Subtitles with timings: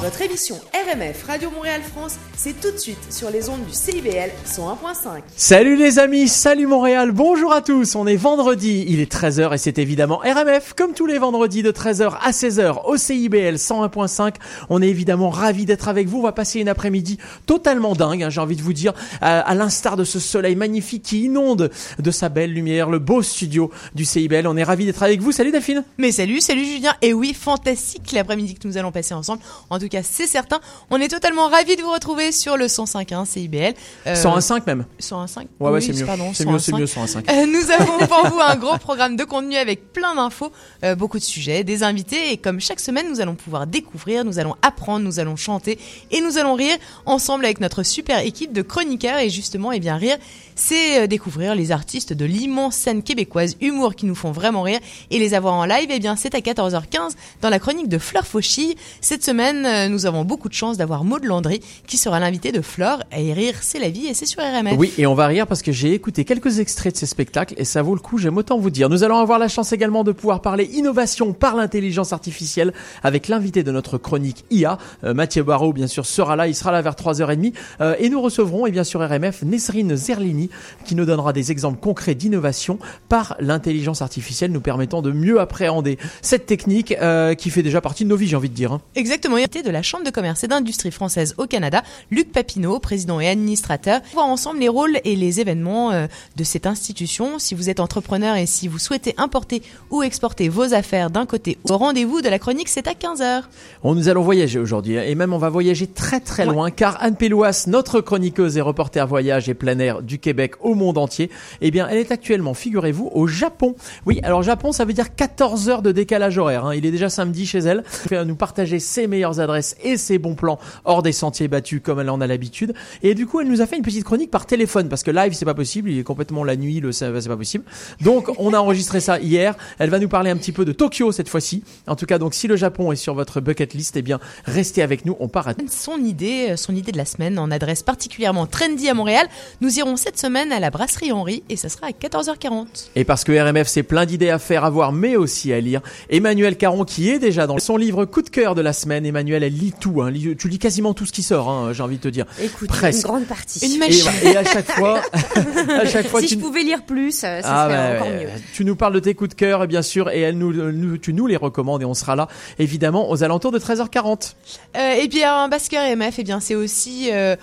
[0.00, 4.30] Votre émission RMF Radio Montréal France, c'est tout de suite sur les ondes du CIBL
[4.44, 5.20] 101.5.
[5.36, 7.94] Salut les amis, salut Montréal, bonjour à tous.
[7.94, 11.70] On est vendredi, il est 13h et c'est évidemment RMF comme tous les vendredis de
[11.70, 14.34] 13h à 16h au CIBL 101.5.
[14.68, 16.18] On est évidemment ravis d'être avec vous.
[16.18, 19.54] On va passer une après-midi totalement dingue, hein, j'ai envie de vous dire, à, à
[19.54, 21.70] l'instar de ce soleil magnifique qui inonde
[22.00, 24.48] de sa belle lumière le beau studio du CIBL.
[24.48, 25.30] On est ravis d'être avec vous.
[25.30, 25.84] Salut Daphine.
[25.98, 26.94] Mais salut, salut Julien.
[27.00, 29.40] Et oui, fantastique l'après-midi que nous allons passer ensemble.
[29.70, 30.60] En tout cas, c'est certain.
[30.90, 33.74] On est totalement ravis de vous retrouver sur le 105.1 CIBL.
[34.06, 34.84] Euh, 101.5 même.
[35.00, 36.06] 101.5 Ouais, ouais, Oui, c'est mieux.
[36.34, 36.78] C'est mieux, c'est 101.5.
[36.78, 37.30] mieux 101.5.
[37.30, 40.52] Euh, nous avons pour vous un gros programme de contenu avec plein d'infos,
[40.84, 44.38] euh, beaucoup de sujets, des invités et comme chaque semaine, nous allons pouvoir découvrir, nous
[44.38, 45.78] allons apprendre, nous allons chanter
[46.10, 49.96] et nous allons rire ensemble avec notre super équipe de chroniqueurs et justement, eh bien
[49.96, 50.16] rire,
[50.54, 54.80] c'est euh, découvrir les artistes de l'immense scène québécoise humour qui nous font vraiment rire
[55.10, 58.26] et les avoir en live, eh bien c'est à 14h15 dans la chronique de Fleur
[58.26, 58.74] Fauchille.
[59.00, 62.60] Cette semaine, euh, nous avons beaucoup de chance d'avoir Maud Landry qui sera l'invité de
[62.60, 64.74] Fleur et rire, c'est la vie et c'est sur RMF.
[64.76, 67.64] Oui, et on va rire parce que j'ai écouté quelques extraits de ces spectacles et
[67.64, 68.88] ça vaut le coup, j'aime autant vous dire.
[68.88, 72.72] Nous allons avoir la chance également de pouvoir parler innovation par l'intelligence artificielle
[73.02, 76.72] avec l'invité de notre chronique IA, euh, Mathieu Barraud, bien sûr, sera là, il sera
[76.72, 80.41] là vers 3h30 euh, et nous recevrons, et bien sûr RMF, Nesrine Zerlini
[80.84, 85.98] qui nous donnera des exemples concrets d'innovation par l'intelligence artificielle nous permettant de mieux appréhender
[86.20, 88.72] cette technique euh, qui fait déjà partie de nos vies, j'ai envie de dire.
[88.72, 88.80] hein.
[88.94, 92.78] Exactement, il était de la Chambre de commerce et d'industrie française au Canada, Luc Papineau,
[92.78, 97.38] président et administrateur, voir ensemble les rôles et les événements euh, de cette institution.
[97.38, 101.58] Si vous êtes entrepreneur et si vous souhaitez importer ou exporter vos affaires d'un côté
[101.68, 103.42] au rendez-vous de la chronique, c'est à 15h.
[103.82, 106.96] On nous allons voyager aujourd'hui hein, et même on va voyager très très loin car
[107.00, 111.30] Anne Péloas, notre chroniqueuse et reporter voyage et plein air du Québec au monde entier,
[111.60, 113.74] eh bien elle est actuellement, figurez-vous, au Japon.
[114.06, 116.66] Oui, alors Japon ça veut dire 14 heures de décalage horaire.
[116.66, 116.74] hein.
[116.74, 117.84] Il est déjà samedi chez elle.
[118.10, 121.80] Elle va nous partager ses meilleures adresses et ses bons plans hors des sentiers battus
[121.82, 122.74] comme elle en a l'habitude.
[123.02, 125.32] Et du coup elle nous a fait une petite chronique par téléphone parce que live
[125.34, 127.64] c'est pas possible, il est complètement la nuit, le c'est pas possible.
[128.00, 129.54] Donc on a enregistré ça hier.
[129.78, 131.62] Elle va nous parler un petit peu de Tokyo cette fois-ci.
[131.86, 134.82] En tout cas donc si le Japon est sur votre bucket list, eh bien restez
[134.82, 135.16] avec nous.
[135.20, 138.88] On part à Son idée, euh, son idée de la semaine en adresse particulièrement trendy
[138.88, 139.26] à Montréal.
[139.60, 142.90] Nous irons cette semaine à la brasserie Henri et ça sera à 14h40.
[142.94, 145.80] Et parce que RMF c'est plein d'idées à faire, à voir, mais aussi à lire.
[146.10, 149.04] Emmanuel Caron qui est déjà dans son livre coup de cœur de la semaine.
[149.04, 150.00] Emmanuel, elle lit tout.
[150.02, 150.12] Hein.
[150.38, 151.50] Tu lis quasiment tout ce qui sort.
[151.50, 152.26] Hein, J'ai envie de te dire.
[152.40, 153.00] Écoute, Presque.
[153.04, 153.58] une grande partie.
[153.66, 154.10] Une Et, machine.
[154.22, 155.00] et à chaque fois,
[155.80, 158.28] à chaque fois, si tu je pouvais lire plus, euh, ça Ah serait encore mieux.
[158.54, 161.12] Tu nous parles de tes coups de cœur, bien sûr, et elle nous, nous- tu
[161.12, 162.28] nous les recommandes et on sera là,
[162.58, 164.34] évidemment, aux alentours de 13h40.
[164.76, 167.34] Euh, et bien, Basker MF, eh bien, c'est aussi euh,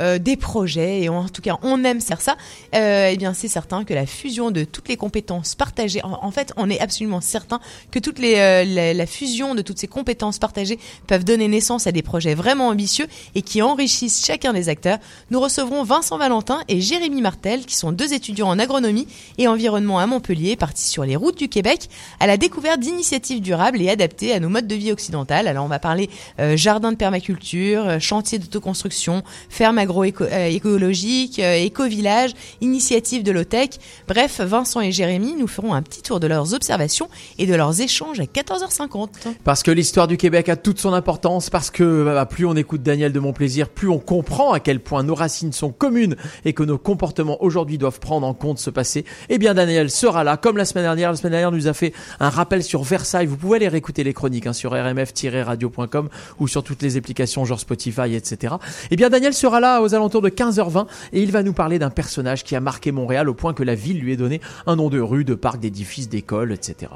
[0.00, 2.36] euh, des projets, et en tout cas, on aime faire ça.
[2.74, 6.52] Euh, eh bien, c'est certain que la fusion de toutes les compétences partagées, en, fait,
[6.56, 7.60] on est absolument certain
[7.90, 11.92] que toutes les, euh, la, fusion de toutes ces compétences partagées peuvent donner naissance à
[11.92, 14.98] des projets vraiment ambitieux et qui enrichissent chacun des acteurs.
[15.30, 19.06] Nous recevrons Vincent Valentin et Jérémy Martel, qui sont deux étudiants en agronomie
[19.38, 21.88] et environnement à Montpellier, partis sur les routes du Québec
[22.18, 25.46] à la découverte d'initiatives durables et adaptées à nos modes de vie occidentales.
[25.46, 33.22] Alors on va parler euh, jardin de permaculture, chantier d'autoconstruction, ferme agroécologique, euh, éco-village, initiative
[33.22, 33.70] de low-tech.
[34.08, 37.08] Bref, Vincent et Jérémy nous feront un petit tour de leurs observations
[37.38, 39.08] et de leurs échanges à 14h50.
[39.44, 42.82] Parce que l'histoire du Québec a toute son importance, parce que bah, plus on écoute
[42.82, 46.62] Daniel de Montplaisir, plus on comprend à quel point nos racines sont communes et que
[46.62, 49.04] nos comportements aujourd'hui doivent prendre en compte ce passé.
[49.28, 51.10] Eh bien, Daniel sera là, comme la semaine dernière.
[51.10, 53.26] La semaine dernière, nous a fait un rappel sur Versailles.
[53.26, 56.08] Vous pouvez aller réécouter les chroniques hein, sur rmf-radio.com
[56.40, 58.54] ou sur toutes les applications genre Spotify, etc.
[58.90, 61.90] Eh bien, Daniel sera là aux alentours de 15h20 et il va nous parler d'un
[61.90, 64.88] personnage qui a marqué Montréal au point que la ville lui ait donné un nom
[64.88, 66.90] de rue, de parc, d'édifice, d'école, etc.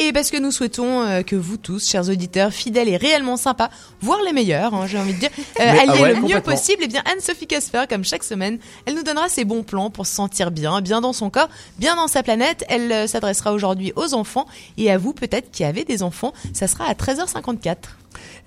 [0.00, 3.68] Et parce que nous souhaitons euh, que vous tous, chers auditeurs, fidèles et réellement sympas,
[4.00, 5.30] voire les meilleurs, hein, j'ai envie de dire,
[5.60, 8.94] euh, alliez ah ouais, le mieux possible, et bien Anne-Sophie Casper, comme chaque semaine, elle
[8.94, 11.48] nous donnera ses bons plans pour se sentir bien, bien dans son corps,
[11.78, 12.64] bien dans sa planète.
[12.68, 14.46] Elle euh, s'adressera aujourd'hui aux enfants
[14.76, 16.32] et à vous peut-être qui avez des enfants.
[16.52, 17.76] Ça sera à 13h54.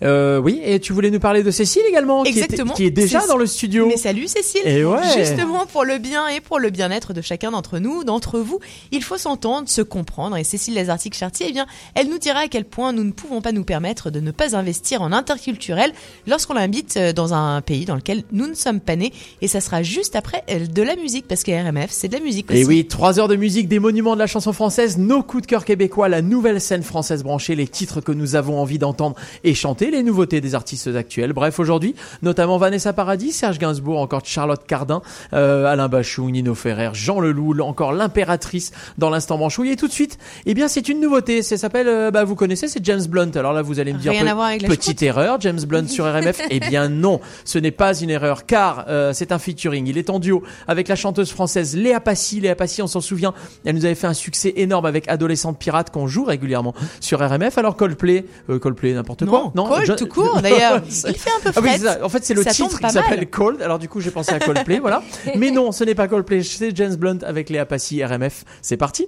[0.04, 2.74] Euh, oui, et tu voulais nous parler de Cécile également, qui, était- Exactement.
[2.74, 3.86] qui est déjà Cécile- dans le studio.
[3.88, 4.98] Mais salut Cécile Et ouais.
[5.16, 8.60] Justement pour le bien et pour le bien-être de chacun d'entre nous, d'entre vous,
[8.92, 12.66] il faut s'entendre, se comprendre et Cécile Lazartique-Chartier, eh bien, elle nous dira à quel
[12.66, 15.94] point nous ne pouvons pas nous permettre de ne pas investir en interculturel
[16.26, 19.62] lorsqu'on l'invite euh, dans un pays dans lequel nous ne sommes pas nés et ça
[19.62, 22.62] sera juste après euh, de la musique parce que RMF c'est de la musique aussi.
[22.62, 25.48] Et oui, trois heures de musique, des monuments de la chanson française, nos coups de
[25.48, 29.51] cœur québécois, la nouvelle scène française branchée, les titres que nous avons envie d'entendre et
[29.52, 31.34] et chanter les nouveautés des artistes actuels.
[31.34, 35.02] Bref, aujourd'hui, notamment Vanessa Paradis, Serge Gainsbourg, encore Charlotte Cardin,
[35.34, 39.72] euh, Alain Bachou, Nino Ferrer, Jean Leloup, encore l'impératrice dans l'instant manchouille.
[39.72, 41.42] Et tout de suite, eh bien, c'est une nouveauté.
[41.44, 43.32] Ça s'appelle, euh, bah, vous connaissez, c'est James Blunt.
[43.36, 44.26] Alors là, vous allez me dire, pe-
[44.70, 46.40] petite erreur, James Blunt sur RMF.
[46.50, 49.86] eh bien non, ce n'est pas une erreur, car euh, c'est un featuring.
[49.86, 52.40] Il est en duo avec la chanteuse française Léa Passy.
[52.40, 53.34] Léa Passy, on s'en souvient,
[53.66, 57.58] elle nous avait fait un succès énorme avec Adolescente Pirate qu'on joue régulièrement sur RMF.
[57.58, 59.41] Alors Coldplay, euh, Coldplay, n'importe quoi.
[59.56, 60.82] Non, Cold Je- tout court, d'ailleurs.
[60.86, 61.78] Il fait un peu ah oui, fret.
[61.80, 62.06] c'est ça.
[62.06, 63.30] En fait, c'est le Ça titre qui s'appelle.
[63.30, 63.62] Cold.
[63.62, 65.02] Alors du coup, j'ai pensé à Coldplay, voilà.
[65.36, 68.44] Mais non, ce n'est pas Coldplay, c'est James Blunt avec Léa Passy, RMF.
[68.62, 69.08] C'est parti.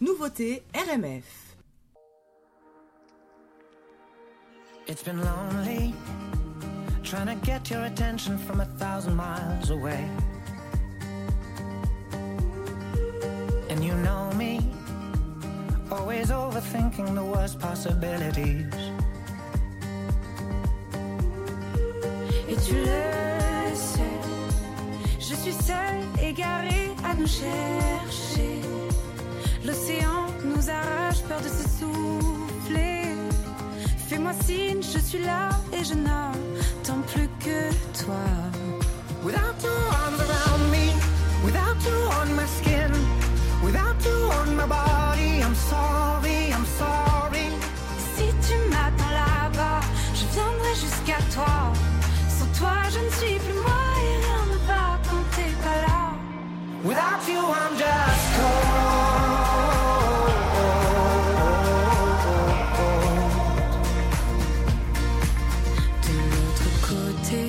[0.00, 1.24] Nouveauté RMF.
[4.88, 5.94] It's been lonely
[7.04, 10.04] trying to get your attention from a thousand miles away.
[13.70, 14.60] And you know me,
[15.90, 18.66] always overthinking the worst possibilities.
[22.72, 24.18] Tu le sais,
[25.20, 28.54] je suis seule, égarée à nous chercher.
[29.66, 33.02] L'océan nous arrache, peur de s'essouffler.
[34.08, 37.58] Fais-moi signe, je suis là et je n'attends plus que
[38.02, 38.24] toi.
[39.22, 40.86] Without your arms around me,
[41.44, 42.92] without you on my skin,
[43.62, 47.46] without you on my body, I'm sorry, I'm sorry.
[48.14, 49.80] Si tu m'attends là-bas,
[50.14, 51.72] je viendrai jusqu'à toi.
[52.62, 56.02] Toi, je ne suis plus moi et rien ne va quand t'es pas là.
[56.84, 58.70] Without you, I'm just cold.
[66.06, 67.44] De l'autre côté,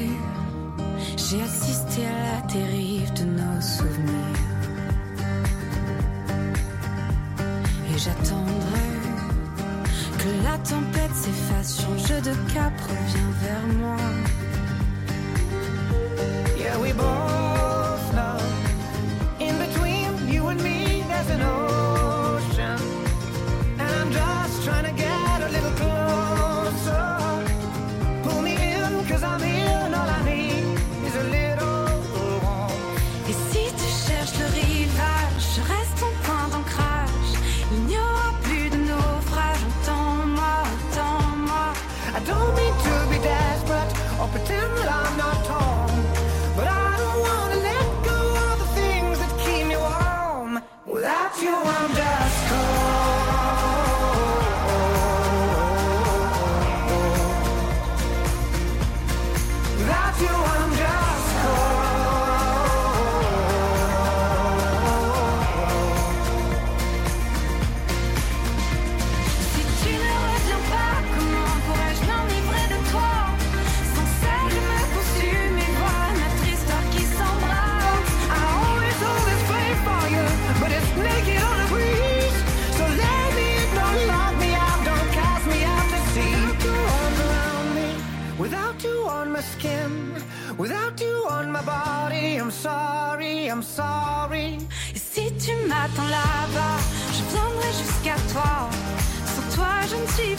[1.15, 4.41] j'ai assisté à la dérive de nos souvenirs.
[7.93, 8.89] Et j'attendrai
[10.17, 13.92] que la tempête s'efface, change de cap, reviens vers moi.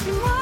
[0.06, 0.33] Je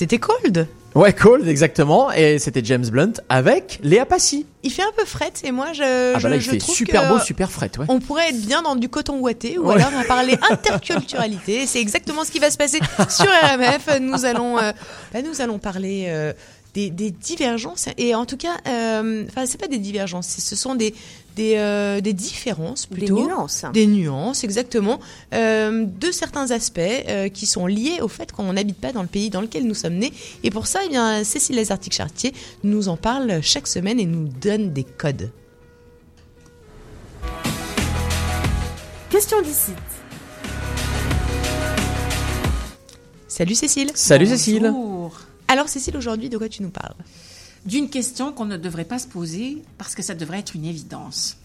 [0.00, 0.66] C'était Cold.
[0.94, 2.10] Ouais, Cold, exactement.
[2.10, 4.46] Et c'était James Blunt avec Léa Passy.
[4.62, 6.74] Il fait un peu fret et moi je, Ah bah là, il je fait trouve
[6.74, 7.84] super beau, super frais, ouais.
[7.90, 9.74] On pourrait être bien dans du coton ouaté ou Ouais.
[9.74, 11.66] alors à parler interculturalité.
[11.66, 12.78] C'est exactement ce qui va se passer
[13.10, 14.00] sur RMF.
[14.00, 14.72] Nous allons, euh,
[15.12, 16.32] bah, nous allons parler euh,
[16.74, 20.74] des, des divergences et en tout cas, euh, enfin c'est pas des divergences, ce sont
[20.74, 20.94] des
[21.36, 23.24] des, euh, des différences Des plutôt.
[23.26, 23.64] nuances.
[23.72, 24.98] Des nuances, exactement,
[25.32, 29.08] euh, de certains aspects euh, qui sont liés au fait qu'on n'habite pas dans le
[29.08, 30.12] pays dans lequel nous sommes nés.
[30.42, 32.34] Et pour ça, eh bien, Cécile Lazartic-Chartier
[32.64, 35.30] nous en parle chaque semaine et nous donne des codes.
[39.08, 39.72] Question d'ici.
[43.28, 43.90] Salut Cécile.
[43.94, 44.72] Salut Cécile.
[45.50, 46.94] Alors Cécile, aujourd'hui, de quoi tu nous parles?
[47.66, 51.38] D'une question qu'on ne devrait pas se poser parce que ça devrait être une évidence.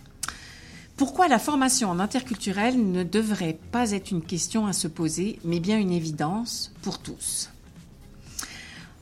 [0.95, 5.59] Pourquoi la formation en interculturel ne devrait pas être une question à se poser, mais
[5.59, 7.49] bien une évidence pour tous?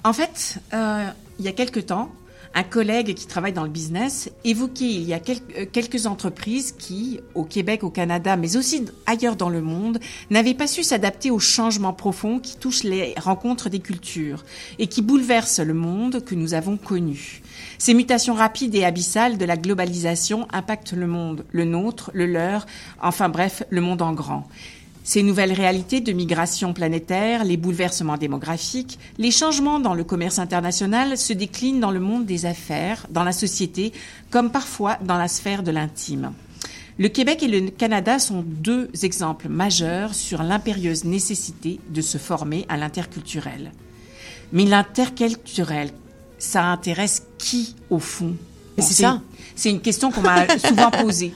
[0.05, 2.10] En fait, euh, il y a quelque temps,
[2.55, 5.19] un collègue qui travaille dans le business évoquait il y a
[5.57, 10.53] euh, quelques entreprises qui, au Québec, au Canada, mais aussi ailleurs dans le monde, n'avaient
[10.53, 14.43] pas su s'adapter aux changements profonds qui touchent les rencontres des cultures
[14.77, 17.41] et qui bouleversent le monde que nous avons connu.
[17.79, 22.65] Ces mutations rapides et abyssales de la globalisation impactent le monde, le nôtre, le leur,
[23.01, 24.48] enfin bref, le monde en grand.
[25.05, 31.17] Ces nouvelles réalités de migration planétaire, les bouleversements démographiques, les changements dans le commerce international
[31.17, 33.91] se déclinent dans le monde des affaires, dans la société,
[34.31, 36.31] comme parfois dans la sphère de l'intime.
[36.98, 42.65] Le Québec et le Canada sont deux exemples majeurs sur l'impérieuse nécessité de se former
[42.69, 43.72] à l'interculturel.
[44.53, 45.89] Mais l'interculturel,
[46.38, 48.36] ça intéresse qui au fond?
[48.77, 49.22] C'est ça.
[49.55, 51.33] C'est une question qu'on m'a souvent posée.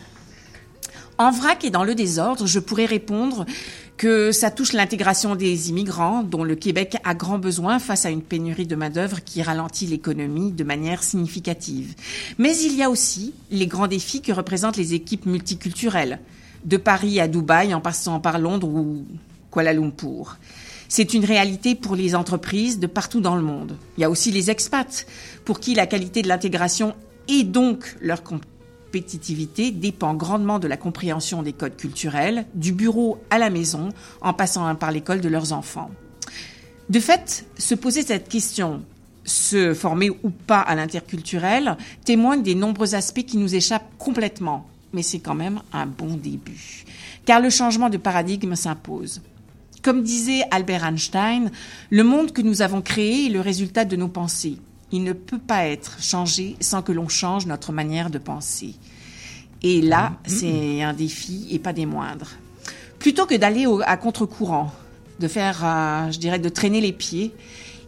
[1.20, 3.46] En vrac et dans le désordre, je pourrais répondre
[3.98, 8.22] que ça touche l'intégration des immigrants dont le Québec a grand besoin face à une
[8.22, 11.96] pénurie de main-d'œuvre qui ralentit l'économie de manière significative.
[12.38, 16.20] Mais il y a aussi les grands défis que représentent les équipes multiculturelles,
[16.66, 19.04] de Paris à Dubaï en passant par Londres ou
[19.52, 20.38] Kuala Lumpur.
[20.88, 23.76] C'est une réalité pour les entreprises de partout dans le monde.
[23.98, 25.08] Il y a aussi les expats,
[25.46, 26.96] pour qui la qualité de l'intégration
[27.28, 28.22] et donc leur
[28.88, 33.89] compétitivité dépend grandement de la compréhension des codes culturels, du bureau à la maison,
[34.22, 35.91] en passant par l'école de leurs enfants.
[36.89, 38.82] De fait, se poser cette question,
[39.25, 41.75] se former ou pas à l'interculturel,
[42.06, 44.65] témoigne des nombreux aspects qui nous échappent complètement.
[44.94, 46.86] Mais c'est quand même un bon début.
[47.25, 49.22] Car le changement de paradigme s'impose.
[49.84, 51.51] Comme disait Albert Einstein,
[51.89, 54.58] le monde que nous avons créé est le résultat de nos pensées.
[54.91, 58.75] Il ne peut pas être changé sans que l'on change notre manière de penser.
[59.63, 62.32] Et là, c'est un défi et pas des moindres.
[63.00, 64.72] Plutôt que d'aller à contre-courant,
[65.20, 67.34] de faire, euh, je dirais, de traîner les pieds,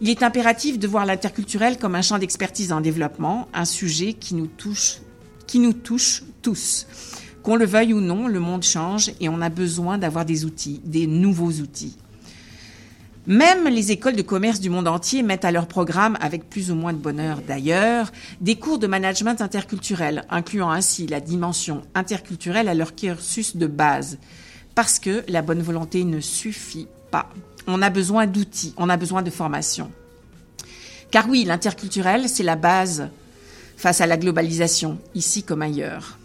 [0.01, 4.33] il est impératif de voir l'interculturel comme un champ d'expertise en développement, un sujet qui
[4.33, 4.99] nous touche,
[5.45, 6.87] qui nous touche tous.
[7.43, 10.81] Qu'on le veuille ou non, le monde change et on a besoin d'avoir des outils,
[10.83, 11.97] des nouveaux outils.
[13.29, 16.75] Même les écoles de commerce du monde entier mettent à leur programme, avec plus ou
[16.75, 22.73] moins de bonheur d'ailleurs, des cours de management interculturel, incluant ainsi la dimension interculturelle à
[22.73, 24.17] leur cursus de base.
[24.73, 27.29] Parce que la bonne volonté ne suffit pas.
[27.67, 29.91] On a besoin d'outils, on a besoin de formation.
[31.11, 33.09] Car oui, l'interculturel, c'est la base
[33.77, 36.18] face à la globalisation, ici comme ailleurs.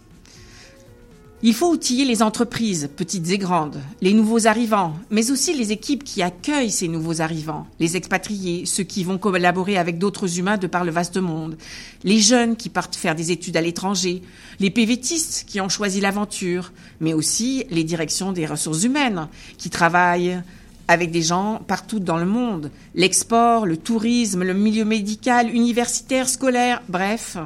[1.46, 6.02] Il faut outiller les entreprises, petites et grandes, les nouveaux arrivants, mais aussi les équipes
[6.02, 10.66] qui accueillent ces nouveaux arrivants, les expatriés, ceux qui vont collaborer avec d'autres humains de
[10.66, 11.58] par le vaste monde,
[12.02, 14.22] les jeunes qui partent faire des études à l'étranger,
[14.58, 20.40] les PVTistes qui ont choisi l'aventure, mais aussi les directions des ressources humaines qui travaillent
[20.88, 26.82] avec des gens partout dans le monde, l'export, le tourisme, le milieu médical, universitaire, scolaire,
[26.88, 27.36] bref,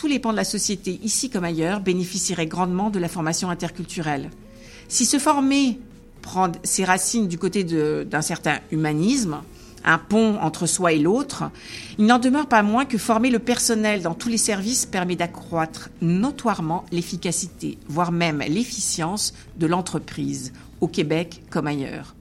[0.00, 4.30] tous les pans de la société, ici comme ailleurs, bénéficieraient grandement de la formation interculturelle.
[4.88, 5.78] Si se former
[6.22, 9.42] prend ses racines du côté d'un certain humanisme,
[9.84, 11.50] un pont entre soi et l'autre,
[11.98, 15.90] il n'en demeure pas moins que former le personnel dans tous les services permet d'accroître
[16.00, 22.14] notoirement l'efficacité, voire même l'efficience de l'entreprise, au Québec comme ailleurs.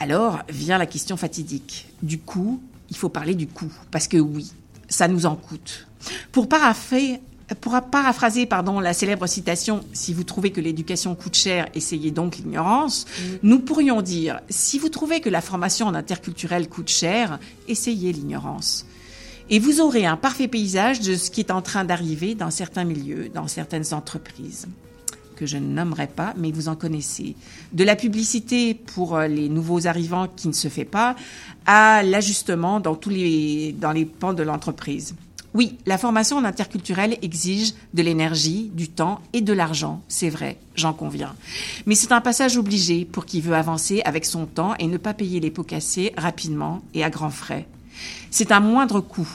[0.00, 1.88] Alors vient la question fatidique.
[2.02, 4.50] Du coût, il faut parler du coût, parce que oui,
[4.88, 5.87] ça nous en coûte.
[6.32, 7.20] Pour paraphraser
[8.46, 13.06] pardon, la célèbre citation Si vous trouvez que l'éducation coûte cher, essayez donc l'ignorance,
[13.42, 18.86] nous pourrions dire Si vous trouvez que la formation en interculturel coûte cher, essayez l'ignorance.
[19.50, 22.84] Et vous aurez un parfait paysage de ce qui est en train d'arriver dans certains
[22.84, 24.66] milieux, dans certaines entreprises
[25.38, 27.36] que je ne nommerai pas, mais vous en connaissez.
[27.72, 31.14] De la publicité pour euh, les nouveaux arrivants qui ne se fait pas,
[31.64, 35.14] à l'ajustement dans tous les, dans les pans de l'entreprise.
[35.54, 40.58] Oui, la formation en interculturel exige de l'énergie, du temps et de l'argent, c'est vrai,
[40.74, 41.34] j'en conviens.
[41.86, 45.14] Mais c'est un passage obligé pour qui veut avancer avec son temps et ne pas
[45.14, 47.66] payer les pots cassés rapidement et à grands frais.
[48.30, 49.28] C'est un moindre coût,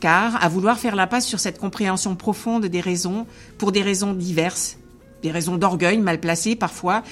[0.00, 4.76] car à vouloir faire l'impasse sur cette compréhension profonde des raisons, pour des raisons diverses,
[5.22, 7.04] des raisons d'orgueil mal placées parfois,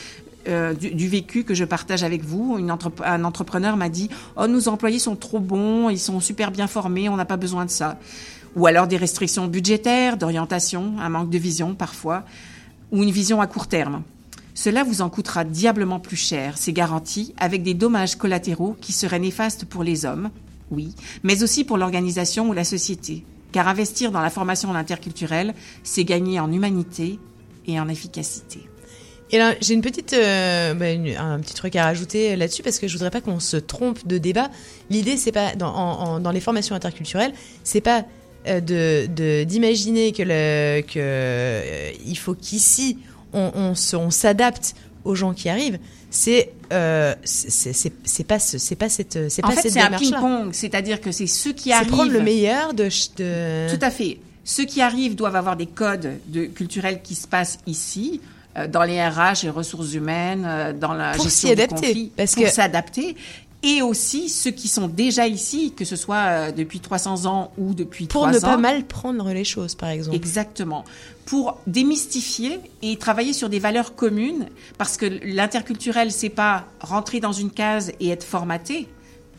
[0.48, 2.58] euh, du, vécu que je partage avec vous.
[3.04, 7.08] Un entrepreneur m'a dit Oh, nos employés sont trop bons, ils sont super bien formés,
[7.08, 7.98] on n'a pas besoin de ça.
[8.58, 12.24] Ou alors des restrictions budgétaires, d'orientation, un manque de vision parfois,
[12.90, 14.02] ou une vision à court terme.
[14.52, 19.20] Cela vous en coûtera diablement plus cher, c'est garanti, avec des dommages collatéraux qui seraient
[19.20, 20.30] néfastes pour les hommes,
[20.72, 23.24] oui, mais aussi pour l'organisation ou la société.
[23.52, 27.20] Car investir dans la formation interculturelle, c'est gagner en humanité
[27.68, 28.68] et en efficacité.
[29.30, 30.86] Et là, j'ai une petite, euh, bah,
[31.22, 34.16] un petit truc à rajouter là-dessus parce que je voudrais pas qu'on se trompe de
[34.16, 34.50] débat.
[34.88, 38.04] L'idée, c'est pas dans, les formations interculturelles, c'est pas
[38.46, 42.98] de de- d'imaginer que le que euh, il faut qu'ici
[43.32, 45.78] on, on se- on s'adapte aux gens qui arrivent.
[46.10, 49.84] C'est euh, c'est pas ce- c'est pas cette c'est En pas fait, cette c'est un
[49.86, 50.18] démarche-là.
[50.20, 51.88] ping-pong, c'est-à-dire que c'est ceux qui arrivent.
[51.92, 54.18] prendre le meilleur de Tout à fait.
[54.44, 58.22] Ceux qui arrivent doivent avoir des codes de, culturels qui se passent ici,
[58.56, 61.86] euh, dans les RH, les ressources humaines, euh, dans la Pour gestion s'y du adapter,
[61.88, 63.14] conflit, parce pour s'adapter.
[63.62, 67.74] Et aussi ceux qui sont déjà ici, que ce soit euh, depuis 300 ans ou
[67.74, 68.40] depuis pour 3 ne ans.
[68.40, 70.16] pas mal prendre les choses, par exemple.
[70.16, 70.84] Exactement.
[71.26, 74.46] Pour démystifier et travailler sur des valeurs communes,
[74.78, 78.86] parce que l'interculturel, c'est pas rentrer dans une case et être formaté,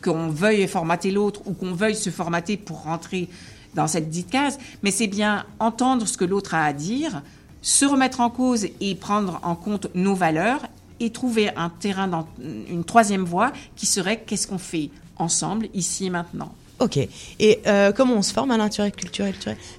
[0.02, 3.28] qu'on veuille formater l'autre ou qu'on veuille se formater pour rentrer
[3.74, 7.22] dans cette dite case, mais c'est bien entendre ce que l'autre a à dire,
[7.62, 10.60] se remettre en cause et prendre en compte nos valeurs
[11.00, 12.26] et trouver un terrain dans
[12.68, 16.52] une troisième voie qui serait qu'est-ce qu'on fait ensemble ici et maintenant.
[16.78, 16.96] Ok.
[17.38, 19.34] Et euh, comment on se forme à l'interculturel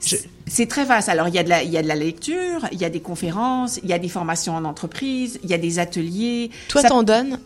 [0.06, 1.10] Je- C'est très vaste.
[1.10, 2.90] Alors, il y, a de la, il y a de la lecture, il y a
[2.92, 6.52] des conférences, il y a des formations en entreprise, il y a des ateliers.
[6.68, 7.40] Toi, Ça- t'en donnes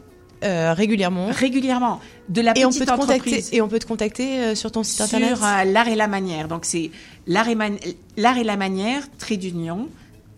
[0.43, 1.27] euh, régulièrement.
[1.31, 2.01] régulièrement.
[2.27, 3.13] De la Et on peut te contacter.
[3.13, 5.37] entreprise Et on peut te contacter euh, sur ton site sur internet.
[5.41, 6.47] euh, l'art et la manière.
[6.49, 6.91] Donc, c'est
[7.25, 7.77] l'art et, man-
[8.17, 9.87] l'art et la manière, trait d'union,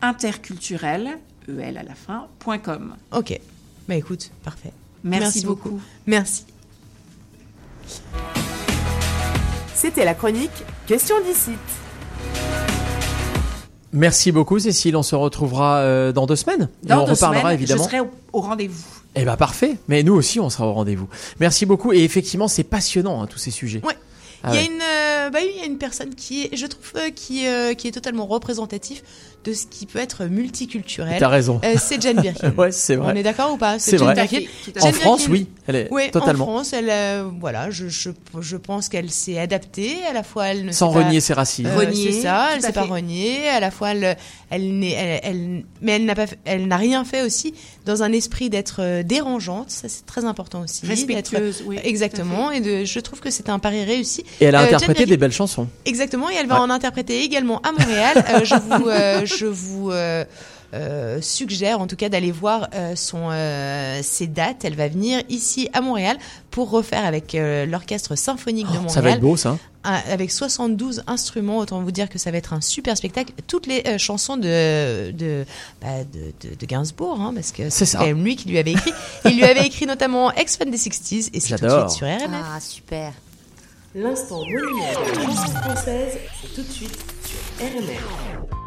[0.01, 1.17] interculturel,
[1.49, 2.95] EL à la fin, point .com.
[3.11, 3.39] Ok.
[3.87, 4.71] Bah écoute, parfait.
[5.03, 5.79] Merci, beaucoup.
[6.05, 6.45] Merci.
[9.73, 10.49] C'était la chronique
[10.87, 11.51] Question d'ici.
[13.93, 16.69] Merci beaucoup Cécile, on se retrouvera euh, dans deux semaines.
[16.83, 17.83] Et Dans on deux reparlera semaines, évidemment.
[17.83, 18.83] je serai au, au rendez-vous.
[19.15, 21.07] Eh ben parfait, mais nous aussi on sera au rendez-vous.
[21.39, 23.81] Merci beaucoup et effectivement c'est passionnant hein, tous ces sujets.
[23.85, 23.95] Ouais.
[24.43, 24.67] Ah il y a ouais.
[24.67, 27.47] une, euh, bah oui, il y a une personne qui est, je trouve, euh, qui,
[27.47, 29.03] euh, qui est totalement représentatif
[29.43, 31.17] de ce qui peut être multiculturel.
[31.19, 31.61] T'as raison.
[31.63, 32.51] Euh, c'est Jane Birkin.
[32.57, 33.13] Ouais, c'est vrai.
[33.13, 33.79] On est d'accord ou pas?
[33.79, 34.15] C'est Jane vrai.
[34.15, 34.41] Birkin.
[34.79, 36.43] En Jane France, Birkin- oui, elle est Oui, totalement.
[36.45, 38.09] en France, elle, euh, voilà, je, je,
[38.41, 39.95] je pense qu'elle s'est adaptée.
[40.09, 41.67] À la fois, elle ne Sans pas- renier ses racines.
[41.67, 43.47] Euh, Renier, c'est ça, elle s'est pas reniée.
[43.47, 44.17] À la fois, elle,
[44.49, 47.53] elle, n'est- elle, elle- mais elle n'a pas, fait- elle n'a rien fait aussi
[47.85, 49.69] dans un esprit d'être euh, dérangeante.
[49.69, 50.81] Ça, c'est très important aussi.
[50.81, 51.77] d'être- Respectueuse, oui.
[51.83, 52.51] Exactement.
[52.51, 54.23] Et de, je trouve que c'est un pari réussi.
[54.41, 55.67] Et elle a Euh, interprété des belles chansons.
[55.85, 56.29] Exactement.
[56.29, 56.61] Et elle va Ouais.
[56.61, 58.25] en interpréter également à Montréal.
[58.29, 60.25] Euh, je vous, euh, je vous euh,
[60.73, 64.65] euh, suggère en tout cas d'aller voir euh, son euh, ses dates.
[64.65, 66.17] Elle va venir ici à Montréal
[66.51, 69.57] pour refaire avec euh, l'orchestre symphonique de Montréal Oh, ça va être beau ça.
[69.83, 73.31] un- avec 72 instruments, autant vous dire que ça va être un super spectacle.
[73.47, 75.45] Toutes les euh, chansons de de,
[75.81, 78.71] bah, de, de, de Gainsbourg, hein, parce que C'est quand même lui qui lui avait
[78.71, 78.91] écrit.
[79.25, 82.43] Il lui avait écrit notamment Ex-Fan des 60s et c'est tout de suite sur RMF.
[82.43, 83.13] Ah, super.
[83.95, 88.66] L'instant monument de la chanson française, c'est tout de suite sur RMR.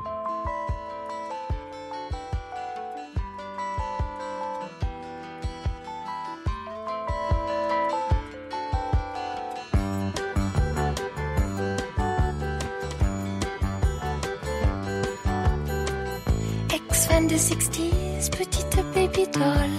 [17.21, 19.71] Ex-fan des 60s, petite baby doll.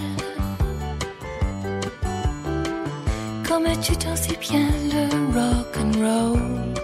[3.48, 6.74] Comme tu dansais bien le rock and roll.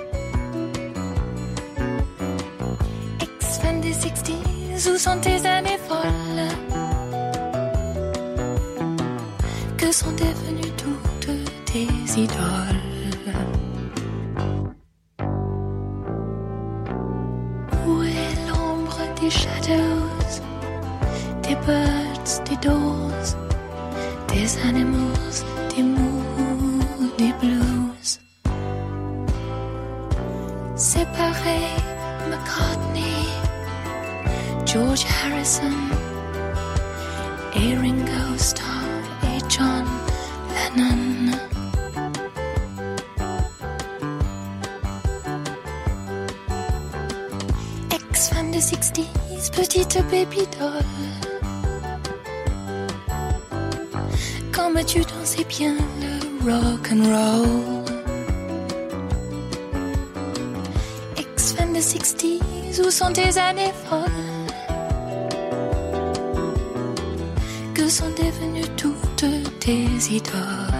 [3.20, 6.48] Ex-fan des 60s, où sont tes années folles?
[9.76, 11.28] Que sont devenues toutes
[11.66, 11.88] tes
[12.20, 12.87] idoles?
[21.68, 23.28] Birds, des doors,
[24.32, 25.38] des animals,
[25.70, 28.10] des moody blues?
[30.76, 31.60] Séparé,
[32.30, 33.20] McCartney,
[34.64, 35.78] George Harrison,
[54.78, 57.84] Comme tu dansais bien le rock and roll?
[61.16, 64.04] Ex-fan des 60s, où sont tes années folles?
[67.74, 69.26] Que sont devenues toutes
[69.58, 70.77] tes idoles?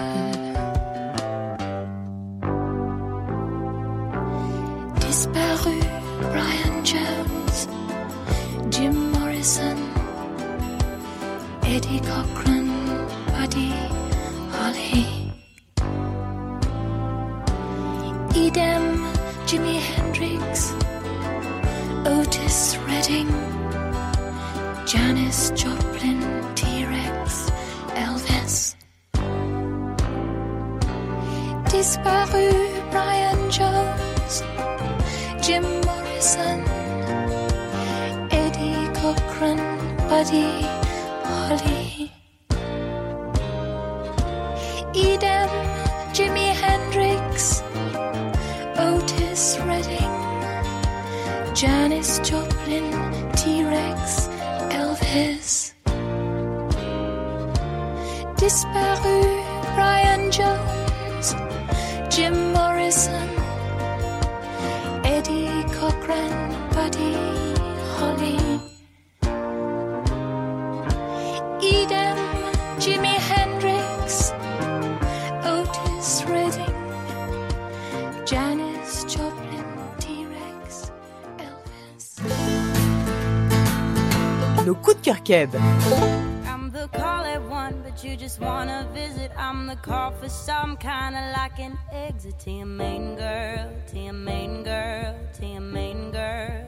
[91.49, 96.65] Like an exit to your main girl, to your main girl, to your main girl.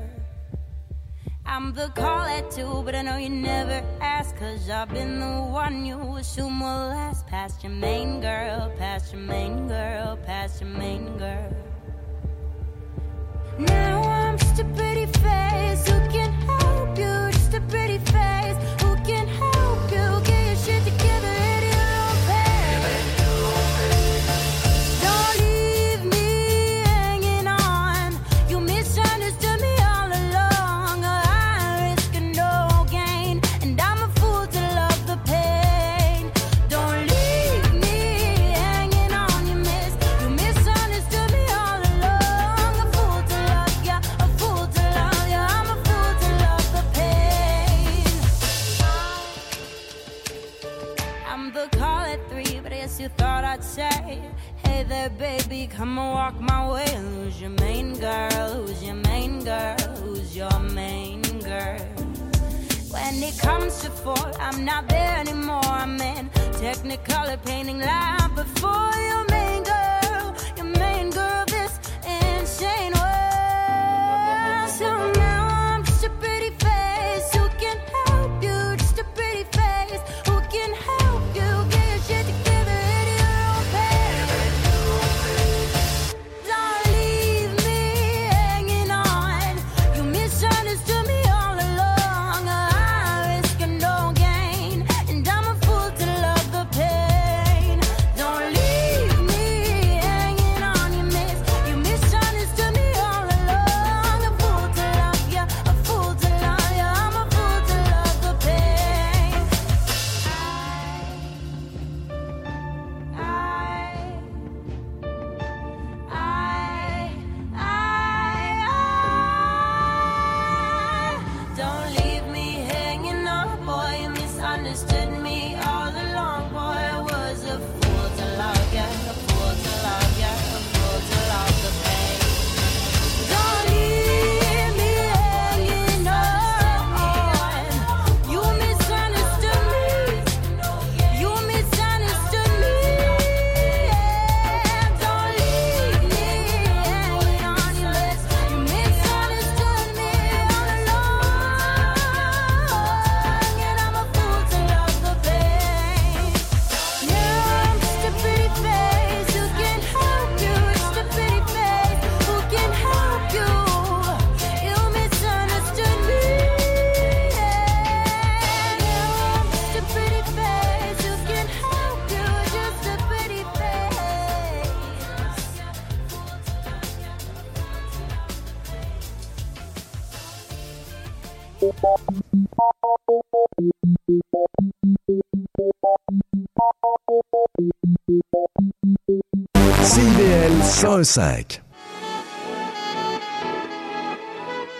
[1.45, 5.41] I'm the call at two, but I know you never ask, cause I've been the
[5.51, 10.69] one you assume will last past your main girl, past your main girl, past your
[10.69, 11.53] main girl.
[13.59, 17.31] Now I'm just a pretty face who can help you.
[17.31, 18.80] Just a pretty face
[55.01, 56.85] There, baby, come and walk my way.
[56.93, 58.53] Who's your main girl?
[58.53, 59.75] Who's your main girl?
[60.03, 61.79] Who's your main girl?
[62.91, 65.65] When it comes to fall, I'm not there anymore.
[65.65, 66.29] I'm in
[66.61, 73.11] Technicolor painting line before your main girl, your main girl, this insane world.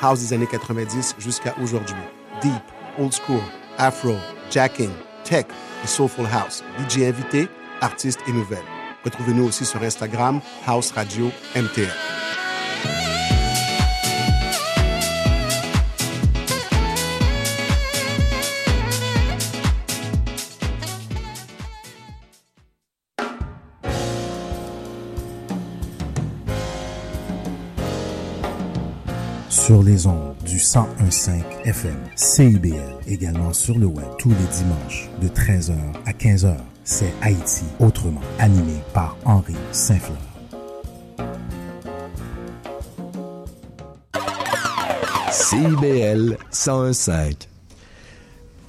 [0.02, 1.95] House des années 90 jusqu'à aujourd'hui.
[2.41, 2.63] Deep,
[2.97, 3.39] old school,
[3.78, 4.15] afro,
[4.49, 4.91] jacking,
[5.23, 5.45] tech
[5.84, 6.63] et soulful house.
[6.80, 7.47] DJ invité,
[7.82, 8.78] artistes et nouvelles.
[9.03, 11.89] Retrouvez-nous aussi sur Instagram, House Radio MTL.
[29.69, 32.73] sur les ondes du 1015 FM, CIBL,
[33.05, 35.75] également sur le web tous les dimanches de 13h
[36.07, 36.55] à 15h.
[36.91, 40.17] C'est Haïti autrement, animé par Henri Saint-Fleur.
[45.32, 47.12] CIBL 1015.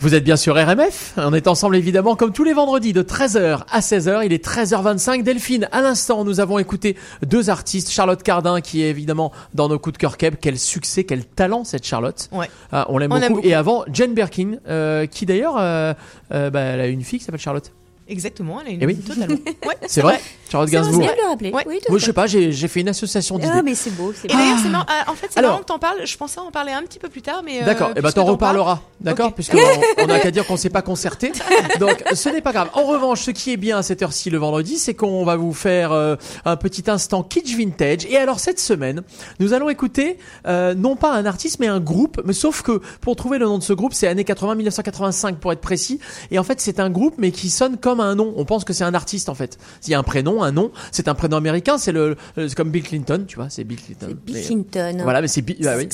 [0.00, 3.62] Vous êtes bien sur RMF, on est ensemble évidemment comme tous les vendredis de 13h
[3.70, 5.22] à 16h, il est 13h25.
[5.22, 9.78] Delphine, à l'instant nous avons écouté deux artistes, Charlotte Cardin qui est évidemment dans nos
[9.78, 12.28] coups de cœur Keb, quel succès, quel talent cette Charlotte.
[12.32, 12.50] Ouais.
[12.70, 13.40] Ah, on l'aime beaucoup.
[13.42, 15.94] Et avant Jane Birkin, euh, qui d'ailleurs, euh,
[16.32, 17.72] euh, bah, elle a une fille qui s'appelle Charlotte.
[18.10, 18.94] Exactement, elle a une Eh oui.
[18.94, 19.36] vie totalement.
[19.66, 20.20] Ouais, C'est vrai,
[20.50, 21.00] Charlotte C'est Gainsbourg.
[21.00, 21.50] bien de le rappeler.
[21.52, 21.64] Ouais.
[21.66, 23.50] Oui, tout à Moi je sais pas, j'ai j'ai fait une association d'idées.
[23.54, 24.86] Ah, mais c'est beau, c'est Et d'ailleurs, c'est marrant.
[24.88, 26.04] ah, en fait, c'est marrant que t'en parles.
[26.04, 27.62] Je pensais en parler un petit peu plus tard, mais.
[27.62, 30.56] euh, D'accord, et ben puisque t'en reparleras, d'accord, puisque on, on a qu'à dire qu'on
[30.56, 31.32] s'est pas concerté.
[31.78, 32.68] Donc ce n'est pas grave.
[32.74, 35.52] En revanche, ce qui est bien à cette heure-ci le vendredi, c'est qu'on va vous
[35.52, 38.04] faire euh, un petit instant kitsch vintage.
[38.08, 39.02] Et alors cette semaine,
[39.38, 43.14] nous allons écouter euh, non pas un artiste mais un groupe, mais sauf que pour
[43.16, 46.00] trouver le nom de ce groupe, c'est années 80, 1985 pour être précis.
[46.30, 48.32] Et en fait, c'est un groupe mais qui sonne comme un nom.
[48.36, 49.58] On pense que c'est un artiste en fait.
[49.86, 50.70] Il y a un prénom, un nom.
[50.92, 51.78] C'est un prénom américain.
[51.78, 54.14] C'est le, le- c'est comme Bill Clinton, tu vois, c'est Bill Clinton.
[54.26, 54.98] Bill Mais- Clinton.
[55.02, 55.56] Voilà, mais c'est Bill.
[55.60, 55.88] bah oui.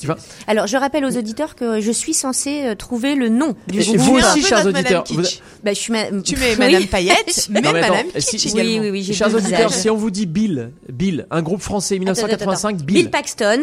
[0.00, 0.16] Tu vois.
[0.46, 3.84] Alors, je rappelle aux auditeurs que je suis censée euh, trouver le nom du Et
[3.84, 3.96] groupe.
[3.98, 5.40] vous aussi, chers auditeurs, Kitsch.
[5.64, 6.56] Bah, je suis ma- Tu mets Oui.
[6.58, 9.90] Madame Paillette, mais Non, mais attends, Madame si- Kitsch oui, oui, oui, Chers auditeurs, si
[9.90, 12.84] on vous dit Bill, Bill, un groupe français Attends, 1985, attends, attends.
[12.84, 12.96] Bill.
[12.96, 13.62] Bill Paxton.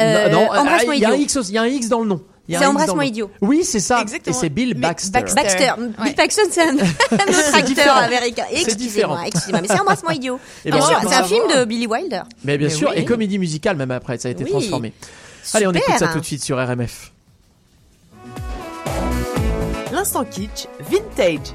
[0.00, 1.24] Euh, non, ah, Embrasse-moi il y a un idiot.
[1.24, 2.20] X, aussi- il y a un X dans le nom.
[2.48, 3.02] C'est nom.
[3.02, 3.30] idiot.
[3.42, 4.00] Oui, c'est ça.
[4.00, 4.34] Exactement.
[4.36, 5.10] Et c'est Bill Baxter.
[5.10, 5.42] Baxter.
[5.42, 5.72] Baxter.
[5.78, 6.04] Ouais.
[6.04, 6.72] Bill Paxton, c'est un, un
[7.28, 8.44] autre acteur américain.
[8.54, 9.18] C'est différent.
[9.22, 9.60] Excusez-moi, excusez-moi.
[9.62, 10.40] Mais c'est Embrasse-moi idiot.
[10.64, 12.22] Eh Bien sûr, va c'est un film de Billy Wilder.
[12.44, 13.00] Mais bien Mais sûr, oui.
[13.02, 14.50] et comédie musicale même après, ça a été Oui.
[14.50, 14.92] transformé.
[15.52, 16.12] Allez, on écoute ça Super.
[16.14, 17.12] tout de suite sur RMF.
[19.92, 21.52] L'instant kitsch vintage.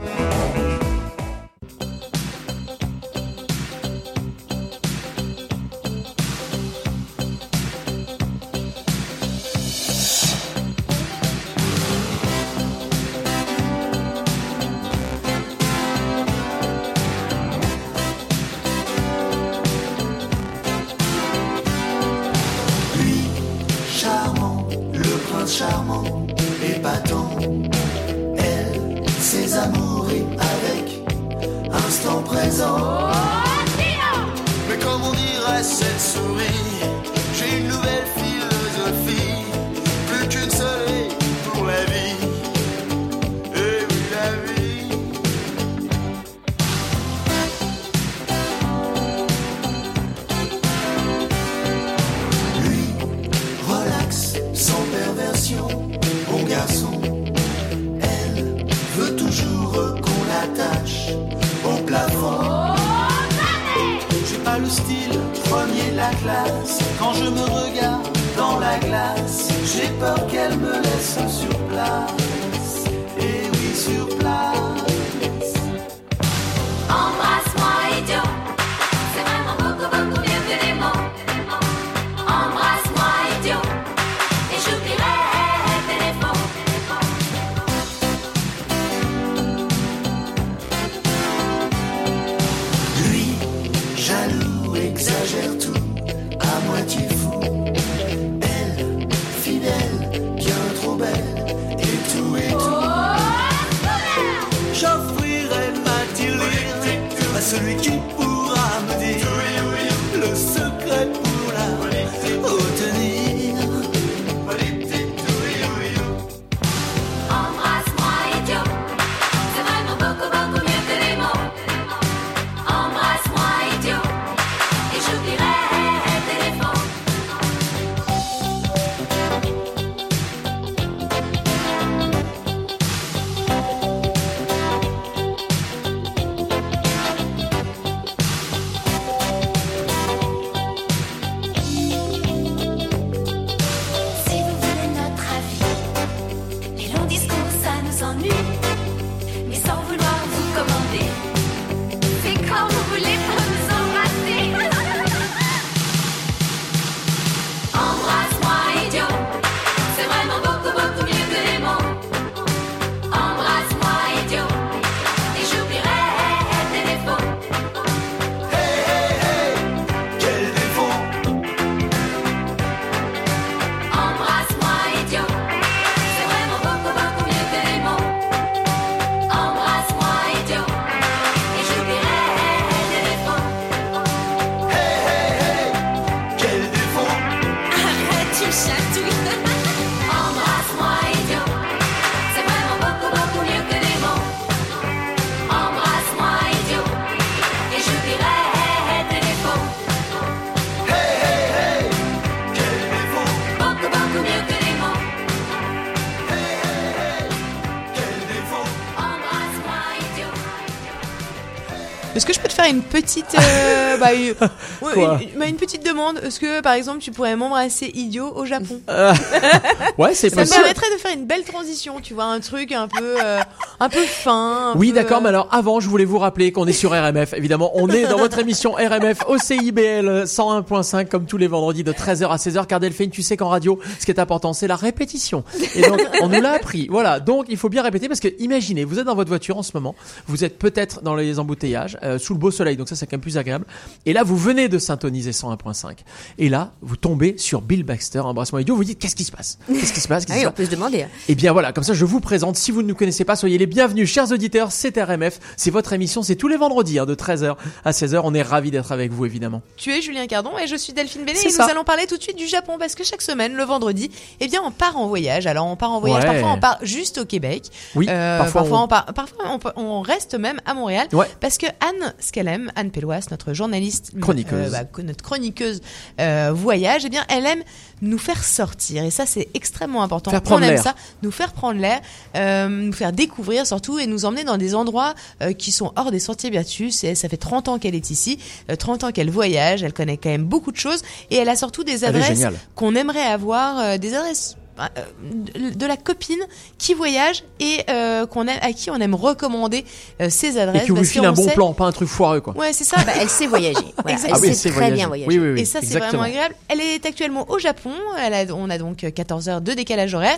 [213.02, 214.28] Petite, euh, bah, une,
[214.96, 216.20] une- bah, une petite demande.
[216.24, 218.80] Est-ce que par exemple tu pourrais m'embrasser idiot au Japon?
[219.98, 222.88] Ouais, c'est Ça me permettrait de faire une belle transition, tu vois, un truc un
[222.88, 223.42] peu, euh,
[223.84, 224.72] un peu fin.
[224.74, 226.92] un Oui, peu, d'accord, euh, mais alors avant, je voulais vous rappeler qu'on est sur
[226.92, 227.34] RMF.
[227.34, 231.92] Évidemment, on est dans votre émission RMF au CIBL 101.5 comme tous les vendredis de
[231.92, 232.66] 13h à 16h.
[232.68, 235.44] Car Delphine, tu sais qu'en radio, ce qui est important, c'est la répétition.
[235.76, 236.88] Et donc, on nous l'a appris.
[236.90, 237.20] Voilà.
[237.20, 239.72] Donc, il faut bien répéter parce que imaginez, vous êtes dans votre voiture en ce
[239.74, 239.96] moment,
[240.28, 243.14] vous êtes peut-être dans les embouteillages, euh, sous le beau soleil, donc ça, c'est quand
[243.14, 243.66] même plus agréable.
[244.06, 245.98] Et là, vous venez de syntoniser 101.5.
[246.38, 249.58] Et là, vous tombez sur Bill Baxter, embrassement idiot, vous dites, qu'est-ce qui se passe?
[249.68, 250.26] Qu'est-ce qui se passe?
[250.30, 251.06] Ah qui on peut se demander.
[251.28, 252.56] et bien voilà, comme ça je vous présente.
[252.56, 254.72] Si vous ne nous connaissez pas, soyez les bienvenus, chers auditeurs.
[254.72, 258.22] C'est RMF, c'est votre émission, c'est tous les vendredis hein, de 13h à 16h.
[258.24, 259.62] On est ravis d'être avec vous évidemment.
[259.78, 261.66] Tu es Julien Cardon et je suis Delphine Bénet et ça.
[261.66, 264.48] nous allons parler tout de suite du Japon parce que chaque semaine, le vendredi, eh
[264.48, 265.48] bien, on part en voyage.
[265.48, 266.32] Alors, on part en voyage, Ouais.
[266.32, 267.64] parfois on part juste au Québec.
[267.96, 268.88] Oui, Euh, parfois parfois, on- on...
[268.88, 271.08] part- parfois on, reste même à Montréal.
[271.14, 271.28] Ouais.
[271.40, 274.74] Parce que Anne, ce qu'elle aime, Anne Pelloas, notre journaliste, Chroniqueuse.
[274.76, 275.82] euh, bah, notre chroniqueuse
[276.22, 277.64] euh, voyage, eh bien, elle aime
[278.04, 279.04] nous faire sortir.
[279.04, 280.30] Et ça c'est extrêmement important.
[280.30, 282.02] Faire prendre on aime ça, nous faire prendre l'air,
[282.36, 286.12] euh, nous faire découvrir surtout et nous emmener dans des endroits euh, qui sont hors
[286.12, 287.04] des sentiers battus.
[287.04, 288.38] Et ça fait 30 ans qu'elle est ici,
[288.70, 291.02] euh, 30 ans qu'elle voyage, elle connaît quand même beaucoup de choses.
[291.32, 292.44] Et elle a surtout des adresses
[292.76, 296.40] qu'on aimerait avoir, euh, des adresses de de la copine
[296.78, 299.86] qui voyage et euh, qu'on aime, à qui on aime recommander
[300.22, 300.84] euh, ses Et adresses.
[300.86, 302.56] qui vous file un bon sait- plan, pas un truc foireux quoi.
[302.58, 302.98] Ouais, c'est ça.
[303.06, 303.74] Bah, elle sait voyager.
[304.04, 304.96] Voilà, elle Ah oui, sait très voyager.
[304.96, 305.28] bien voyager.
[305.30, 305.62] Oui, oui, oui.
[305.62, 306.56] Et ça, c'est vraiment agréable.
[306.68, 307.92] Elle est actuellement au Japon.
[308.20, 310.38] Elle a, on a donc 14 heures de décalage horaire.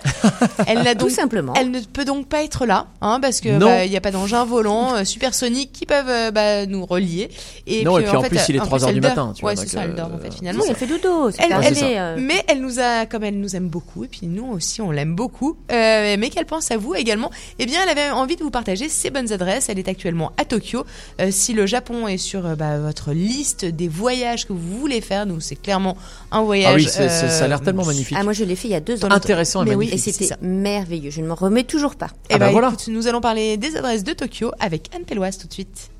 [0.66, 1.54] Elle n'a donc, Tout simplement.
[1.56, 4.10] Elle ne peut donc pas être là, hein, parce que bah, il n'y a pas
[4.10, 7.28] d'engin volant euh, supersonique qui peuvent euh, bah, nous relier.
[7.66, 9.10] Et Non, et puis en fait, plus, il est en 3 heures elle du dort.
[9.10, 10.62] matin, tu ouais, c'est ça, elle dort en euh, fait finalement.
[10.62, 11.30] Oui, elle fait dodo.
[11.38, 14.80] Elle, elle mais elle nous a, comme elle nous aime beaucoup, et puis nous aussi
[14.80, 17.30] on l'aime beaucoup, euh, mais qu'elle pense à vous également.
[17.58, 19.68] Eh bien, elle avait envie de vous partager ses bonnes adresses.
[19.68, 20.84] Elle est actuellement à Tokyo.
[21.20, 25.00] Euh, si le Japon est sur euh, bah, votre liste des voyages que vous voulez
[25.00, 25.96] faire, nous c'est clairement
[26.30, 26.72] un voyage.
[26.72, 28.16] Ah oui, ça a l'air tellement magnifique.
[28.20, 29.10] Ah, moi, je l'ai fait il y a deux ans.
[29.10, 30.14] Intéressant et Mais oui, Et magnifique.
[30.14, 31.10] c'est c'était merveilleux.
[31.10, 32.08] Je ne m'en remets toujours pas.
[32.28, 32.68] Eh Ah bah ben, voilà.
[32.68, 35.90] écoute, nous allons parler des adresses de Tokyo avec Anne Pelloise tout de suite.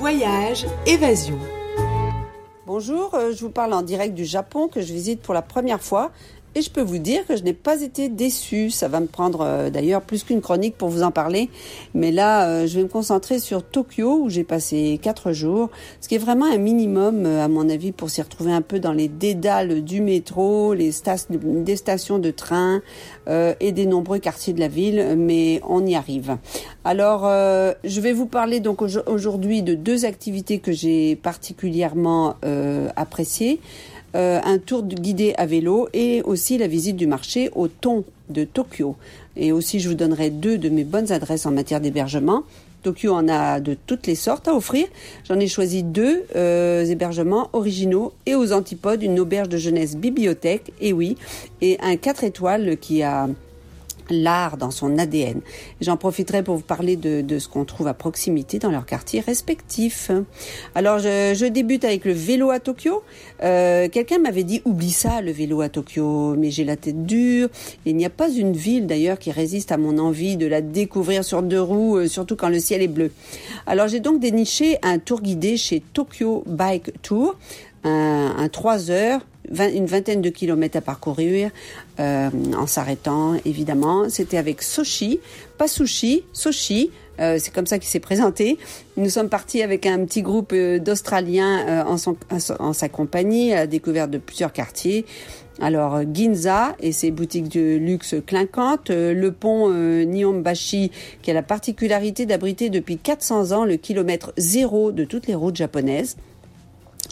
[0.00, 1.38] Voyage, évasion.
[2.66, 5.80] Bonjour, euh, je vous parle en direct du Japon que je visite pour la première
[5.80, 6.10] fois
[6.56, 8.70] et je peux vous dire que je n'ai pas été déçue.
[8.70, 11.50] Ça va me prendre euh, d'ailleurs plus qu'une chronique pour vous en parler,
[11.94, 15.68] mais là euh, je vais me concentrer sur Tokyo où j'ai passé quatre jours,
[16.00, 18.80] ce qui est vraiment un minimum euh, à mon avis pour s'y retrouver un peu
[18.80, 20.90] dans les dédales du métro, les
[21.30, 22.80] des stations de train
[23.60, 26.36] et des nombreux quartiers de la ville, mais on y arrive.
[26.84, 32.36] Alors, je vais vous parler donc aujo- aujourd'hui de deux activités que j'ai particulièrement
[32.96, 33.60] appréciées.
[34.16, 38.44] Euh, un tour guidé à vélo et aussi la visite du marché au thon de
[38.44, 38.96] Tokyo.
[39.36, 42.42] Et aussi, je vous donnerai deux de mes bonnes adresses en matière d'hébergement.
[42.82, 44.86] Tokyo en a de toutes les sortes à offrir.
[45.28, 50.72] J'en ai choisi deux euh, hébergements originaux et aux antipodes une auberge de jeunesse bibliothèque,
[50.80, 51.18] et oui,
[51.60, 53.28] et un 4 étoiles qui a
[54.10, 55.40] l'art dans son ADN.
[55.80, 59.20] J'en profiterai pour vous parler de, de ce qu'on trouve à proximité dans leurs quartiers
[59.20, 60.10] respectifs.
[60.74, 63.02] Alors, je, je débute avec le vélo à Tokyo.
[63.42, 67.48] Euh, Quelqu'un m'avait dit, oublie ça, le vélo à Tokyo, mais j'ai la tête dure.
[67.84, 71.24] Il n'y a pas une ville d'ailleurs qui résiste à mon envie de la découvrir
[71.24, 73.10] sur deux roues, euh, surtout quand le ciel est bleu.
[73.66, 77.36] Alors, j'ai donc déniché un tour guidé chez Tokyo Bike Tour,
[77.84, 81.50] un, un 3 heures, une vingtaine de kilomètres à parcourir
[82.00, 84.08] euh, en s'arrêtant évidemment.
[84.08, 85.20] C'était avec Soshi,
[85.58, 86.90] pas Sushi, Soshi.
[87.20, 88.58] euh, c'est comme ça qu'il s'est présenté.
[88.96, 91.96] Nous sommes partis avec un petit groupe euh, d'Australiens euh, en,
[92.58, 95.06] en sa compagnie à la découverte de plusieurs quartiers.
[95.60, 100.90] Alors euh, Ginza et ses boutiques de luxe clinquantes, le pont euh, Nihonbashi
[101.22, 105.56] qui a la particularité d'abriter depuis 400 ans le kilomètre zéro de toutes les routes
[105.56, 106.16] japonaises.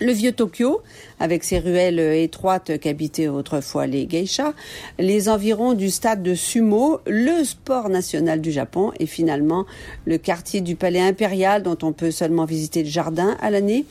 [0.00, 0.82] Le vieux Tokyo,
[1.20, 4.52] avec ses ruelles étroites qu'habitaient autrefois les geishas,
[4.98, 9.66] les environs du stade de sumo, le sport national du Japon et finalement
[10.04, 13.84] le quartier du palais impérial dont on peut seulement visiter le jardin à l'année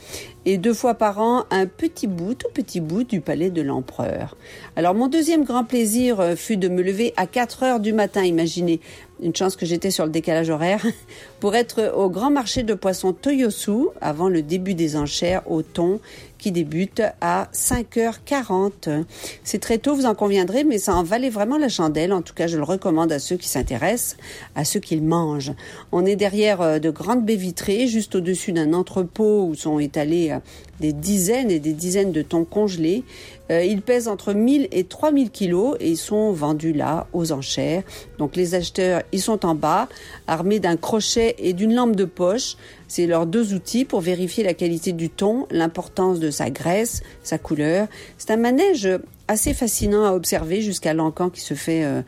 [0.45, 4.35] et deux fois par an un petit bout, tout petit bout du palais de l'empereur.
[4.75, 8.23] Alors mon deuxième grand plaisir euh, fut de me lever à 4 heures du matin,
[8.23, 8.79] imaginez,
[9.21, 10.85] une chance que j'étais sur le décalage horaire,
[11.39, 15.99] pour être au grand marché de poissons Toyosu avant le début des enchères au thon
[16.43, 19.05] qui débute à 5h40.
[19.45, 22.11] C'est très tôt, vous en conviendrez, mais ça en valait vraiment la chandelle.
[22.11, 24.17] En tout cas, je le recommande à ceux qui s'intéressent,
[24.53, 25.53] à ceux qui le mangent.
[25.93, 30.31] On est derrière euh, de grandes baies vitrées, juste au-dessus d'un entrepôt où sont étalés
[30.31, 30.39] euh,
[30.81, 33.05] des dizaines et des dizaines de thons congelés.
[33.51, 37.83] Euh, ils pèsent entre 1000 et 3000 kilos et ils sont vendus là aux enchères.
[38.17, 39.89] Donc les acheteurs, ils sont en bas,
[40.27, 42.55] armés d'un crochet et d'une lampe de poche.
[42.87, 47.37] C'est leurs deux outils pour vérifier la qualité du thon, l'importance de sa graisse, sa
[47.37, 47.87] couleur.
[48.17, 48.87] C'est un manège
[49.27, 52.01] assez fascinant à observer jusqu'à l'encan qui se fait euh,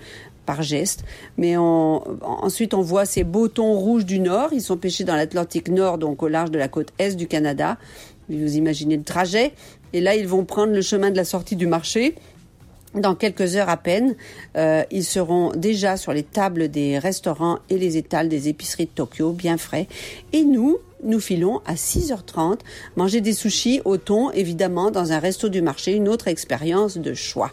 [0.46, 1.04] par geste.
[1.38, 4.50] Mais on- ensuite, on voit ces beaux thons rouges du Nord.
[4.54, 7.78] Ils sont pêchés dans l'Atlantique Nord, donc au large de la côte est du Canada.
[8.30, 9.54] Vous imaginez le trajet.
[9.94, 12.16] Et là, ils vont prendre le chemin de la sortie du marché.
[12.96, 14.16] Dans quelques heures à peine,
[14.56, 18.92] euh, ils seront déjà sur les tables des restaurants et les étals des épiceries de
[18.92, 19.88] Tokyo, bien frais.
[20.32, 22.60] Et nous, nous filons à 6h30
[22.96, 27.14] manger des sushis au thon, évidemment, dans un resto du marché, une autre expérience de
[27.14, 27.52] choix.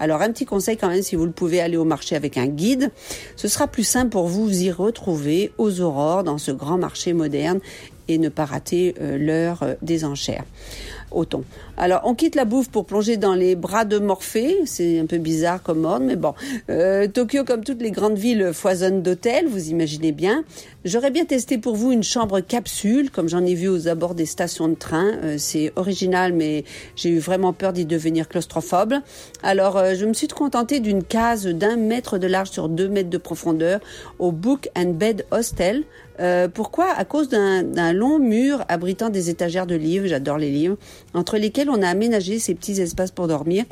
[0.00, 2.46] Alors un petit conseil quand même, si vous le pouvez aller au marché avec un
[2.46, 2.90] guide,
[3.36, 7.60] ce sera plus simple pour vous y retrouver aux aurores dans ce grand marché moderne
[8.08, 10.44] et ne pas rater euh, l'heure euh, des enchères
[11.76, 14.58] Alors, on quitte la bouffe pour plonger dans les bras de Morphée.
[14.66, 16.34] C'est un peu bizarre comme ordre, mais bon.
[16.68, 20.44] Euh, Tokyo, comme toutes les grandes villes, foisonne d'hôtels, vous imaginez bien.
[20.84, 24.26] J'aurais bien testé pour vous une chambre capsule, comme j'en ai vu aux abords des
[24.26, 25.12] stations de train.
[25.24, 26.64] Euh, c'est original, mais
[26.96, 28.94] j'ai eu vraiment peur d'y devenir claustrophobe.
[29.42, 33.10] Alors, euh, je me suis contentée d'une case d'un mètre de large sur deux mètres
[33.10, 33.80] de profondeur
[34.18, 35.84] au Book and Bed Hostel.
[36.20, 36.90] Euh, pourquoi?
[36.90, 40.76] À cause d'un d'un long mur abritant des étagères de livres, j'adore les livres,
[41.14, 43.64] entre lesquels on a aménagé ces petits espaces pour dormir.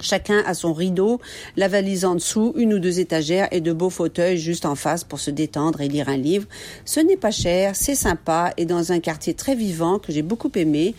[0.00, 1.20] Chacun a son rideau,
[1.56, 5.04] la valise en dessous, une ou deux étagères et de beaux fauteuils juste en face
[5.04, 6.46] pour se détendre et lire un livre.
[6.84, 10.50] Ce n'est pas cher, c'est sympa et dans un quartier très vivant que j'ai beaucoup
[10.54, 10.94] aimé,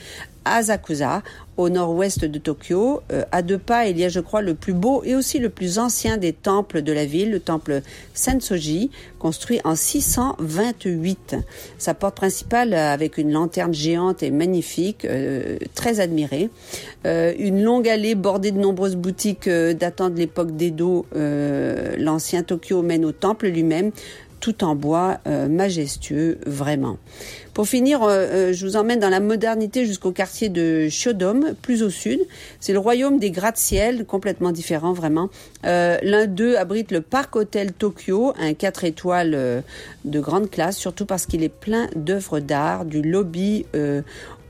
[0.52, 1.22] Asakusa,
[1.58, 3.02] au nord-ouest de Tokyo.
[3.12, 5.50] Euh, à deux pas, il y a, je crois, le plus beau et aussi le
[5.50, 7.82] plus ancien des temples de la ville, le temple
[8.14, 11.36] Sensoji, construit en 628.
[11.78, 16.50] Sa porte principale, euh, avec une lanterne géante et magnifique, euh, très admirée.
[17.06, 21.06] Euh, une longue allée bordée de nombreuses boutiques euh, datant de l'époque d'Edo.
[21.16, 23.92] Euh, L'ancien Tokyo mène au temple lui-même
[24.40, 26.98] tout en bois, majestueux, vraiment.
[27.58, 31.82] Pour finir, euh, euh, je vous emmène dans la modernité jusqu'au quartier de Shodom, plus
[31.82, 32.20] au sud.
[32.60, 35.32] C'est le royaume des gratte-ciel, complètement différent, vraiment.
[35.66, 39.64] Euh, L'un d'eux abrite le Parc Hôtel Tokyo, un 4 étoiles
[40.06, 43.66] de grande classe, surtout parce qu'il est plein d'œuvres d'art, du lobby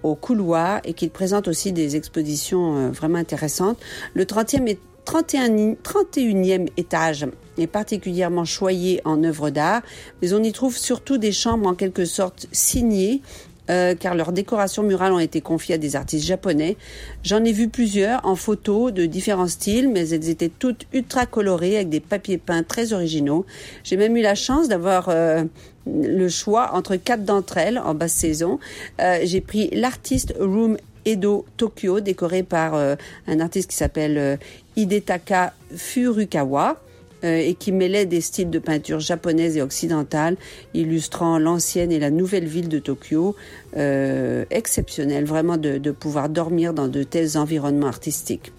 [0.04, 3.80] au couloir et qu'il présente aussi des expositions vraiment intéressantes.
[4.16, 4.78] Le 30e et
[5.08, 7.28] 31, 31e étage
[7.58, 9.82] est particulièrement choyé en œuvres d'art,
[10.22, 13.22] mais on y trouve surtout des chambres en quelque sorte signées,
[13.70, 16.76] euh, car leurs décorations murales ont été confiées à des artistes japonais.
[17.24, 21.78] J'en ai vu plusieurs en photo de différents styles, mais elles étaient toutes ultra colorées
[21.78, 23.46] avec des papiers peints très originaux.
[23.86, 25.46] J'ai même eu la chance d'avoir euh,
[25.86, 28.60] le choix entre quatre d'entre elles en basse saison.
[29.00, 30.76] Euh, J'ai pris l'artiste Room
[31.08, 32.96] Edo Tokyo, décoré par euh,
[33.28, 34.36] un artiste qui s'appelle euh,
[34.78, 36.78] Hidetaka Furukawa.
[37.24, 40.38] euh, et qui mêlait des styles de peinture japonaise et occidentale,
[40.74, 43.36] illustrant l'ancienne et la nouvelle ville de Tokyo.
[43.76, 48.52] Euh, exceptionnel, vraiment, de, de pouvoir dormir dans de tels environnements artistiques.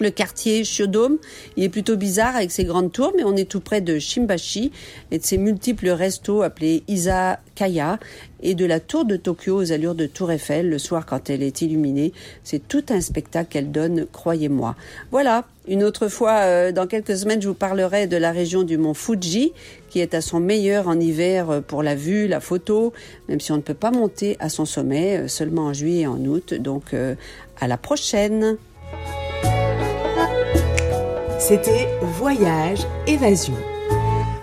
[0.00, 1.18] Le quartier Shodome,
[1.58, 4.72] il est plutôt bizarre avec ses grandes tours, mais on est tout près de Shimbashi
[5.10, 7.98] et de ses multiples restos appelés Izakaya
[8.42, 11.42] et de la tour de Tokyo aux allures de Tour Eiffel le soir quand elle
[11.42, 12.14] est illuminée.
[12.44, 14.74] C'est tout un spectacle qu'elle donne, croyez-moi.
[15.10, 15.44] Voilà.
[15.68, 18.94] Une autre fois, euh, dans quelques semaines, je vous parlerai de la région du mont
[18.94, 19.52] Fuji,
[19.90, 22.94] qui est à son meilleur en hiver euh, pour la vue, la photo,
[23.28, 26.06] même si on ne peut pas monter à son sommet, euh, seulement en juillet et
[26.06, 26.54] en août.
[26.54, 27.14] Donc, euh,
[27.60, 28.56] à la prochaine.
[31.50, 33.54] C'était Voyage Évasion.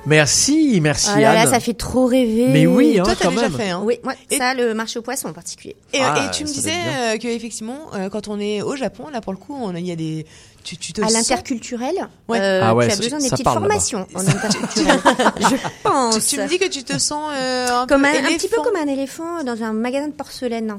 [0.06, 1.50] Merci, merci Ah là là, Anne.
[1.52, 2.48] ça fait trop rêver.
[2.50, 3.52] Mais oui, hein, Toi, t'as déjà même.
[3.54, 3.82] fait, hein.
[3.84, 5.76] Oui, moi, ça, le marché aux poissons en particulier.
[5.94, 9.06] Et, Ah, et tu me disais euh, que effectivement, euh, quand on est au Japon,
[9.12, 10.26] là pour le coup, on- il y a des,
[10.64, 11.94] tu, tu te À sens- l'interculturel,
[12.30, 12.40] Ouais.
[12.42, 15.00] euh, Ah ouais, tu as besoin des petites formations en interculturel.
[15.42, 16.26] je pense.
[16.26, 18.48] Tu, tu me dis que tu te sens euh, un comme peu un, un petit
[18.48, 20.76] peu comme un éléphant dans un magasin de porcelaine.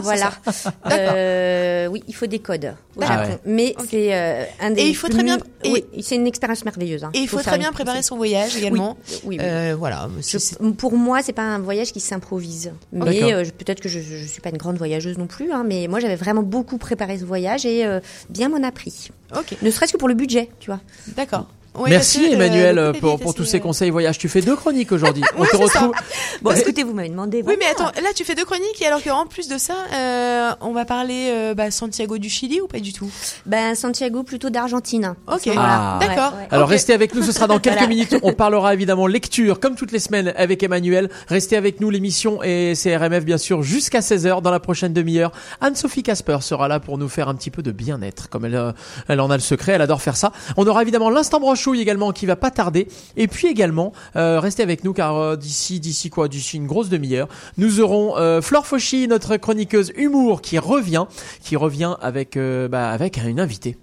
[0.04, 0.32] voilà.
[0.90, 3.30] Euh, oui, il faut des codes au Ah Japon.
[3.32, 3.38] ouais.
[3.46, 7.04] Mais c'est euh, un des Et il faut très bien- Oui, c'est une expérience merveilleuse.
[7.04, 7.10] hein.
[7.14, 8.96] Et il faut, très bien une- préparer son voyage également.
[9.08, 9.38] Oui, oui, oui.
[9.40, 10.08] Euh, voilà.
[10.20, 12.72] Je- pour moi, c'est pas un voyage qui s'improvise.
[12.92, 15.86] Mais euh, peut-être que je, je suis pas une grande voyageuse non plus, hein, mais
[15.88, 19.10] moi j'avais vraiment beaucoup préparé ce voyage et euh, bien m'en a pris.
[19.36, 20.80] Ok, Ne serait-ce que pour le budget, tu vois.
[21.16, 21.46] d'accord.
[21.78, 24.18] Ouais, Merci que, euh, Emmanuel pour, tous ces euh, conseils voyage.
[24.18, 25.22] Tu fais deux chroniques aujourd'hui.
[25.36, 25.62] On Ouais, te ça.
[25.80, 25.92] retrouve.
[26.42, 27.42] Bon, écoutez, vous m'avez demandé.
[27.46, 30.50] Oui, mais attends, là tu fais deux chroniques et alors qu'en plus de ça, euh,
[30.60, 33.08] on va parler euh, bah, Santiago du Chili ou pas du tout?
[33.46, 35.14] Ben, Santiago plutôt d'Argentine.
[35.32, 35.98] Ok, Ah.
[36.00, 36.32] d'accord.
[36.34, 36.48] Ouais, ouais.
[36.50, 37.88] Alors restez avec nous, ce sera dans quelques Voilà.
[37.88, 38.16] minutes.
[38.22, 41.08] On parlera évidemment lecture comme toutes les semaines avec Emmanuel.
[41.28, 45.30] Restez avec nous, l'émission et c'est RMF bien sûr jusqu'à 16h dans la prochaine demi-heure.
[45.60, 48.72] Anne-Sophie Casper sera là pour nous faire un petit peu de bien-être comme elle, euh,
[49.08, 50.32] elle en a le secret, elle adore faire ça.
[50.56, 52.88] On aura évidemment l'instant branchouille également qui va pas tarder
[53.18, 56.88] et puis également euh, restez avec nous car euh, d'ici d'ici quoi d'ici une grosse
[56.88, 61.04] demi-heure, nous aurons euh, Flore Fauchy, notre chroniqueuse humour qui revient
[61.42, 62.38] qui revient avec
[62.70, 63.76] bah, avec une invitée.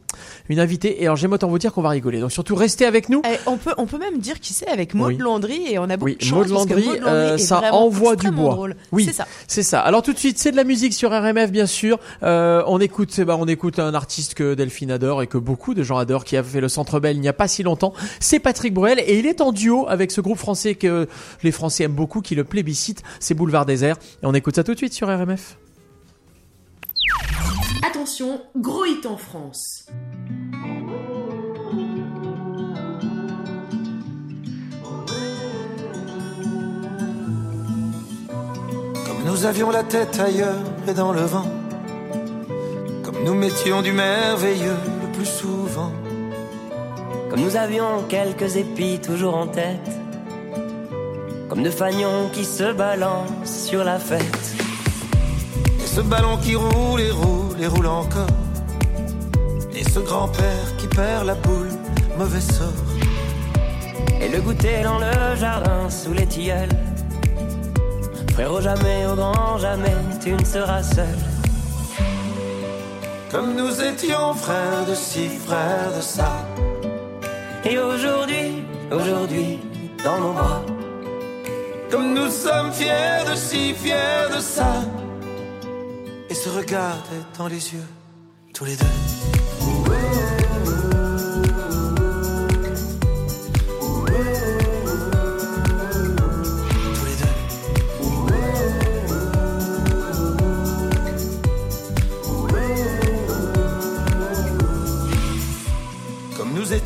[0.49, 2.19] Une invitée et alors j'aime autant vous dire qu'on va rigoler.
[2.19, 3.21] Donc surtout restez avec nous.
[3.25, 5.17] Eh, on peut, on peut même dire qui c'est avec Maud Oui.
[5.17, 6.47] Landry et on a beaucoup Oui, de chance.
[6.47, 8.53] Maud parce que Landry, Maud Landry euh, ça envoie du bois.
[8.53, 8.75] drôle.
[8.91, 9.27] Oui, c'est ça.
[9.47, 9.81] C'est ça.
[9.81, 11.99] Alors tout de suite, c'est de la musique sur RMF, bien sûr.
[12.23, 15.83] Euh, on écoute, bah, on écoute un artiste que Delphine adore et que beaucoup de
[15.83, 17.66] gens adorent, qui a fait le Centre Bell il n'y a pas si longtemps.
[18.19, 21.07] C'est Patrick Bruel et il est en duo avec ce groupe français que
[21.43, 23.03] les Français aiment beaucoup, qui le plébiscite.
[23.19, 23.97] C'est Boulevard Désert.
[24.23, 25.57] Et on écoute ça tout de suite sur RMF.
[27.83, 29.85] Attention, gros hit en France.
[39.05, 40.55] Comme nous avions la tête ailleurs
[40.87, 41.49] et dans le vent.
[43.03, 45.91] Comme nous mettions du merveilleux le plus souvent.
[47.29, 49.89] Comme nous avions quelques épis toujours en tête.
[51.49, 54.55] Comme deux fagnons qui se balancent sur la fête.
[55.81, 58.27] Et ce ballon qui roule et roule et roule encore.
[59.75, 61.69] Et ce grand-père qui perd la boule,
[62.17, 62.67] mauvais sort.
[64.21, 66.69] Et le goûter dans le jardin sous les tilleuls.
[68.33, 71.17] Frérot, jamais au grand jamais, tu ne seras seul.
[73.31, 76.31] Comme nous étions frères de ci, frères de ça.
[77.65, 79.59] Et aujourd'hui, aujourd'hui,
[80.03, 80.63] dans nos bras.
[81.91, 84.83] Comme nous sommes fiers de ci, fiers de ça.
[86.29, 87.87] Et se regarder dans les yeux,
[88.53, 90.46] tous les deux.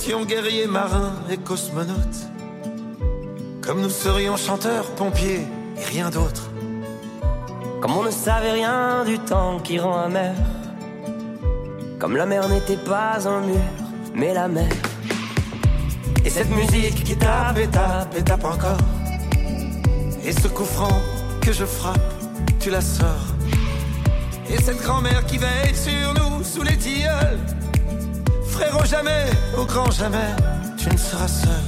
[0.02, 2.26] Étions guerriers, marins et cosmonautes.
[3.62, 5.46] Comme nous serions chanteurs, pompiers
[5.78, 6.50] et rien d'autre.
[7.82, 10.34] Comme on ne savait rien du temps qui rend amer.
[12.00, 13.62] Comme la mer n'était pas un mur,
[14.16, 14.72] mais la mer.
[16.26, 18.86] Et cette musique qui tape et tape et tape encore.
[20.26, 21.00] Et ce coup franc
[21.42, 22.14] que je frappe,
[22.60, 23.28] tu la sors.
[24.50, 27.61] Et cette grand-mère qui veille sur nous sous les tilleuls.
[28.62, 29.26] Frérot, jamais,
[29.58, 30.36] au grand jamais,
[30.78, 31.68] tu ne seras seul.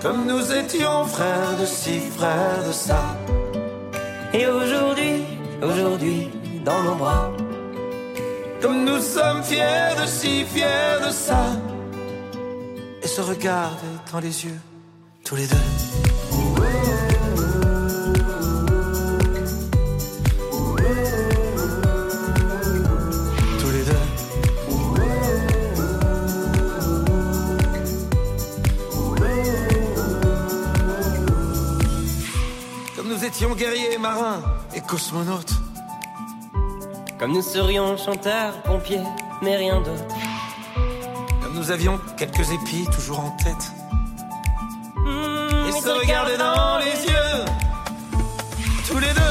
[0.00, 3.02] Comme nous étions frères de ci, frères de ça.
[4.32, 5.24] Et aujourd'hui,
[5.62, 6.30] aujourd'hui,
[6.64, 7.30] dans nos bras.
[8.62, 11.44] Comme nous sommes fiers de ci, fiers de ça.
[13.02, 14.60] Et se regarder dans les yeux,
[15.24, 15.89] tous les deux.
[33.30, 34.42] Étions guerriers, marins
[34.74, 35.54] et cosmonautes.
[37.18, 39.06] Comme nous serions chanteurs, pompiers,
[39.40, 40.14] mais rien d'autre.
[41.40, 43.72] Comme nous avions quelques épis toujours en tête.
[44.96, 47.44] Mmh, Et se regarder dans les yeux,
[48.88, 49.29] tous les deux.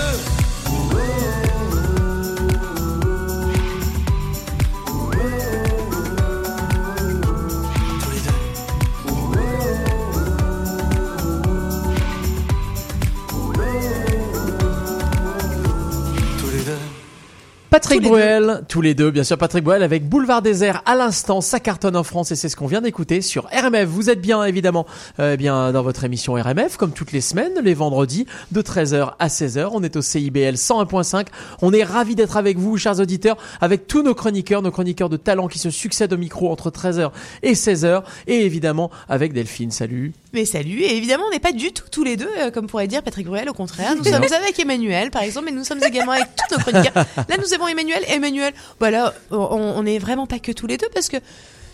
[17.80, 21.39] Patrick Tous Bruel, tous les deux, bien sûr, Patrick Bruel avec Boulevard Désert à l'instant,
[21.39, 23.86] ça cartonne en France et c'est ce qu'on vient d'écouter sur RMF.
[23.86, 24.86] Vous êtes bien évidemment
[25.21, 29.27] euh, bien dans votre émission RMF comme toutes les semaines, les vendredis de 13h à
[29.30, 29.69] 16h.
[29.71, 31.27] On est au CIBL 101.5.
[31.61, 35.15] On est ravis d'être avec vous, chers auditeurs, avec tous nos chroniqueurs, nos chroniqueurs de
[35.15, 37.11] talent qui se succèdent au micro entre 13h
[37.43, 39.71] et 16h et évidemment avec Delphine.
[39.71, 40.11] Salut.
[40.34, 42.88] Mais salut, et évidemment, on n'est pas du tout tous les deux, euh, comme pourrait
[42.88, 43.95] dire Patrick Bruel, au contraire.
[43.95, 46.93] Nous sommes avec Emmanuel, par exemple, mais nous sommes également avec tous nos chroniqueurs.
[47.17, 48.03] Là, nous avons Emmanuel.
[48.07, 51.17] Emmanuel, voilà, on, on est vraiment pas que tous les deux parce que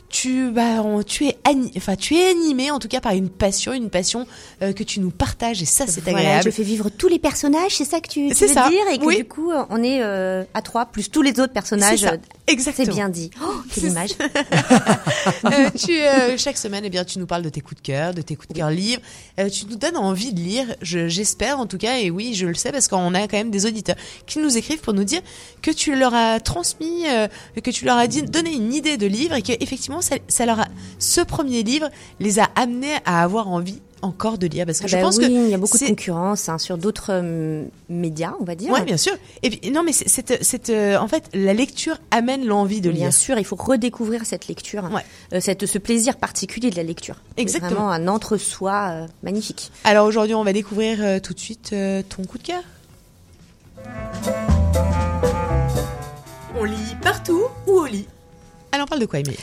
[0.08, 3.30] tu, bah, on- tu es, ani- enfin, tu es animé, en tout cas, par une
[3.30, 4.28] passion, une passion
[4.62, 6.44] euh, que tu nous partages, et ça, c'est Voilà, agréable.
[6.46, 9.00] je fais vivre tous les personnages, c'est ça que tu, tu veux ça, dire Et
[9.00, 9.18] que oui.
[9.18, 12.06] du coup, on est euh, à trois, plus tous les autres personnages
[12.48, 12.86] Exactement.
[12.86, 13.32] C'est bien dit.
[13.44, 14.12] Oh, quelle image.
[14.20, 18.14] Euh, tu, euh, chaque semaine, eh bien, tu nous parles de tes coups de cœur,
[18.14, 19.02] de tes coups de cœur livres.
[19.40, 22.46] Euh, tu nous donnes envie de lire, je- j'espère en tout cas, et oui, je
[22.48, 23.96] le sais parce qu'on a quand même des auditeurs
[24.28, 25.22] qui nous écrivent pour nous dire
[25.62, 27.28] que tu leur as transmis, euh,
[27.64, 30.46] que tu leur as dit, donné une idée de livre et que effectivement, ça, ça
[30.46, 30.68] leur a,
[31.00, 31.90] ce premier livre
[32.20, 35.18] les a amenés à avoir envie encore de lire parce que Ah je bah pense
[35.18, 38.56] oui, que il y a beaucoup de concurrence hein, sur d'autres euh, médias, on va
[38.56, 38.72] dire.
[38.72, 39.14] Ouais, bien sûr.
[39.44, 42.90] Et puis, non, mais c'est, c'est, c'est, euh, en fait, la lecture amène l'envie de
[42.92, 43.14] Bien lire.
[43.14, 44.90] sûr, il faut redécouvrir cette lecture,
[45.34, 47.16] euh, cette, ce plaisir particulier de la lecture.
[47.36, 47.88] C'est Exactement.
[47.88, 49.72] Vraiment un entre-soi euh, magnifique.
[49.84, 52.62] Alors aujourd'hui, on va découvrir euh, tout de suite euh, ton coup de cœur.
[56.58, 58.08] On lit partout ou au lit?
[58.72, 59.38] Alors on parle de quoi, Emilie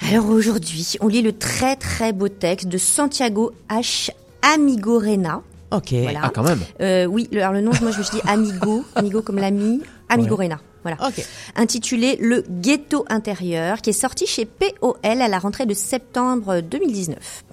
[0.00, 4.10] Alors aujourd'hui, on lit le très très beau texte de Santiago H.
[4.42, 5.42] Amigorena.
[5.70, 5.92] Ok.
[5.92, 6.20] Voilà.
[6.24, 6.60] Ah, quand même.
[6.80, 9.80] Euh, oui, le, alors le nom, moi je me suis dit Amigo, Amigo comme l'ami,
[10.08, 10.60] Amigorena.
[10.84, 10.98] Voilà.
[11.56, 17.44] Intitulé Le ghetto intérieur, qui est sorti chez POL à la rentrée de septembre 2019.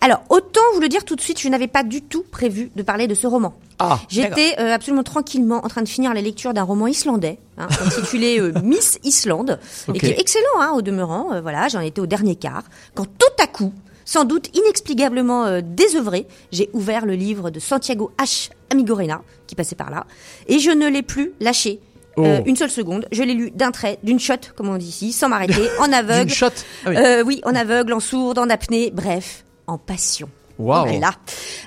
[0.00, 2.82] Alors, autant vous le dire tout de suite, je n'avais pas du tout prévu de
[2.82, 3.54] parler de ce roman.
[3.78, 7.66] Ah, J'étais euh, absolument tranquillement en train de finir la lecture d'un roman islandais, hein,
[7.86, 9.58] intitulé euh, Miss Islande,
[9.92, 11.32] et qui est excellent hein, au demeurant.
[11.32, 12.64] Euh, voilà, j'en étais au dernier quart,
[12.94, 13.72] quand tout à coup,
[14.04, 18.50] sans doute inexplicablement désœuvré, j'ai ouvert le livre de Santiago H.
[18.70, 20.06] Amigorena, qui passait par là,
[20.46, 21.80] et je ne l'ai plus lâché.
[22.18, 22.42] Euh, Oh.
[22.46, 25.28] une seule seconde, je l'ai lu d'un trait, d'une shot, comme on dit ici, sans
[25.28, 26.26] m'arrêter, en aveugle.
[26.26, 26.46] D'une shot
[26.86, 26.96] Ah oui.
[26.96, 30.28] Euh, oui, en aveugle, en sourde, en apnée, bref, en passion.
[30.58, 30.86] Waouh.
[30.88, 31.10] Voilà.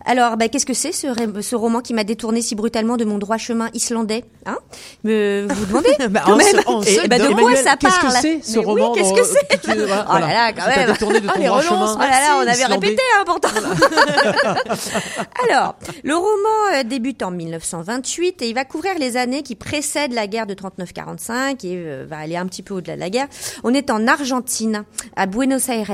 [0.05, 3.37] Alors, bah, qu'est-ce que c'est ce, roman qui m'a détourné si brutalement de mon droit
[3.37, 4.57] chemin islandais hein?
[5.03, 6.47] Me vous demandez Bah, quand on même.
[6.47, 8.13] se- on se ben, de quoi ça qu'est-ce parle?
[8.13, 9.61] que c'est, ce Mais roman oui, qu'est-ce que c'est?
[9.61, 10.91] tu- voilà, Oh là là, quand même.
[10.91, 13.49] détourné de Ah, ton les droit chemin Oh là là, on avait répété, hein, pourtant.
[15.49, 20.13] Alors, le roman euh, débute en 1928 et il va couvrir les années qui précèdent
[20.13, 23.27] la guerre de 39-45 et euh, va aller un petit peu au-delà de la guerre.
[23.63, 24.83] On est en Argentine,
[25.15, 25.91] à Buenos Aires,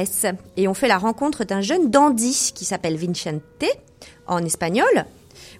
[0.58, 3.82] et on fait la rencontre d'un jeune dandy qui s'appelle Vincente
[4.28, 5.06] en espagnol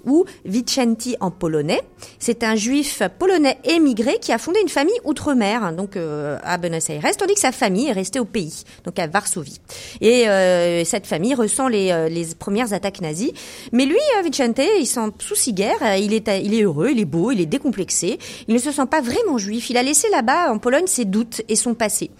[0.06, 1.82] ou Vicenti en polonais.
[2.20, 6.90] C'est un juif polonais émigré qui a fondé une famille outre-mer, donc euh, à Buenos
[6.90, 9.60] Aires, tandis que sa famille est restée au pays, donc à Varsovie.
[10.02, 13.34] Et euh, cette famille ressent les, euh, les premières attaques nazies.
[13.72, 15.98] Mais lui, Vicente, il s'en soucie guère.
[15.98, 18.18] Il est, il est heureux, il est beau, il est décomplexé.
[18.48, 19.70] Il ne se sent pas vraiment juif.
[19.70, 22.12] Il a laissé là-bas, en Pologne, ses doutes et son passé.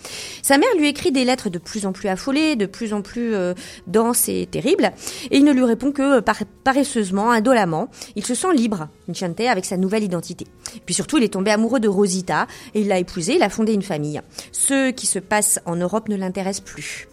[0.42, 3.34] Sa mère lui écrit des lettres de plus en plus affolées, de plus en plus
[3.88, 4.92] denses et terribles.
[5.32, 7.73] Et il ne lui répond que par- paresseusement, indolemment.
[8.16, 10.48] Il se sent libre, Vicente, avec sa nouvelle identité.
[10.86, 13.74] Puis surtout, il est tombé amoureux de Rosita et il l'a épousée, il a fondé
[13.74, 14.22] une famille.
[14.52, 17.08] Ce qui se passe en Europe ne l'intéresse plus.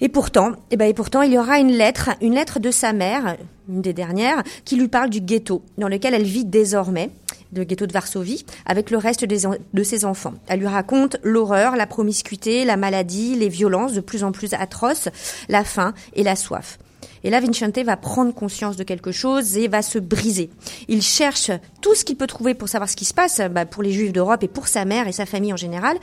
[0.00, 2.92] Et pourtant, eh ben, et pourtant, il y aura une lettre, une lettre de sa
[2.92, 3.36] mère,
[3.68, 7.10] une des dernières, qui lui parle du ghetto dans lequel elle vit désormais,
[7.54, 10.34] le ghetto de Varsovie, avec le reste de ses enfants.
[10.48, 15.08] Elle lui raconte l'horreur, la promiscuité, la maladie, les violences de plus en plus atroces,
[15.48, 16.78] la faim et la soif.
[17.26, 20.48] Et là, Vincente va prendre conscience de quelque chose et va se briser.
[20.86, 21.50] Il cherche
[21.82, 24.12] tout ce qu'il peut trouver pour savoir ce qui se passe bah, pour les Juifs
[24.12, 25.96] d'Europe et pour sa mère et sa famille en général.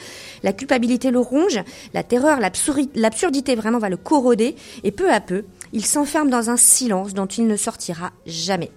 [0.43, 1.61] La culpabilité le ronge,
[1.93, 6.57] la terreur, l'absurdité vraiment va le corroder et peu à peu, il s'enferme dans un
[6.57, 8.71] silence dont il ne sortira jamais.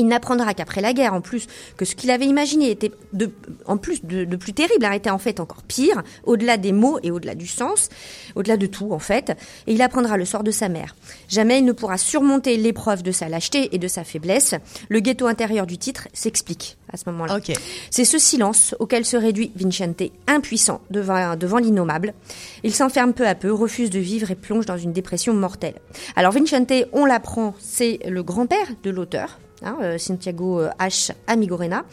[0.00, 1.46] Il n'apprendra qu'après la guerre, en plus,
[1.76, 3.30] que ce qu'il avait imaginé était de,
[3.66, 6.98] en plus de, de plus terrible, hein, était en fait encore pire, au-delà des mots
[7.02, 7.90] et au-delà du sens,
[8.34, 9.36] au-delà de tout, en fait.
[9.66, 10.96] Et il apprendra le sort de sa mère.
[11.28, 14.54] Jamais il ne pourra surmonter l'épreuve de sa lâcheté et de sa faiblesse.
[14.88, 17.38] Le ghetto intérieur du titre s'explique à ce moment-là.
[17.90, 22.14] C'est ce silence auquel se réduit Vincente, impuissant devant, devant l'innommable.
[22.64, 25.74] Il s'enferme peu à peu, refuse de vivre et plonge dans une dépression mortelle.
[26.16, 31.12] Alors Vincente, on l'apprend, c'est le grand-père de l'auteur, hein, euh, Santiago euh, H.
[31.26, 31.84] Amigorena.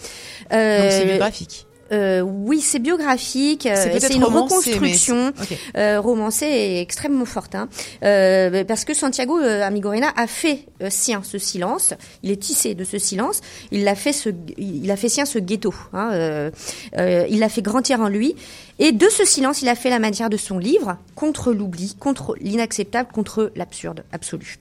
[0.51, 1.65] Euh, Donc c'est biographique.
[1.91, 3.65] euh, oui, c'est biographique.
[3.65, 5.32] euh, C'est une romancé, reconstruction
[5.78, 7.55] euh, romancée et extrêmement forte.
[7.55, 7.70] hein.
[8.03, 11.93] Euh, parce que Santiago euh, Amigorena a fait euh, sien ce silence.
[12.24, 13.39] Il est tissé de ce silence.
[13.72, 15.74] Il l'a fait ce, il a fait sien ce ghetto.
[15.93, 16.51] hein, euh,
[16.97, 18.36] euh, il l'a fait grandir en lui.
[18.80, 22.36] Et de ce silence, il a fait la matière de son livre contre l'oubli, contre
[22.39, 24.57] l'inacceptable, contre l'absurde absolu.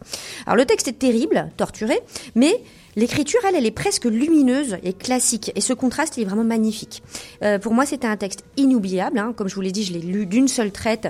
[0.46, 2.00] Alors le texte est terrible, torturé,
[2.34, 2.62] mais
[2.96, 5.52] L'écriture, elle, elle est presque lumineuse et classique.
[5.54, 7.02] Et ce contraste, il est vraiment magnifique.
[7.42, 9.18] Euh, pour moi, c'était un texte inoubliable.
[9.18, 9.34] hein.
[9.36, 11.08] Comme je vous l'ai dit, je l'ai lu d'une seule traite,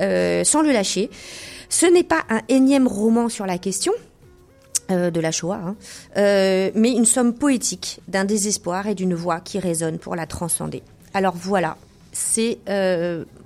[0.00, 1.10] euh, sans le lâcher.
[1.68, 3.92] Ce n'est pas un énième roman sur la question.
[4.90, 5.76] euh, de la Shoah, hein,
[6.14, 10.82] mais une somme poétique d'un désespoir et d'une voix qui résonne pour la transcender.
[11.12, 11.76] Alors voilà,
[12.12, 12.58] c'est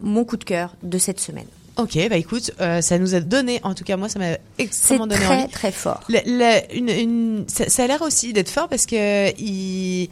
[0.03, 1.47] mon coup de cœur de cette semaine.
[1.81, 5.07] Ok, bah écoute, euh, ça nous a donné, en tout cas moi, ça m'a extrêmement
[5.07, 5.49] donné très, envie.
[5.53, 6.01] très fort.
[6.09, 10.09] La- la- une, une- ça, ça a l'air aussi d'être fort parce que il,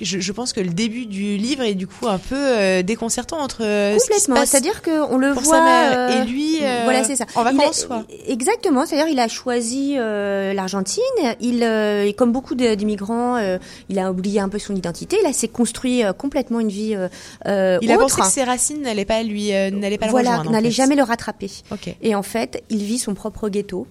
[0.00, 3.38] je, je pense que le début du livre est du coup un peu euh, déconcertant
[3.40, 4.44] entre euh, Complètement.
[4.46, 5.56] C'est-à-dire qu'on le pour voit.
[5.56, 6.58] sa mère euh, et lui.
[6.84, 7.24] voilà, c'est ça.
[7.34, 8.04] En Il a- vacances, quoi.
[8.26, 8.86] Exactement.
[8.86, 11.02] C'est-à-dire, il a choisi l'Argentine.
[11.40, 13.38] Il, et comme beaucoup d'immigrants,
[13.88, 15.18] il a oublié un peu son identité.
[15.22, 16.96] Là, s'est construit complètement une vie
[17.46, 18.06] euh, Il a autre.
[18.16, 20.50] pensé que ses racines n'allaient pas lui, n'allaient pas le voilà, rejoindre.
[20.50, 21.50] en n'allait jamais le rattraper.
[21.72, 21.94] Ok.
[22.02, 23.86] Et en fait, il vit son propre ghetto.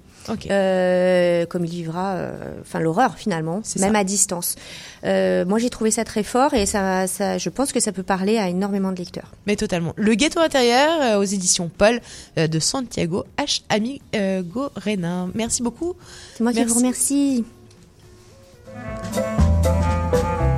[0.50, 4.00] Euh, comme il vivra, euh, enfin l'horreur finalement, même ça.
[4.00, 4.56] à distance.
[5.04, 8.04] Euh, moi, j'ai trouvé ça très fort et ça, ça, je pense que ça peut
[8.04, 9.32] parler à énormément de lecteurs.
[9.48, 9.94] Mais totalement.
[9.96, 12.00] Le ghetto intérieur euh, aux éditions Paul
[12.38, 13.62] euh, de Santiago H.
[13.70, 15.30] Amigo Renin.
[15.34, 15.96] Merci beaucoup.
[16.36, 17.46] C'est moi qui vous remercie.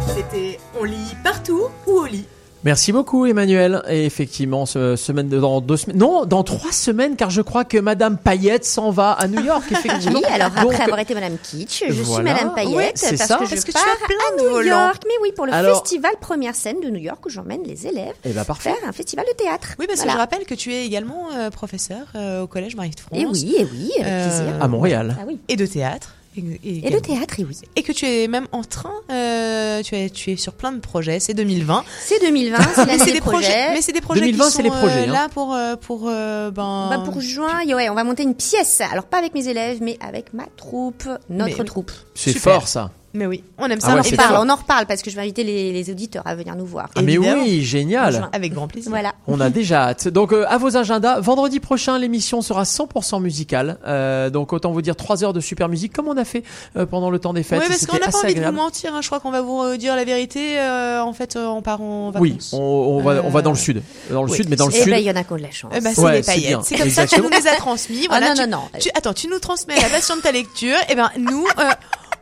[0.07, 2.25] C'était On lit partout ou au lit
[2.63, 3.81] Merci beaucoup Emmanuel.
[3.89, 7.65] Et effectivement, ce, semaine de- dans deux semaines, non, dans trois semaines, car je crois
[7.65, 9.63] que Madame Payette s'en va à New York.
[9.71, 10.19] Effectivement.
[10.19, 12.21] Oui, alors après Donc, avoir été Madame Kitsch, je suis.
[12.23, 13.37] Madame Payette Ouais, parce ça.
[13.37, 14.85] que je Parce que tu pars as plein à de New volants.
[14.85, 15.01] York?
[15.07, 18.13] Mais oui, pour le Alors- festival Première Scène de New York où j'emmène les élèves
[18.25, 18.71] Eh ben parfait.
[18.73, 19.69] faire un festival de théâtre.
[19.79, 22.91] Oui, parce que je rappelle que tu es également euh, professeur euh, au Collège Marie
[22.91, 23.17] de France.
[23.19, 24.53] Et oui, et oui, avec Euh, plaisir.
[24.63, 25.15] À Montréal.
[25.19, 25.39] Ah oui.
[25.47, 26.13] Et de théâtre.
[26.37, 26.95] Et, et Et également.
[26.95, 27.57] le théâtre, et oui.
[27.75, 30.79] Et que tu es même en train, euh, tu, es, tu es sur plein de
[30.79, 31.83] projets, c'est 2020.
[32.05, 33.73] C'est 2020, c'est Mais l'année c'est des des projets, projets.
[33.73, 35.13] mais c'est des projets 2020, qui c'est sont les projets, euh, hein.
[35.13, 38.81] là pour euh, pour euh, ben Bah, pour juin, ouais, on va monter une pièce.
[38.91, 41.91] Alors pas avec mes élèves, mais avec ma troupe, notre Mais- troupe.
[42.15, 42.91] C'est fort ça.
[43.13, 43.95] Mais oui, on aime Ah ça.
[43.95, 46.33] ouais, on, parle, on en reparle parce que je vais inviter les, les auditeurs à
[46.35, 46.89] venir nous voir.
[46.95, 48.29] Ah, mais oui, génial.
[48.31, 48.89] Avec grand plaisir.
[48.89, 49.13] Voilà.
[49.27, 50.07] On a déjà hâte.
[50.07, 53.77] Donc euh, à vos agendas, vendredi prochain, l'émission sera 100% musicale.
[53.85, 56.43] Euh, donc autant vous dire 3 heures de super musique comme on a fait
[56.77, 57.61] euh, pendant le temps des fêtes.
[57.61, 58.95] Oui, parce qu'on n'a pas envie de vous mentir.
[58.95, 59.01] hein.
[59.01, 60.57] Je crois qu'on va vous euh, dire la vérité.
[60.59, 62.21] euh, en fait, euh, on part en vacances.
[62.21, 63.81] Oui, on, on va, on va dans le sud.
[64.09, 64.37] Dans le oui.
[64.37, 64.89] sud, mais dans le Eh sud.
[64.89, 65.71] ben, il y en a qui ont de la chance.
[65.75, 66.53] Eh ben, c'est Ouais, paillettes.
[66.77, 68.07] comme ça que tu nous les as transmis.
[68.07, 68.79] Voilà, Ah non, tu- non, non.
[68.79, 70.77] tu- attends, tu nous transmets la passion de ta lecture.
[70.89, 71.45] Et ben nous,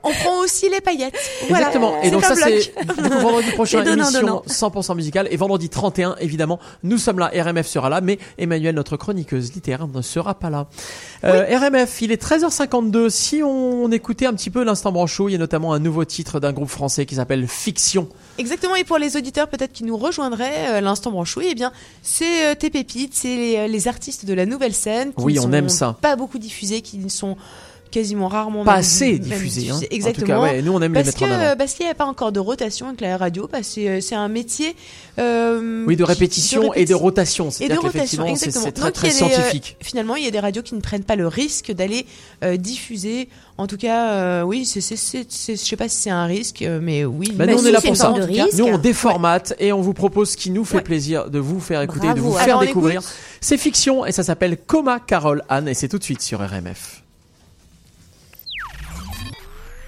[0.04, 1.16] on prend aussi les paillettes.
[1.50, 1.68] Voilà.
[1.68, 2.02] Exactement.
[2.02, 2.74] Et donc ça c'est
[3.22, 4.44] vendredi prochain donnant, émission donnant.
[4.48, 8.98] 100% musicale et vendredi 31 évidemment nous sommes là RMF sera là mais Emmanuel notre
[8.98, 10.68] chroniqueuse littéraire ne sera pas là.
[11.24, 15.36] Euh, RMF il est 13h52 si on écoutait un petit peu l'instant branchot il y
[15.36, 18.08] a notamment un nouveau titre d'un groupe français qui s'appelle Fiction.
[18.38, 18.76] Exactement.
[18.76, 21.72] Et pour les auditeurs peut-être qui nous rejoindraient, euh, l'instant branchouille, eh bien,
[22.02, 25.10] c'est euh, tes pépites, c'est les, euh, les artistes de la nouvelle scène.
[25.14, 25.98] Qui Oui, ne on sont aime ça.
[26.02, 27.36] Pas beaucoup diffusés, qui ne sont
[27.92, 29.76] quasiment rarement Pas même- assez même diffusés, hein.
[29.76, 30.42] En tout cas, Exactement.
[30.42, 31.44] ouais, nous, on aime les parce mettre que, en avant.
[31.44, 34.02] euh, Parce qu'il n'y a pas encore de rotation avec la radio, parce que c'est-
[34.02, 34.76] c'est un métier.
[35.18, 38.66] euh, Oui de qui- répétition et de rotation Et de c'est-à-dire rotation, qu'effectivement c'est exactement.
[38.66, 39.76] c'est très Donc, très des, euh, scientifique.
[39.82, 42.06] finalement, il y a des radios qui ne prennent pas le risque d'aller
[42.44, 43.28] euh, diffuser.
[43.58, 46.24] En tout cas, euh, oui, c'est, c'est, c'est, c'est- je sais pas si c'est un
[46.26, 47.32] risque, euh, mais oui.
[47.34, 48.14] Bah, Bah, nous on est là c'est pour ça.
[48.58, 50.84] Nous on déformate et on vous propose ce qui nous fait Ouais.
[50.84, 53.02] plaisir de vous faire écouter, de vous faire découvrir.
[53.42, 57.04] C'est fiction et ça s'appelle Coma Carole Anne et c'est tout de suite sur RMF.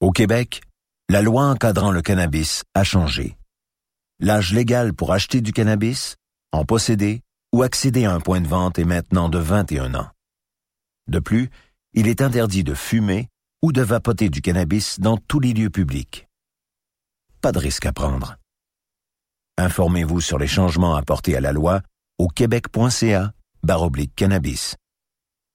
[0.00, 0.60] Au Québec,
[1.08, 3.38] la loi encadrant le cannabis a changé.
[4.20, 6.16] L'âge légal pour acheter du cannabis,
[6.52, 7.22] en posséder
[7.54, 10.10] ou accéder à un point de vente est maintenant de 21 ans.
[11.08, 11.48] De plus,
[11.94, 13.28] il est interdit de fumer
[13.62, 16.28] ou de vapoter du cannabis dans tous les lieux publics.
[17.40, 18.36] Pas de risque à prendre.
[19.56, 21.80] Informez-vous sur les changements apportés à la loi
[22.18, 24.76] au québec.ca baroblique cannabis.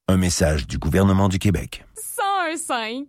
[0.08, 1.86] Un message du gouvernement du Québec.
[2.58, 3.08] sign.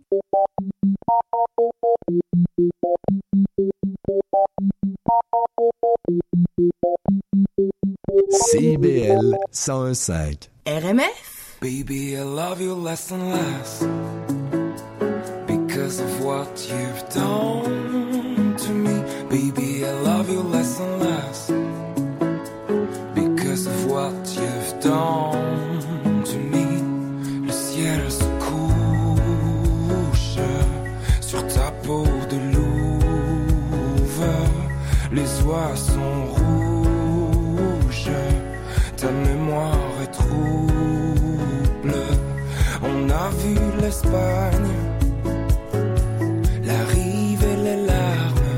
[8.51, 13.81] CBL 101.5 RMF Baby, I love you less and less
[15.47, 18.95] Because of what you've done to me.
[19.29, 21.49] Baby, I love you less and less
[23.13, 25.54] Because of what you've done.
[46.63, 48.51] la rive et les larmes,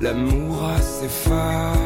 [0.00, 1.77] l'amour à ses femmes.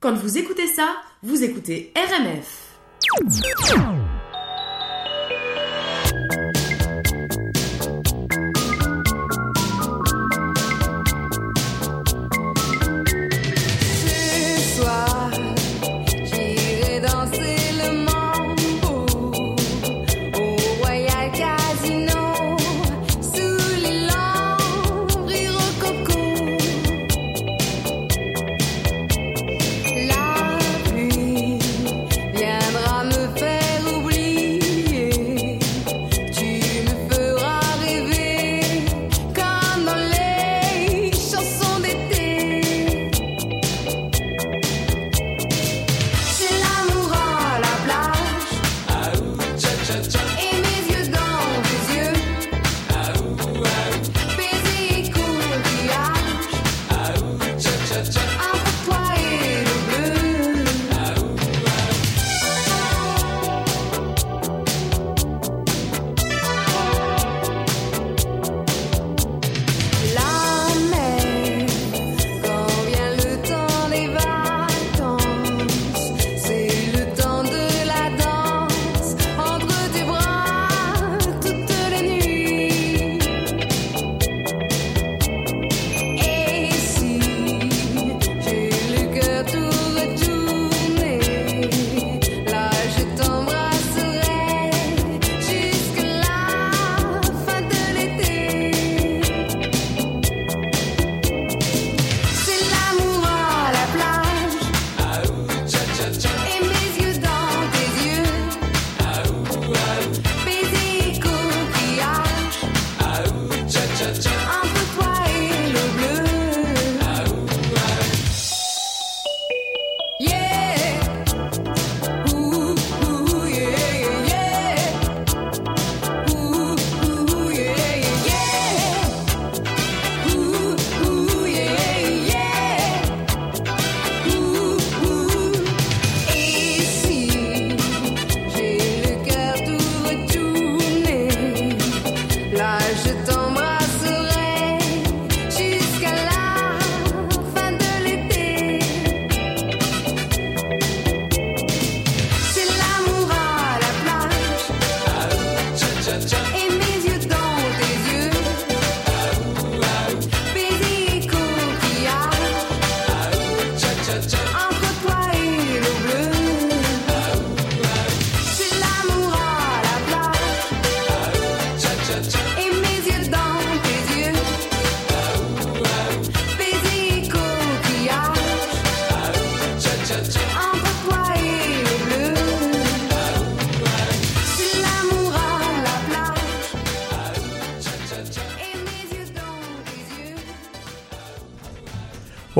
[0.00, 2.78] Quand vous écoutez ça, vous écoutez RMF.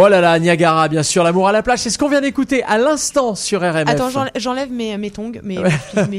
[0.05, 2.63] Oh là là, Niagara, bien sûr, l'amour à la plage, c'est ce qu'on vient d'écouter
[2.65, 3.89] à l'instant sur RMF.
[3.89, 5.57] Attends, j'enlève- mes, mes tongs, mes,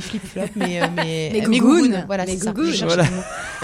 [0.02, 1.82] flip-flops, mes, euh, mes, Mes mes gougounes.
[1.82, 2.04] gougounes.
[2.08, 2.74] Voilà, Mes gougounes.
[2.84, 3.04] Voilà.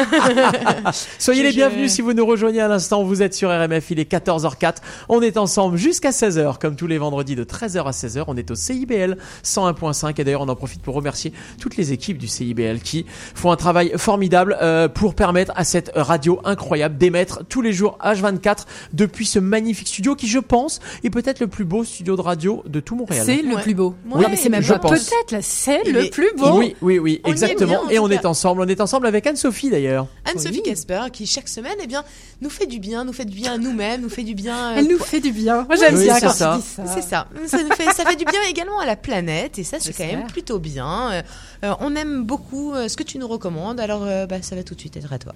[1.20, 3.04] Soyez les Je- bienvenus si vous nous rejoignez à l'instant.
[3.04, 4.76] Vous êtes sur RMF, il est 14h04.
[5.10, 8.24] On est ensemble jusqu'à 16h, comme tous les vendredis de 13h à 16h.
[8.28, 12.18] On est au CIBL 101.5 et d'ailleurs on en profite pour remercier toutes les équipes
[12.18, 17.44] du CIBL qui font un travail formidable euh, pour permettre à cette radio incroyable d'émettre
[17.48, 21.66] tous les jours H24 depuis ce magnifique studio qui, je pense, est peut-être le plus
[21.66, 23.24] beau studio de radio de tout Montréal.
[23.26, 23.62] C'est le Ouais.
[23.62, 23.96] plus beau.
[24.10, 25.10] Ouais, mais c'est même je pas pense.
[25.10, 26.58] peut-être, c'est le est- plus beau.
[26.58, 27.82] Oui, oui, oui, On exactement.
[27.86, 28.62] bien, et on est ensemble.
[28.62, 29.91] On est ensemble avec Anne-Sophie d'ailleurs.
[30.26, 30.70] Anne-Sophie Oui.
[30.72, 32.04] Casper, qui chaque semaine, eh bien,
[32.42, 34.72] nous fait du bien, nous fait du bien à nous-mêmes, nous fait du bien.
[34.72, 35.64] euh, Elle nous fait du bien.
[35.64, 36.54] Moi, j'aime Oui, bien quand ça.
[36.56, 36.84] tu dis ça.
[36.88, 37.28] C'est ça.
[37.48, 40.06] Ça, nous fait, ça fait du bien également à la planète et ça, c'est quand
[40.06, 41.12] même plutôt bien.
[41.12, 41.22] Euh,
[41.66, 44.76] euh, on aime beaucoup ce que tu nous recommandes, alors euh, bah, ça va tout
[44.76, 45.34] de suite être à toi.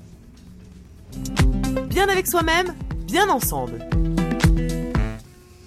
[1.90, 2.74] Bien avec soi-même,
[3.08, 3.88] bien ensemble.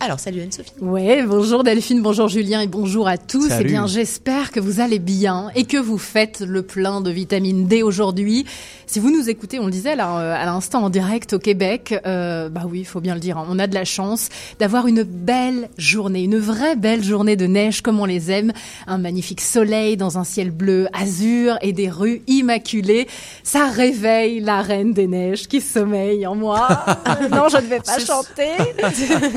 [0.01, 0.71] Alors, salut Anne-Sophie.
[0.81, 3.49] Ouais, bonjour Delphine, bonjour Julien et bonjour à tous.
[3.49, 3.65] Salut.
[3.65, 7.67] Eh bien, j'espère que vous allez bien et que vous faites le plein de vitamine
[7.67, 8.47] D aujourd'hui.
[8.87, 11.95] Si vous nous écoutez, on le disait là euh, à l'instant en direct au Québec,
[12.07, 14.29] euh, bah oui, il faut bien le dire, hein, on a de la chance
[14.61, 18.53] d'avoir une belle journée, une vraie belle journée de neige comme on les aime,
[18.87, 23.09] un magnifique soleil dans un ciel bleu azur et des rues immaculées.
[23.43, 26.69] Ça réveille la reine des neiges qui sommeille en moi.
[27.31, 28.53] non, je ne vais pas chanter.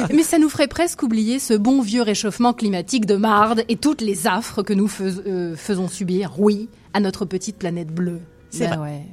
[0.13, 4.01] Mais ça nous ferait presque oublier ce bon vieux réchauffement climatique de marde et toutes
[4.01, 8.19] les affres que nous euh, faisons subir, oui, à notre petite planète bleue.
[8.51, 8.77] C'est vrai.
[8.77, 9.05] ouais.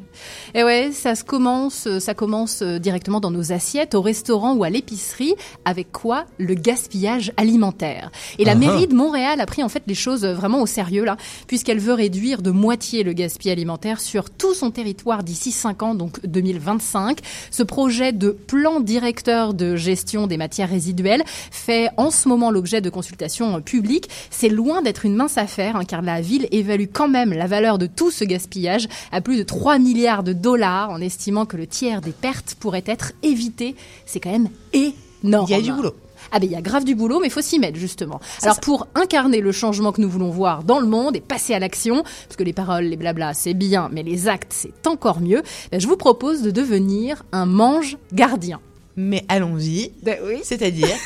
[0.55, 4.55] Et ouais, ça se commence, euh, ça commence euh, directement dans nos assiettes, au restaurant
[4.55, 5.35] ou à l'épicerie.
[5.65, 8.11] Avec quoi Le gaspillage alimentaire.
[8.39, 10.67] Et la Ah mairie de Montréal a pris en fait les choses euh, vraiment au
[10.67, 11.17] sérieux là,
[11.47, 15.95] puisqu'elle veut réduire de moitié le gaspillage alimentaire sur tout son territoire d'ici 5 ans,
[15.95, 17.21] donc 2025.
[17.51, 22.81] Ce projet de plan directeur de gestion des matières résiduelles fait en ce moment l'objet
[22.81, 24.09] de consultations publiques.
[24.31, 27.79] C'est loin d'être une mince affaire, hein, car la ville évalue quand même la valeur
[27.79, 31.67] de tout ce gaspillage à plus de 3 milliards de dollars, en estimant que le
[31.67, 33.77] tiers des pertes pourrait être évité.
[34.07, 35.45] C'est quand même énorme.
[35.47, 35.95] Il y a du boulot.
[36.33, 38.21] Ah ben il y a grave du boulot, mais il faut s'y mettre justement.
[38.41, 41.59] Alors pour incarner le changement que nous voulons voir dans le monde et passer à
[41.59, 45.43] l'action, parce que les paroles, les blablas, c'est bien, mais les actes, c'est encore mieux,
[45.71, 48.61] ben, je vous propose de devenir un mange gardien.
[49.01, 49.93] Mais allons-y.
[50.05, 50.41] oui.
[50.43, 50.89] C'est-à-dire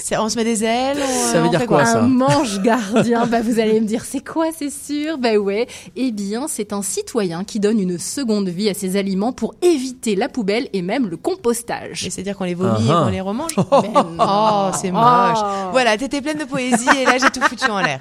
[0.00, 2.08] C'est- On se met des ailes on- Ça veut on dire fait quoi, ça Un
[2.08, 5.18] mange gardien, bah vous allez me dire c'est quoi, c'est sûr?
[5.18, 5.66] Ben ouais.
[5.96, 10.14] Eh bien, c'est un citoyen qui donne une seconde vie à ses aliments pour éviter
[10.16, 12.06] la poubelle et même le compostage.
[12.06, 13.04] Et c'est-à-dire qu'on les vomit et Ah ah.
[13.04, 13.54] qu'on les remange?
[14.20, 15.38] Oh, c'est moche.
[15.38, 15.68] Oh.
[15.72, 17.98] Voilà, t'étais pleine de poésie et là j'ai tout foutu en l'air.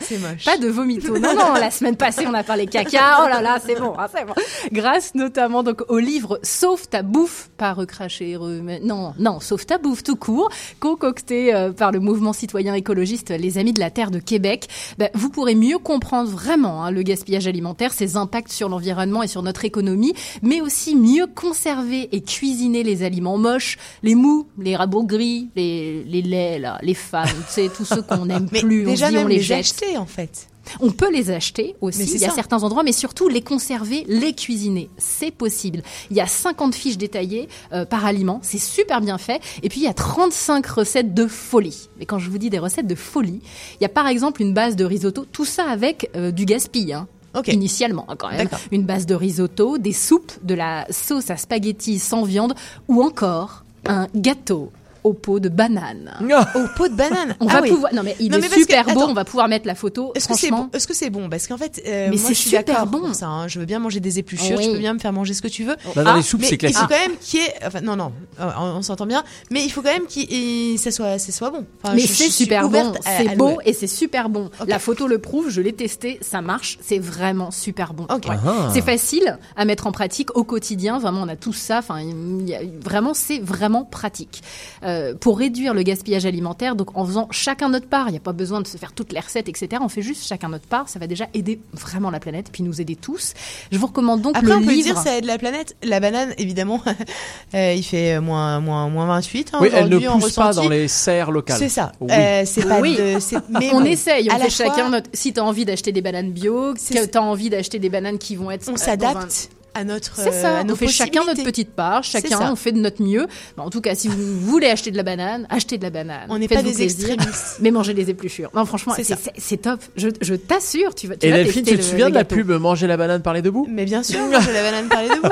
[0.00, 0.44] C'est moche.
[0.44, 1.18] Pas de vomito.
[1.18, 3.20] Non, non, la semaine passée, on a parlé caca.
[3.24, 4.34] Oh là là, c'est bon, hein, c'est bon.
[4.72, 9.66] Grâce notamment donc au livre Sauve ta bouffe, pas recracher, re- mais- non, non, Sauve
[9.66, 10.48] ta bouffe tout court,
[10.78, 14.68] concocté euh, par le mouvement citoyen écologiste Les Amis de la Terre de Québec.
[14.98, 19.26] Ben, vous pourrez mieux comprendre vraiment hein, le gaspillage alimentaire, ses impacts sur l'environnement et
[19.28, 20.12] sur notre économie,
[20.42, 26.04] mais aussi mieux conserver et cuisiner les aliments moches, les mous, les rabots gris, les,
[26.04, 29.08] les laits, là, les femmes, tu sais, tous ceux qu'on n'aime Mais plus, déjà on
[29.08, 29.58] se dit même on les, les jette.
[29.60, 30.48] acheter en fait.
[30.80, 32.34] On peut les acheter aussi, il y a ça.
[32.34, 34.90] certains endroits, mais surtout les conserver, les cuisiner.
[34.98, 35.82] C'est possible.
[36.10, 39.40] Il y a 50 fiches détaillées euh, par aliment, c'est super bien fait.
[39.62, 41.88] Et puis il y a 35 recettes de folie.
[41.98, 43.40] Mais quand je vous dis des recettes de folie,
[43.80, 46.92] il y a par exemple une base de risotto, tout ça avec euh, du gaspille.
[46.92, 47.06] Hein.
[47.46, 48.48] Initialement, hein, quand même.
[48.72, 52.54] Une base de risotto, des soupes, de la sauce à spaghetti sans viande,
[52.88, 54.72] ou encore un gâteau
[55.04, 56.12] au pot de banane.
[56.54, 57.36] Au pot de banane.
[57.40, 57.70] On Ah va oui.
[57.70, 57.94] pouvoir.
[57.94, 58.90] Non mais il Non, est mais parce que- super beau.
[59.02, 59.10] attends.
[59.10, 60.12] On va pouvoir mettre la photo.
[60.14, 61.28] Est-ce que c'est bon Est-ce que c'est bon?
[61.28, 63.00] Parce qu'en fait, euh, Mais moi c'est je suis super d'accord bon.
[63.00, 63.26] pour ça.
[63.26, 63.48] hein.
[63.48, 64.64] Je veux bien manger des épluchures, Oui.
[64.64, 65.76] je peux bien me faire manger ce que tu veux.
[65.94, 66.78] Bah, dans les soupes, mais c'est Il classique.
[66.78, 67.54] faut quand même qu'il y ait.
[67.66, 69.22] Enfin, non, non, euh, on, on s'entend bien.
[69.50, 71.64] Mais il faut quand même qu'il ça soit, ça soit bon.
[71.82, 74.50] Enfin, mais c'est super bon, c'est beau et c'est super bon.
[74.66, 78.04] La photo le prouve, je l'ai testé, ça marche, c'est vraiment super bon.
[78.04, 78.36] Ouais.
[78.46, 78.70] Ah.
[78.72, 82.48] C'est facile à mettre en pratique au quotidien, vraiment on a tous ça, enfin il
[82.48, 84.42] y a- vraiment c'est vraiment pratique.
[84.82, 84.87] Euh,
[85.20, 88.32] pour réduire le gaspillage alimentaire, donc en faisant chacun notre part, il n'y a pas
[88.32, 89.68] besoin de se faire toutes les recettes, etc.
[89.80, 92.80] On fait juste chacun notre part, ça va déjà aider vraiment la planète, puis nous
[92.80, 93.34] aider tous.
[93.72, 94.84] Je vous recommande donc Après, le on peut livre.
[94.94, 95.76] dire ça aide la planète.
[95.82, 96.80] La banane, évidemment,
[97.54, 99.50] euh, il fait euh, moins, moins, moins 28.
[99.52, 101.58] hein, Oui, elle ne en pousse pas dans les serres locales.
[101.58, 101.92] C'est ça.
[102.00, 102.10] Oui.
[102.12, 102.96] Euh, c'est pas Oui.
[102.96, 103.18] de.
[103.20, 105.10] c'est- Mais on bon, essaye, on à la fait fois, chacun notre.
[105.12, 108.50] Si t'as envie d'acheter des bananes bio, que t'as envie d'acheter des bananes qui vont
[108.50, 108.68] être.
[108.68, 110.16] On euh, s'adapte à notre.
[110.16, 112.52] C'est euh, ça, à nos on fait chacun notre petite part, chacun ça.
[112.52, 113.26] on fait de notre mieux.
[113.56, 116.26] Bah, en tout cas, si vous voulez acheter de la banane, achetez de la banane.
[116.28, 117.56] On n'est pas des plaisir, extrémistes.
[117.60, 118.50] Mais mangez des épluchures.
[118.54, 119.16] Non, franchement, C'est ça.
[119.62, 119.80] top.
[119.96, 121.16] Je, je t'assure, tu vas.
[121.16, 123.66] Tu Et vas Delphine, tu te souviens de la pub Manger la banane, parler debout
[123.70, 125.28] Mais bien sûr, je la banane parler debout.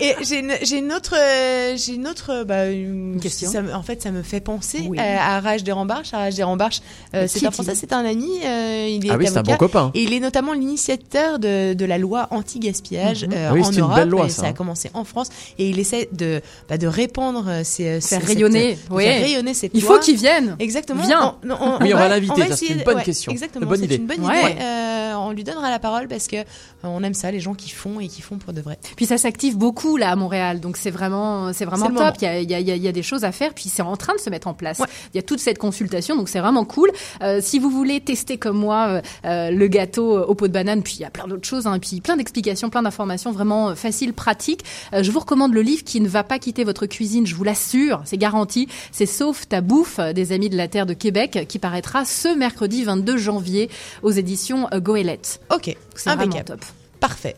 [0.00, 3.50] Et j'ai une, j'ai une autre, euh, j'ai une autre, bah, une question.
[3.50, 4.98] ça en fait, ça me fait penser Oui.
[4.98, 6.10] euh, à Rage des Rembarches.
[6.12, 6.80] Rage des Rembarches,
[7.14, 8.28] euh, c'est un Français, c'est un ami.
[8.44, 9.90] euh, il est Ah oui, c'est un bon copain.
[9.94, 13.32] Et il est notamment l'initiateur de, de la loi anti-gaspillage Mhm.
[13.52, 13.96] Oui, en c'est une Europe.
[13.96, 15.28] belle loi, et ça, ça a commencé en France.
[15.58, 19.04] Et il essaie de, bah, de répandre euh, ces, euh, Faire cette- rayonner, de oui.
[19.04, 19.94] faire rayonner cette Il loi.
[19.94, 20.56] faut qu'il vienne.
[20.58, 21.02] Exactement.
[21.04, 21.36] Viens.
[21.44, 23.32] On- on- Oui, on va va- l'inviter, c'est une bonne ouais, question.
[23.32, 23.64] Exactement.
[23.64, 23.96] Une bonne c'est idée.
[23.96, 24.52] une bonne Ouais.
[24.52, 24.60] idée.
[24.62, 26.42] Euh, on lui donnera la parole parce que euh,
[26.84, 28.78] on aime ça, les gens qui font et qui font pour de vrai.
[28.96, 32.14] Puis ça s'active beaucoup là à Montréal, donc c'est vraiment, c'est vraiment top.
[32.20, 33.32] Il y a, il y, a, il y a- il y a des choses à
[33.32, 34.80] faire, puis c'est en train de se mettre en place.
[35.12, 36.90] Il y a toute cette consultation, donc c'est vraiment cool.
[37.22, 40.82] Euh, si vous voulez tester comme moi euh, euh, le gâteau au pot de banane,
[40.82, 43.74] puis il y a plein d'autres choses, hein, puis plein d'explications, plein d'informations vraiment euh,
[43.74, 44.64] faciles, pratiques.
[44.92, 47.44] Euh, je vous recommande le livre qui ne va pas quitter votre cuisine, je vous
[47.44, 48.68] l'assure, c'est garanti.
[48.92, 52.36] C'est Sauf ta bouffe euh, des Amis de la Terre de Québec, qui paraîtra ce
[52.36, 53.70] mercredi 22 janvier
[54.02, 55.40] aux éditions Goélette.
[55.50, 56.60] Ok, C'est vraiment top.
[57.00, 57.36] Parfait.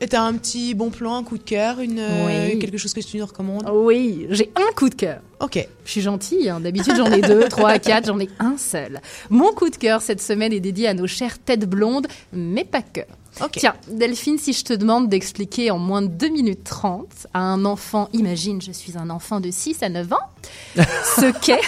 [0.00, 3.00] Et T'as un petit bon plan, un coup de cœur, une euh, quelque chose que
[3.00, 3.66] tu nous recommandes?
[3.72, 5.20] Oui, j'ai un coup de cœur.
[5.40, 5.66] Ok.
[5.86, 6.60] Je suis gentille, hein.
[6.60, 9.00] d'habitude j'en ai deux, trois, quatre, j'en ai un seul.
[9.30, 12.82] Mon coup de cœur cette semaine est dédié à nos chères têtes blondes, mais pas
[12.82, 13.00] que.
[13.52, 17.64] Tiens, Delphine, si je te demande d'expliquer en moins de 2 minutes 30 à un
[17.66, 20.16] enfant, imagine, je suis un enfant de 6 à 9 ans,
[20.76, 21.60] ce qu'est.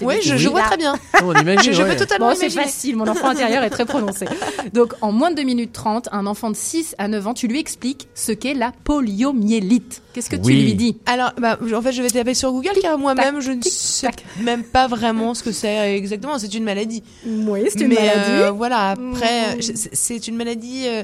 [0.00, 0.94] Oui, je, je vois très bien.
[1.22, 1.90] On imagine, Je, je ouais.
[1.90, 4.26] peux totalement Bon, c'est facile, mon enfant intérieur est très prononcé.
[4.72, 7.46] Donc, en moins de 2 minutes 30, un enfant de 6 à 9 ans, tu
[7.46, 10.02] lui expliques ce qu'est la poliomyélite.
[10.12, 12.98] Qu'est-ce que tu lui dis Alors, bah, en fait, je vais taper sur Google car
[12.98, 14.08] moi-même, je ne sais
[14.40, 16.38] même pas vraiment ce que c'est exactement.
[16.38, 17.02] C'est une maladie.
[17.26, 18.30] Oui, c'est une Mais, maladie.
[18.42, 19.60] euh, voilà, après, Mm.
[19.92, 21.02] c'est une maladie euh,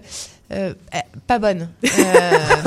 [0.52, 1.68] euh, eh, pas bonne.
[1.84, 1.92] Euh,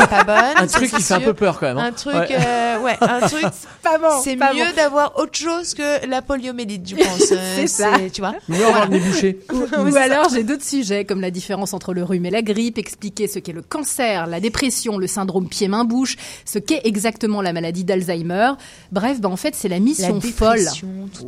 [0.08, 0.54] pas bonne.
[0.58, 1.78] Un truc qui fait un peu peur quand même.
[1.80, 1.86] hein.
[1.88, 2.28] Un truc, Ouais.
[2.32, 3.44] euh, ouais, un truc.
[3.82, 4.22] pas bon.
[4.24, 4.76] C'est pas mieux bon.
[4.76, 7.34] d'avoir autre chose que la poliomyélite, je pense.
[7.56, 7.94] C'est ça.
[8.14, 8.36] Tu vois.
[8.48, 9.40] Mieux avoir le bouché.
[9.52, 13.28] Ou, alors j'ai d'autres sujets comme la différence entre le rhume et la grippe, expliquer
[13.28, 18.52] ce qu'est le cancer, la dépression, le syndrome pied-main-bouche, ce qu'est exactement la maladie d'Alzheimer.
[18.92, 20.68] Bref, bah en fait c'est la mission La folle.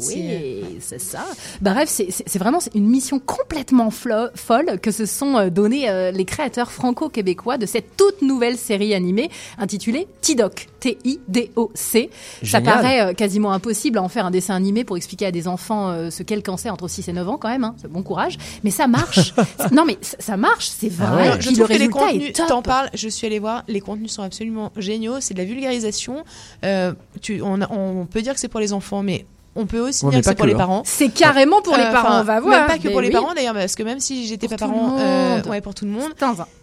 [0.07, 1.25] Oui, c'est ça.
[1.61, 7.57] Bref, c'est- vraiment une mission complètement folle que se sont donnés euh, les créateurs franco-québécois
[7.57, 10.67] de cette toute nouvelle série animée intitulée T-Doc.
[10.79, 12.09] T-I-D-O-C.
[12.43, 15.47] Ça paraît euh, quasiment impossible à en faire un dessin animé pour expliquer à des
[15.47, 17.63] enfants euh, ce qu'est le cancer entre 6 et 9 ans quand même.
[17.63, 17.75] Hein.
[17.81, 18.37] C'est bon courage.
[18.63, 19.33] Mais ça marche.
[19.71, 21.29] non mais ça, marche, c'est vrai.
[21.29, 21.41] Ah ouais.
[21.41, 24.23] Je trouve le que les contenus, t'en parles, je suis allée voir, les contenus sont
[24.23, 26.23] absolument géniaux, c'est de la vulgarisation.
[26.65, 29.25] Euh, tu, on, a- on peut dire que c'est pour les enfants, mais
[29.55, 30.57] on peut aussi Ouais, dire que c'est pour que, les hein.
[30.57, 30.81] parents.
[30.85, 32.59] C'est carrément pour les Euh, parents, on va voir.
[32.59, 33.13] Même pas que Mais pour les oui.
[33.13, 36.11] parents d'ailleurs, parce que même si j'étais pas parent, euh, ouais, pour tout le monde.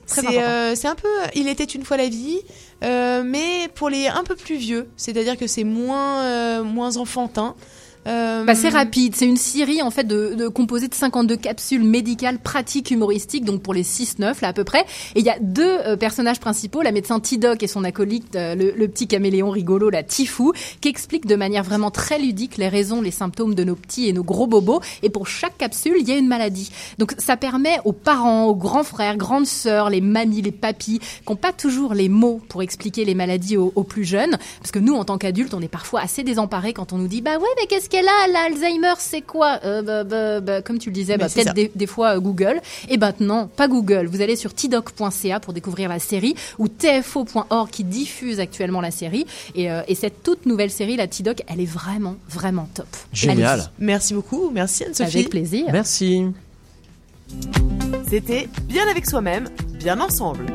[0.06, 2.40] C'est euh, c'est un peu, il était une fois la vie,
[2.82, 7.54] euh, mais pour les un peu plus vieux, c'est-à-dire que c'est moins euh, moins enfantin.
[8.06, 11.84] Euh, Bah, c'est rapide, c'est une série en fait de, de composée de 52 capsules
[11.84, 14.80] médicales pratiques humoristiques donc pour les 6-9 là à peu près.
[15.14, 18.54] Et il y a deux euh, personnages principaux, la médecin T-Doc et son acolyte euh,
[18.54, 22.68] le, le petit caméléon rigolo la Tifou qui expliquent de manière vraiment très ludique les
[22.68, 24.80] raisons, les symptômes de nos petits et nos gros bobos.
[25.02, 26.70] Et pour chaque capsule, il y a une maladie.
[26.98, 31.28] Donc ça permet aux parents, aux grands frères, grandes sœurs, les mamies, les papis qui
[31.28, 34.78] n'ont pas toujours les mots pour expliquer les maladies aux, aux plus jeunes parce que
[34.78, 37.48] nous en tant qu'adultes, on est parfois assez désemparés quand on nous dit bah ouais
[37.60, 39.60] mais qu'est-ce qu'elle a l'Alzheimer c'est quoi?
[39.64, 42.60] Euh, bah, bah, bah, comme tu le disais bah, peut-être des, des fois euh, Google
[42.88, 47.84] et maintenant pas Google vous allez sur tdoc.ca pour découvrir la série ou tfo.org qui
[47.84, 51.70] diffuse actuellement la série et, euh, et cette toute nouvelle série la T-Doc elle est
[51.70, 53.70] vraiment vraiment top Génial.
[53.78, 55.18] Merci beaucoup, merci Anne-Sophie.
[55.18, 56.24] avec plaisir Merci.
[58.08, 59.48] C'était Bien avec soi-même,
[59.78, 60.46] bien ensemble.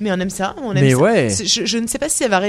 [0.00, 0.96] Mais on aime ça, on aime Mais ça.
[0.96, 1.28] ouais.
[1.28, 2.40] Je, je ne sais pas si ça va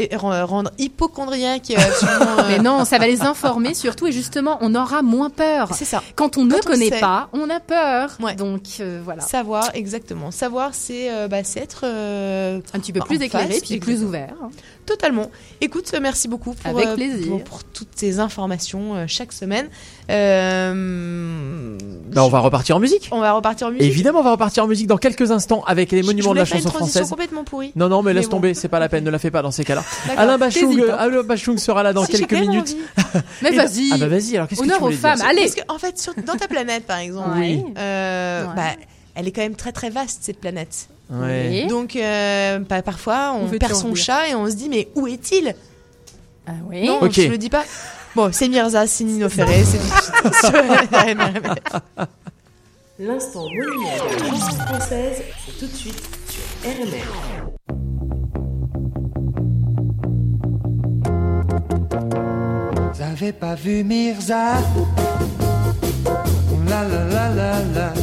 [0.46, 1.70] rendre hypochondriaque.
[1.72, 5.30] euh, absolument, euh, Mais non, ça va les informer surtout et justement, on aura moins
[5.30, 5.70] peur.
[5.74, 6.02] C'est ça.
[6.16, 7.00] Quand on ne on connaît sait.
[7.00, 8.18] pas, on a peur.
[8.22, 8.36] Ouais.
[8.36, 9.22] Donc euh, voilà.
[9.22, 10.32] Savoir, exactement.
[10.32, 13.80] Savoir, c'est euh, bah, c'est être euh, Un petit peu en plus éclairé, face, puis
[13.80, 14.34] plus ouvert.
[14.42, 14.50] hein.
[14.86, 15.30] Totalement.
[15.62, 17.28] Écoute, merci beaucoup pour, Avec euh, plaisir.
[17.30, 19.68] pour, pour toutes ces informations euh, chaque semaine.
[20.10, 21.78] Euh,
[22.14, 23.10] Bah, on va repartir en musique.
[23.12, 23.86] on va repartir en musique.
[23.88, 26.46] Évidemment, on va repartir en musique dans quelques instants avec les monuments je de la
[26.46, 27.10] chanson française.
[27.10, 27.72] complètement pourrie.
[27.76, 28.38] Non, non, mais laisse bon.
[28.38, 29.84] tomber, c'est pas la peine, ne la fais pas dans ces cas-là.
[30.18, 30.96] Alain Bachung, hein.
[30.98, 32.76] Alain Bachung sera là dans Si, quelques minutes.
[33.14, 33.22] envie.
[33.42, 33.90] Mais Et- vas-y.
[33.94, 35.42] Ah bah vas-y, alors qu'est-ce que Honneur tu aux dire femmes, allez.
[35.42, 37.64] Parce qu'en fait, sur- dans ta planète, par exemple, Oui.
[37.78, 38.54] euh, Ouais.
[38.56, 38.64] bah,
[39.16, 40.88] elle est quand même très très vaste cette planète.
[41.12, 41.54] Ouais.
[41.54, 45.08] Et Donc euh, bah, parfois on perd son chat et on se dit mais où
[45.08, 45.56] est-il?
[46.48, 46.86] Ah oui.
[46.88, 47.14] Non, Ok.
[47.14, 47.64] je le dis pas.
[48.16, 49.80] Bon, c'est Mirza, c'est Nino Ferré, c'est.
[53.00, 57.08] L'instant monument de la chanson française, c'est tout de suite sur RMR.
[62.94, 64.58] Vous avez pas vu Mirza?
[66.06, 67.94] Oh La la la la la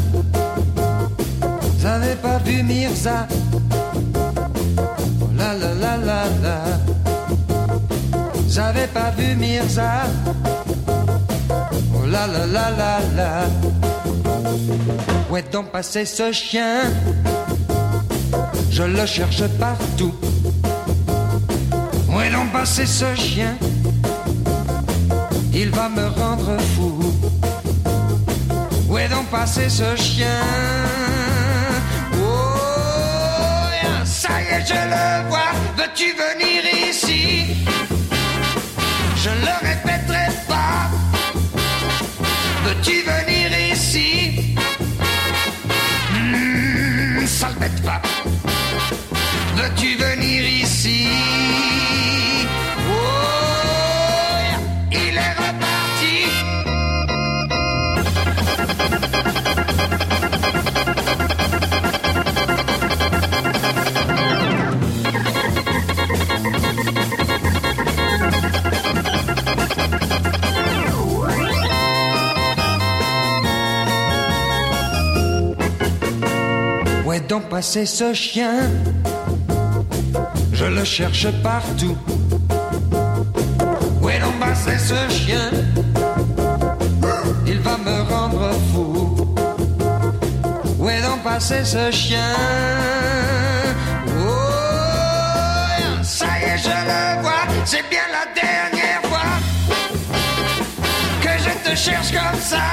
[1.78, 3.28] Vous avez pas vu Mirza.
[5.22, 6.58] Oh La la la la la
[8.58, 10.06] avez pas vu Mirza.
[11.94, 13.46] Oh la la la la la
[15.30, 16.82] Où est donc passé ce chien?
[18.70, 20.14] Je le cherche partout.
[22.08, 23.56] Où est donc passé ce chien?
[25.54, 26.98] Il va me rendre fou.
[28.88, 30.26] Où est donc passé ce chien?
[34.18, 35.52] Ça y est, je le vois.
[35.76, 37.56] Veux-tu venir ici?
[39.16, 40.90] Je le répéterai pas.
[42.64, 44.56] Veux-tu venir ici?
[46.12, 48.02] Hmm, Sale bête pas.
[49.56, 50.17] Veux-tu venir
[77.28, 78.70] donc passé ce chien
[80.52, 81.96] Je le cherche partout.
[84.00, 85.50] Où est donc passé ce chien?
[87.46, 89.34] Il va me rendre fou.
[90.78, 92.32] Où est donc passé ce chien?
[94.06, 94.32] Oh,
[96.02, 97.44] ça y est, je le vois.
[97.66, 99.30] C'est bien la dernière fois
[101.22, 102.64] que je te cherche comme ça.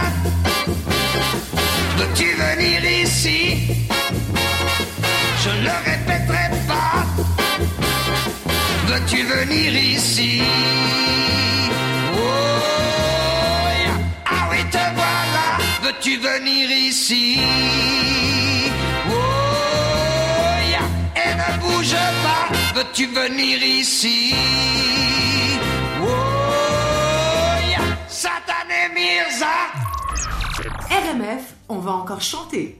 [1.98, 2.85] Veux-tu venir
[5.46, 7.06] Je le répéterai pas.
[8.88, 10.42] Veux-tu venir ici?
[12.16, 12.20] Oh.
[14.26, 15.48] Ah oui, te voilà.
[15.84, 17.38] Veux-tu venir ici?
[19.08, 19.14] Oh.
[21.16, 22.46] Et ne bouge pas.
[22.74, 24.34] Veux-tu venir ici?
[26.02, 26.08] Oh,
[27.70, 27.86] yeah.
[28.08, 29.56] Satané Mirza
[30.90, 32.80] RMF, on va encore chanter.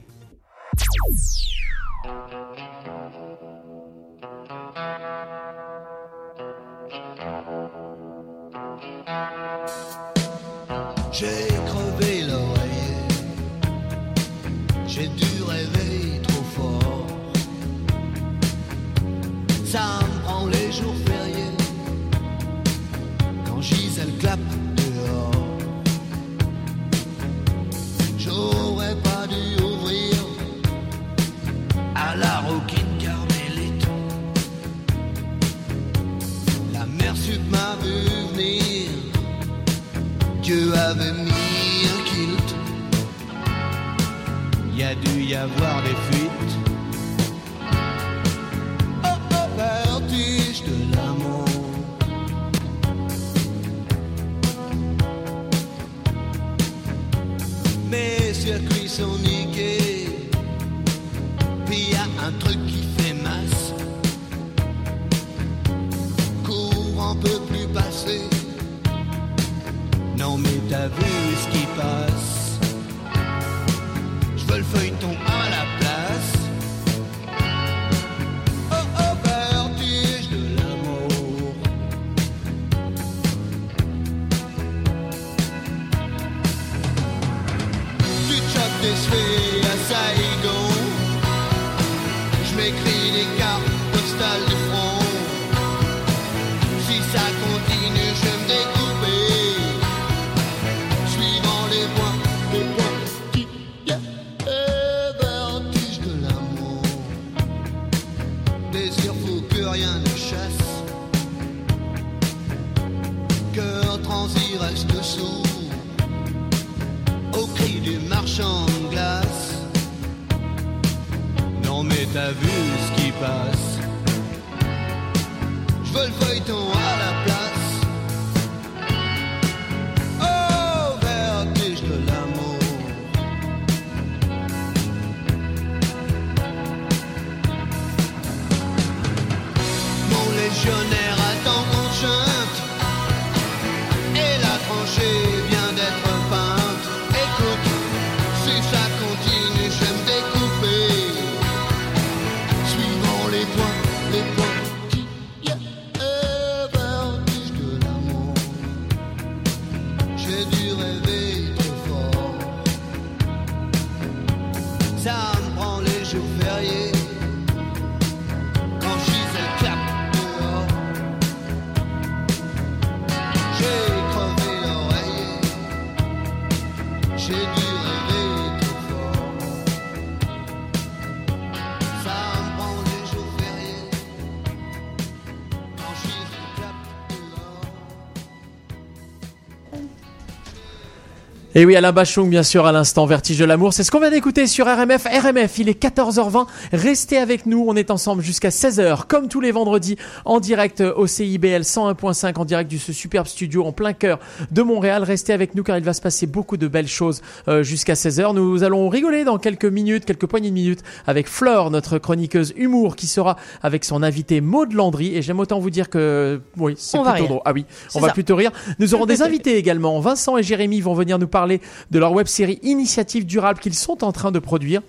[191.58, 193.72] Et oui, Alain Bachung, bien sûr, à l'instant, Vertige de l'amour.
[193.72, 195.06] C'est ce qu'on vient d'écouter sur RMF.
[195.06, 196.46] RMF, il est 14h20.
[196.74, 197.64] Restez avec nous.
[197.66, 199.96] On est ensemble jusqu'à 16h, comme tous les vendredis,
[200.26, 204.18] en direct au CIBL 101.5, en direct du ce superbe studio en plein cœur
[204.50, 205.02] de Montréal.
[205.02, 208.34] Restez avec nous car il va se passer beaucoup de belles choses euh, jusqu'à 16h.
[208.34, 212.96] Nous allons rigoler dans quelques minutes, quelques poignées de minutes avec Flore, notre chroniqueuse humour,
[212.96, 215.16] qui sera avec son invité Maud Landry.
[215.16, 217.40] Et j'aime autant vous dire que, oui, c'est plutôt drôle.
[217.46, 217.64] Ah oui,
[217.94, 218.50] on va plutôt rire.
[218.78, 219.98] Nous aurons des invités également.
[220.00, 224.04] Vincent et Jérémy vont venir nous parler de leur web série Initiative Durable qu'ils sont
[224.04, 224.82] en train de produire.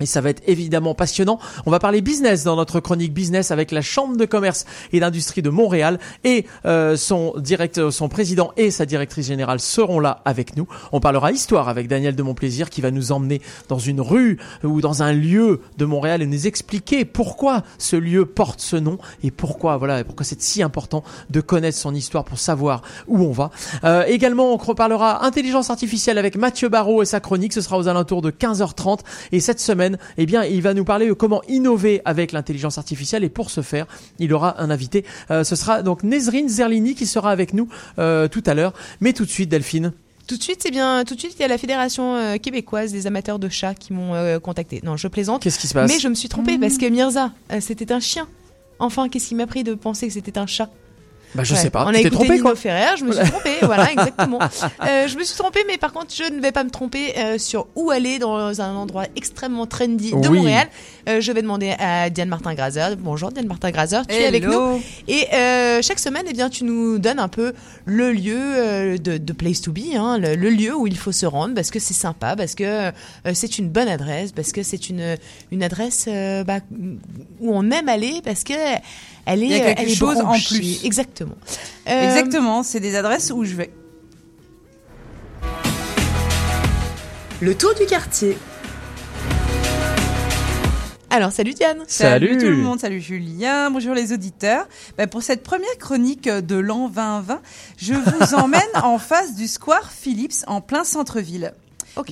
[0.00, 1.38] Et ça va être évidemment passionnant.
[1.66, 5.40] On va parler business dans notre chronique business avec la Chambre de commerce et d'industrie
[5.40, 10.56] de Montréal et euh, son directeur, son président et sa directrice générale seront là avec
[10.56, 10.66] nous.
[10.90, 14.80] On parlera histoire avec Daniel de Montplaisir qui va nous emmener dans une rue ou
[14.80, 19.30] dans un lieu de Montréal et nous expliquer pourquoi ce lieu porte ce nom et
[19.30, 23.50] pourquoi voilà pourquoi c'est si important de connaître son histoire pour savoir où on va.
[23.84, 27.52] Euh, également, on reparlera intelligence artificielle avec Mathieu Barrault et sa chronique.
[27.52, 29.00] Ce sera aux alentours de 15h30
[29.30, 29.83] et cette semaine
[30.16, 33.24] eh bien, il va nous parler de comment innover avec l'intelligence artificielle.
[33.24, 33.86] Et pour ce faire,
[34.18, 35.04] il aura un invité.
[35.30, 38.72] Euh, ce sera donc Nezrine Zerlini qui sera avec nous euh, tout à l'heure.
[39.00, 39.92] Mais tout de suite, Delphine.
[40.26, 41.04] Tout de suite, c'est bien.
[41.04, 43.92] Tout de suite, il y a la fédération euh, québécoise des amateurs de chats qui
[43.92, 44.80] m'ont euh, contacté.
[44.82, 45.42] Non, je plaisante.
[45.42, 45.90] Qu'est-ce qui se passe?
[45.90, 48.26] Mais je me suis trompée parce que Mirza, euh, c'était un chien.
[48.78, 50.70] Enfin, qu'est-ce qui m'a pris de penser que c'était un chat?
[51.34, 51.60] Bah, je Ouais.
[51.60, 51.84] sais pas.
[51.84, 52.54] On a écouté trompé, Nino quoi.
[52.56, 54.38] Ferrer, je me suis trompée, voilà, exactement.
[54.86, 57.38] Euh, je me suis trompée, mais par contre, je ne vais pas me tromper euh,
[57.38, 60.38] sur où aller dans un endroit extrêmement trendy de Oui.
[60.38, 60.68] Montréal.
[61.08, 62.96] Euh, je vais demander à Diane Martin-Grazer.
[62.98, 64.80] Bonjour Diane Martin-Grazer, tu es avec nous.
[65.08, 67.52] Et euh, chaque semaine, eh bien, tu nous donnes un peu
[67.84, 71.12] le lieu euh, de, de place to be, hein, le, le lieu où il faut
[71.12, 72.90] se rendre, parce que c'est sympa, parce que euh,
[73.34, 75.16] c'est une bonne adresse, parce que c'est une,
[75.50, 76.60] une adresse euh, bah,
[77.40, 78.54] où on aime aller, parce que
[79.26, 80.84] elle est, Il y a quelque elle est chose en plus.
[80.84, 81.36] Exactement.
[81.88, 83.70] Euh, Exactement, c'est des adresses où je vais.
[87.40, 88.36] Le tour du quartier.
[91.10, 91.84] Alors, salut Diane.
[91.86, 94.66] Salut tout le monde, salut Julien, bonjour les auditeurs.
[94.98, 97.40] Ben, pour cette première chronique de l'an 2020,
[97.76, 101.52] je vous emmène en face du Square Phillips en plein centre-ville.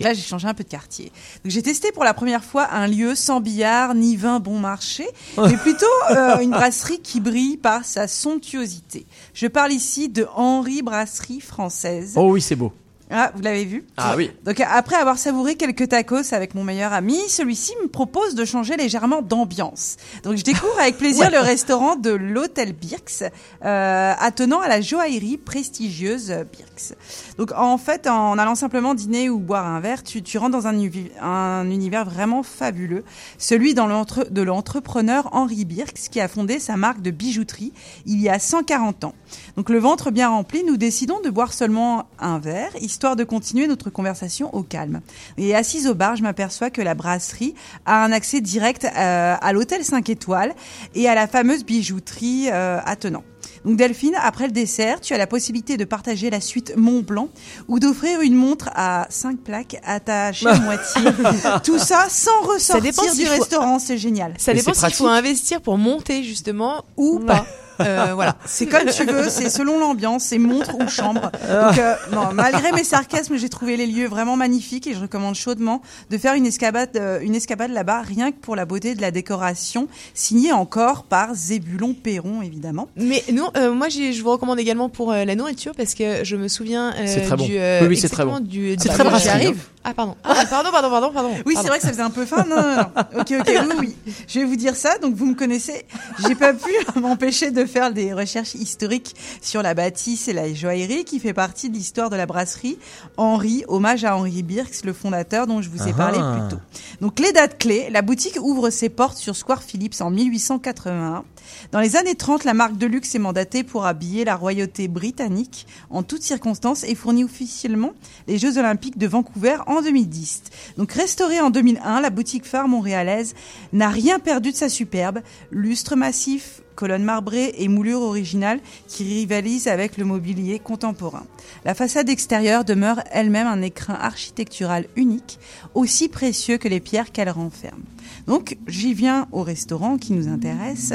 [0.00, 1.12] Là, j'ai changé un peu de quartier.
[1.44, 5.06] Donc, j'ai testé pour la première fois un lieu sans billard ni vin bon marché,
[5.36, 9.06] mais plutôt euh, une brasserie qui brille par sa somptuosité.
[9.34, 12.14] Je parle ici de Henri Brasserie Française.
[12.16, 12.72] Oh oui, c'est beau.
[13.12, 14.30] Ah, vous l'avez vu Ah oui.
[14.44, 18.76] Donc après avoir savouré quelques tacos avec mon meilleur ami, celui-ci me propose de changer
[18.76, 19.96] légèrement d'ambiance.
[20.24, 21.30] Donc je découvre avec plaisir Ouais.
[21.30, 23.22] le restaurant de l'hôtel Birks,
[23.64, 26.94] euh, attenant à la joaillerie prestigieuse Birks.
[27.38, 30.66] Donc en fait, en allant simplement dîner ou boire un verre, tu, tu rentres dans
[30.66, 30.78] un,
[31.20, 33.04] un univers vraiment fabuleux,
[33.38, 37.72] celui dans l'entre- de l'entrepreneur Henri Birks qui a fondé sa marque de bijouterie
[38.06, 39.14] il y a 140 ans.
[39.56, 43.66] Donc le ventre bien rempli, nous décidons de boire seulement un verre, histoire de continuer
[43.66, 45.00] notre conversation au calme.
[45.38, 47.54] Et assise au bar, je m'aperçois que la brasserie
[47.86, 50.54] a un accès direct euh, à l'hôtel 5 étoiles
[50.94, 53.24] et à la fameuse bijouterie euh, attenant.
[53.64, 57.28] Donc Delphine, après le dessert, tu as la possibilité de partager la suite Mont Blanc
[57.68, 61.02] ou d'offrir une montre à 5 plaques attachées à moitié.
[61.64, 64.34] Tout ça sans Ça dépend ressortir du faut- restaurant, c'est génial.
[64.38, 67.46] Ça dépend s'il faut investir pour monter justement ou pas.
[67.86, 68.36] Euh, voilà.
[68.44, 71.30] C'est comme tu veux, c'est selon l'ambiance, c'est montre ou chambre.
[71.32, 75.34] Donc, euh, non, malgré mes sarcasmes, j'ai trouvé les lieux vraiment magnifiques et je recommande
[75.34, 79.00] chaudement de faire une escapade, euh, une escapade là-bas, rien que pour la beauté de
[79.00, 82.88] la décoration, signée encore par Zébulon Perron, évidemment.
[82.96, 86.24] Mais non, euh, moi j'ai- je vous recommande également pour euh, la nourriture parce que
[86.24, 87.44] je me souviens euh, C'est très bon.
[87.46, 88.40] du euh, Oui, oui, c'est très bon.
[88.40, 89.62] du C'est du- très du- arrive.
[89.84, 90.16] Ah pardon.
[90.22, 91.30] Ah, pardon, pardon, pardon, pardon.
[91.44, 92.44] Oui, c'est vrai que ça faisait un peu fin.
[92.44, 93.20] Non, non, non.
[93.20, 94.12] Ok, ok, oui, oui.
[94.28, 94.96] Je vais vous dire ça.
[94.98, 95.84] Donc, vous me connaissez.
[96.26, 101.04] J'ai pas pu m'empêcher de faire des recherches historiques sur la bâtisse et la joaillerie
[101.04, 102.78] qui fait partie de l'histoire de la brasserie
[103.16, 106.36] Henri, hommage à Henri Birks, le fondateur dont je vous ai parlé Ah.
[106.48, 106.62] plus tôt.
[107.00, 107.88] Donc, les dates clés.
[107.90, 111.24] La boutique ouvre ses portes sur Square Phillips en 1881.
[111.72, 115.66] Dans les années 30, la marque de luxe est mandatée pour habiller la royauté britannique
[115.90, 117.92] en toutes circonstances et fournit officiellement
[118.28, 120.42] les Jeux Olympiques de Vancouver en 2010.
[120.76, 123.34] Donc restaurée en 2001, la boutique phare montréalaise
[123.72, 125.20] n'a rien perdu de sa superbe,
[125.50, 131.24] lustre massif, colonnes marbrées et moulures originales qui rivalisent avec le mobilier contemporain.
[131.64, 135.38] La façade extérieure demeure elle-même un écrin architectural unique,
[135.74, 137.82] aussi précieux que les pierres qu'elle renferme.
[138.26, 140.92] Donc, j'y viens au restaurant qui nous intéresse.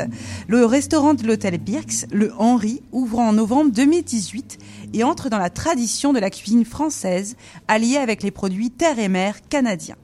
[0.47, 4.57] Le restaurant de l'hôtel Birks, le Henri, ouvre en novembre 2018
[4.93, 7.35] et entre dans la tradition de la cuisine française,
[7.67, 9.97] alliée avec les produits terre et mer canadiens.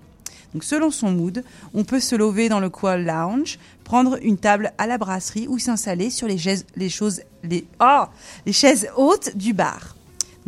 [0.54, 1.44] Donc, selon son mood,
[1.74, 5.58] on peut se lever dans le coin lounge, prendre une table à la brasserie ou
[5.58, 8.12] s'installer sur les chaises, les choses, les, ah,
[8.46, 9.96] les chaises hautes du bar.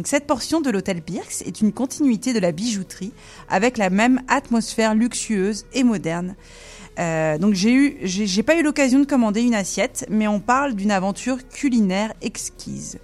[0.03, 3.13] Cette portion de l'hôtel Birks est une continuité de la bijouterie
[3.47, 6.35] avec la même atmosphère luxueuse et moderne.
[6.99, 10.75] Euh, donc j'ai eu, j'ai pas eu l'occasion de commander une assiette, mais on parle
[10.75, 12.99] d'une aventure culinaire exquise.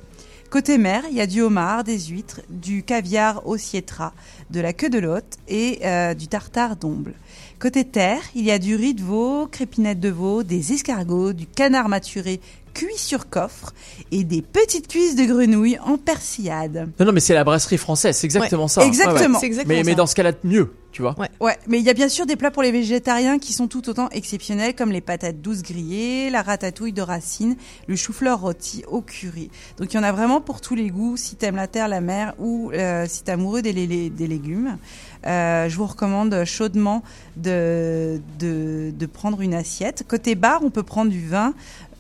[0.50, 4.12] Côté mer, il y a du homard, des huîtres, du caviar au sietra,
[4.50, 7.14] de la queue de lotte et euh, du tartare d'omble.
[7.58, 11.48] Côté terre, il y a du riz de veau, crépinette de veau, des escargots, du
[11.48, 12.42] canard maturé
[12.74, 13.74] cuits sur coffre
[14.12, 16.90] et des petites cuisses de grenouilles en persillade.
[17.00, 18.86] Non, non, mais c'est la brasserie française, c'est exactement Ouais, ça.
[18.86, 19.40] exactement.
[19.40, 21.16] Ouais, exactement mais, dans ce cas-là, mieux, tu vois.
[21.40, 23.90] Ouais, mais il y a bien sûr des plats pour les végétariens qui sont tout
[23.90, 27.56] autant exceptionnels comme les patates douces grillées, la ratatouille de racines,
[27.88, 29.50] le chou-fleur rôti au curry.
[29.78, 32.02] Donc il y en a vraiment pour tous les goûts si t'aimes la terre, la
[32.02, 34.78] mer ou euh, si t'es amoureux des, lé- des légumes.
[35.26, 37.04] Euh, je vous recommande chaudement
[37.38, 40.04] de, de, de prendre une assiette.
[40.08, 41.54] Côté bar, on peut prendre du vin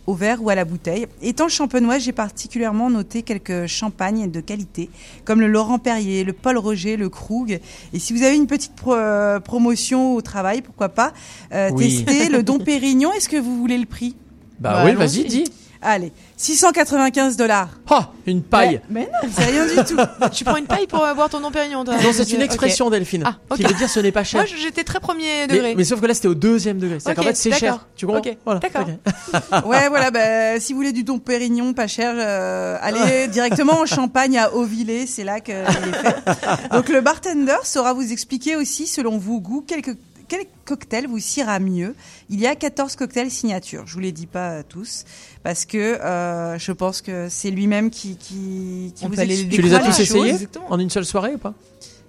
[0.08, 1.06] au verre ou à la bouteille.
[1.22, 4.90] Étant champenoise, j'ai particulièrement noté quelques champagnes de qualité,
[5.26, 7.60] comme le Laurent Perrier, le Paul Roger, le Krug.
[7.94, 11.14] Et si vous avez une petite pro- euh, promotion au travail, pourquoi pas
[11.54, 12.04] euh, Oui.
[12.04, 13.12] tester le Don Pérignon.
[13.14, 14.16] Est-ce que vous voulez le prix?
[14.60, 15.44] Bah oui, vas-y, dis.
[15.84, 16.12] Allez,
[16.42, 17.70] 695 dollars.
[17.90, 18.82] Ah, une paille.
[18.90, 19.98] Mais, mais non, c'est rien du tout.
[20.32, 23.24] Tu prends une paille pour boire ton nom Pérignon toi Non, c'est une expression, Delphine,
[23.26, 24.42] Ah, qui veut dire ce n'est pas cher.
[24.42, 25.70] Moi, j'étais très premier degré.
[25.70, 27.00] Mais, mais sauf que là, c'était au deuxième degré.
[27.00, 27.86] C'est-à-dire Ok, qu'en fait, c'est cher.
[27.96, 28.60] Tu comprends Voilà.
[28.60, 28.88] d'accord.
[29.66, 33.86] Ouais, voilà, bah, si vous voulez du Don Pérignon pas cher, euh, allez directement en
[33.86, 36.72] Champagne à Auvillers, c'est là que il est fait.
[36.72, 39.96] Donc le bartender saura vous expliquer aussi, selon vos goûts, quelques
[40.32, 41.94] quel cocktail vous ira mieux.
[42.30, 43.84] Il y a 14 cocktails signature.
[43.86, 45.04] Je vous les dis pas euh, tous
[45.44, 49.42] parce que euh, je pense que c'est lui-même qui qui, qui On vous aller les
[49.42, 51.54] explique Tu les as tous essayés en une seule soirée ou pas?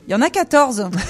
[0.09, 0.91] Il y en a 14.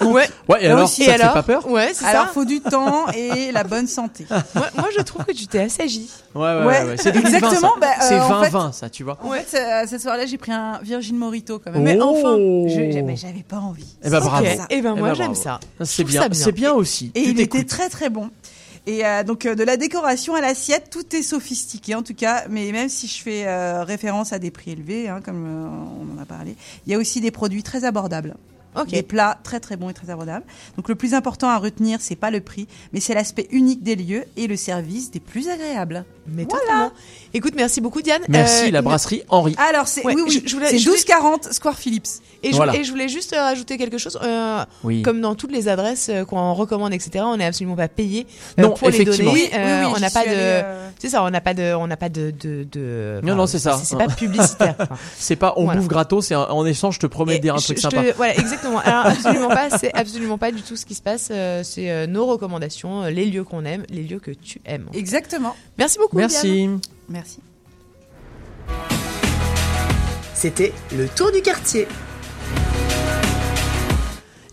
[0.00, 0.28] Ouais.
[0.48, 2.32] Ouais, et alors, aussi, ça te alors fait pas peur Ouais, c'est Alors ça.
[2.32, 4.26] faut du temps et la bonne santé.
[4.54, 6.10] moi, moi, je trouve que tu t'es assagi.
[6.34, 6.64] Ouais, ouais, ouais.
[6.66, 6.96] Ouais, ouais.
[6.96, 9.16] C'est 2020, exactement, bah, euh, c'est en 2020, fait- ça, tu vois.
[9.22, 11.82] En fait, euh, cette soirée-là, j'ai pris un Virgin Morito quand même.
[11.82, 11.84] Oh.
[11.84, 13.86] Mais enfin, je- mais j'avais pas envie.
[14.02, 14.44] Eh ben, C'est bravo.
[14.44, 14.66] ça.
[14.70, 15.60] Eh ben, Eh moi, ben, j'aime ça.
[15.84, 16.44] C'est bien, ça bien.
[16.44, 17.12] c'est bien aussi.
[17.14, 18.30] Et tu il était très très bon.
[18.86, 22.44] Et euh, donc euh, de la décoration à l'assiette, tout est sophistiqué en tout cas.
[22.48, 26.20] Mais même si je fais euh, référence à des prix élevés, hein, comme on en
[26.20, 26.56] a parlé,
[26.86, 28.34] il y a aussi des produits très abordables.
[28.74, 28.88] Ok.
[28.88, 30.44] Des plats très très bons et très abordables.
[30.76, 33.96] Donc le plus important à retenir, c'est pas le prix, mais c'est l'aspect unique des
[33.96, 36.04] lieux et le service des plus agréables.
[36.26, 36.92] Mais Voilà.
[37.34, 38.22] Écoute, merci beaucoup Diane.
[38.28, 39.54] Merci, Euh, la brasserie Henri.
[39.58, 42.06] Alors c'est Ouais, oui oui, je- je voulais- c'est je voulais- 1240 Square Phillips.
[42.44, 42.74] Et je, Voilà.
[42.76, 44.18] et je voulais juste euh, rajouter quelque chose.
[44.22, 45.02] euh, Oui.
[45.02, 48.26] Comme dans toutes les adresses qu'on recommande, etc., on n'est absolument pas payé
[48.58, 49.18] euh, Non, pour les donner.
[49.26, 50.62] Oui, oui, Euh, oui, on n'a pas allée,
[50.98, 53.46] C'est ça, on n'a pas de, on n'a pas de, de, de- Non, enfin, non,
[53.46, 53.80] c'est ça.
[53.82, 54.76] C'est pas publicitaire.
[55.18, 55.80] C'est pas on Voilà.
[55.80, 58.02] bouffe gratos, c'est en- échange, je te promets de dire un je- truc sympa.
[58.02, 58.61] te- voilà, exactement.
[58.64, 59.70] Alors absolument pas.
[59.78, 61.28] C'est absolument pas du tout ce qui se passe.
[61.30, 64.88] euh, c'est euh, nos recommandations, euh, les lieux qu'on aime, les lieux que tu aimes.
[64.92, 65.56] Exactement.
[65.78, 66.16] Merci beaucoup.
[66.16, 66.30] Diane.
[66.30, 66.70] Merci.
[67.08, 67.40] Merci.
[70.34, 71.86] C'était le tour du quartier.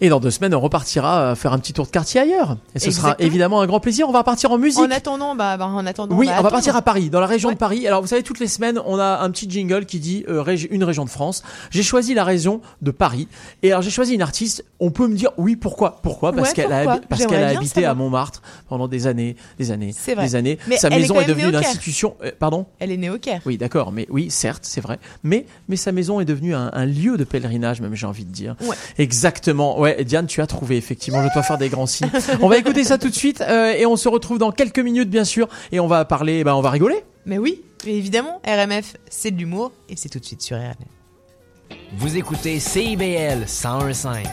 [0.02, 2.58] Et dans deux semaines, on repartira euh, faire un petit tour de quartier ailleurs.
[2.76, 4.08] Et ce sera évidemment un grand plaisir.
[4.08, 4.80] On va partir en musique.
[4.80, 6.16] En attendant, bah, bah, en attendant.
[6.16, 7.56] Oui, bah, on va partir à Paris, dans la région Ouais.
[7.56, 7.86] de Paris.
[7.88, 10.84] Alors, vous savez, toutes les semaines, on a un petit jingle qui dit euh, une
[10.84, 11.44] région de France.
[11.72, 13.28] J'ai choisi la région de Paris.
[13.64, 14.64] Et alors, j'ai choisi une artiste.
[14.80, 16.00] On peut me dire oui, pourquoi?
[16.02, 16.32] Pourquoi?
[16.34, 17.94] Parce Ouais, qu'elle a, parce qu'elle habité à.
[17.94, 20.24] Montmartre pendant des années, des années, C'est vrai.
[20.26, 20.58] des années.
[20.68, 22.16] Mais Sa est maison est, devenue une institution.
[22.24, 22.66] euh, pardon?
[22.80, 23.42] Elle est née au Caire.
[23.46, 25.00] oui, d'accord, mais oui, certes, c'est vrai.
[25.24, 28.32] Mais, mais sa maison est devenue un, un lieu de pèlerinage, même j'ai envie de
[28.32, 28.56] dire.
[28.62, 28.76] Ouais.
[28.98, 29.80] Exactement.
[29.80, 31.24] Ouais, Diane, tu as trouvé, effectivement.
[31.24, 32.10] Je dois faire des grands signes.
[32.42, 35.10] on va écouter ça tout de suite euh, et on se retrouve dans quelques minutes,
[35.10, 35.48] bien sûr.
[35.72, 37.04] Et on va parler, ben, on va rigoler.
[37.26, 40.76] Mais oui, mais évidemment, RMF, c'est de l'humour et c'est tout de suite sur RMF.
[41.98, 44.26] Vous écoutez CIBL 101.5.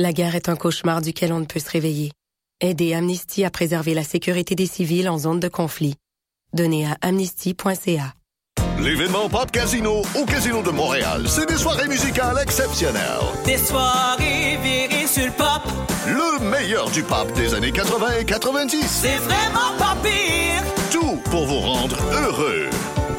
[0.00, 2.10] La guerre est un cauchemar duquel on ne peut se réveiller.
[2.60, 5.94] Aidez Amnesty à préserver la sécurité des civils en zone de conflit.
[6.54, 8.14] Donnez à amnesty.ca.
[8.82, 13.02] L'événement Pop Casino au Casino de Montréal, c'est des soirées musicales exceptionnelles.
[13.44, 15.62] Des soirées virées sur le pop,
[16.06, 18.86] Le meilleur du pop des années 80 et 90.
[18.88, 20.62] c'est vraiment pas pire.
[20.90, 22.68] Tout pour vous rendre heureux.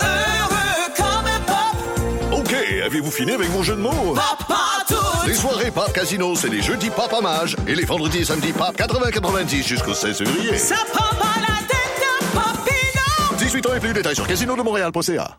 [0.01, 2.53] Heureux comme un pop, OK,
[2.85, 4.15] avez-vous fini avec vos jeux de mots?
[4.15, 5.27] papa tout.
[5.27, 8.75] Les soirées Pop Casino, c'est les jeudis Pop Hommage et les vendredis et samedis Pop
[8.75, 10.57] 80-90 jusqu'au 16 février.
[10.57, 11.50] Ça prend pas la.
[13.51, 15.35] 18 ans et plus, détails sur casinodemontréal.ca.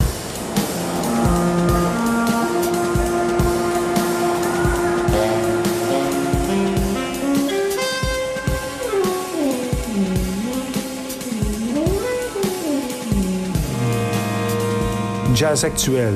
[15.34, 16.12] Jazz actuel,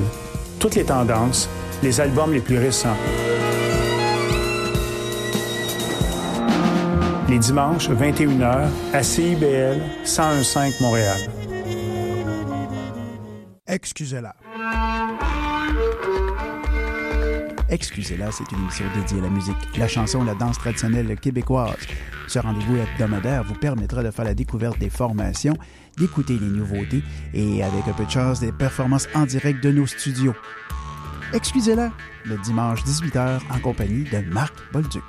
[0.59, 1.49] toutes les tendances,
[1.83, 2.89] les albums les plus récents.
[7.31, 11.36] Les dimanches, 21h, à CIBL 1015 Montréal.
[13.69, 14.35] Excusez-la.
[17.69, 21.75] Excusez-la, c'est une émission dédiée à la musique, la chanson, la danse traditionnelle québécoise.
[22.29, 25.57] Ce rendez-vous hebdomadaire vous permettra de faire la découverte des formations,
[25.99, 27.03] d'écouter les nouveautés
[27.35, 30.35] et, avec un peu de chance, des performances en direct de nos studios.
[31.33, 31.91] Excusez-la,
[32.25, 35.03] le dimanche 18h en compagnie de Marc Bolduc.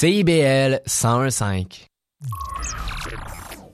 [0.00, 1.88] CIBL 101.5.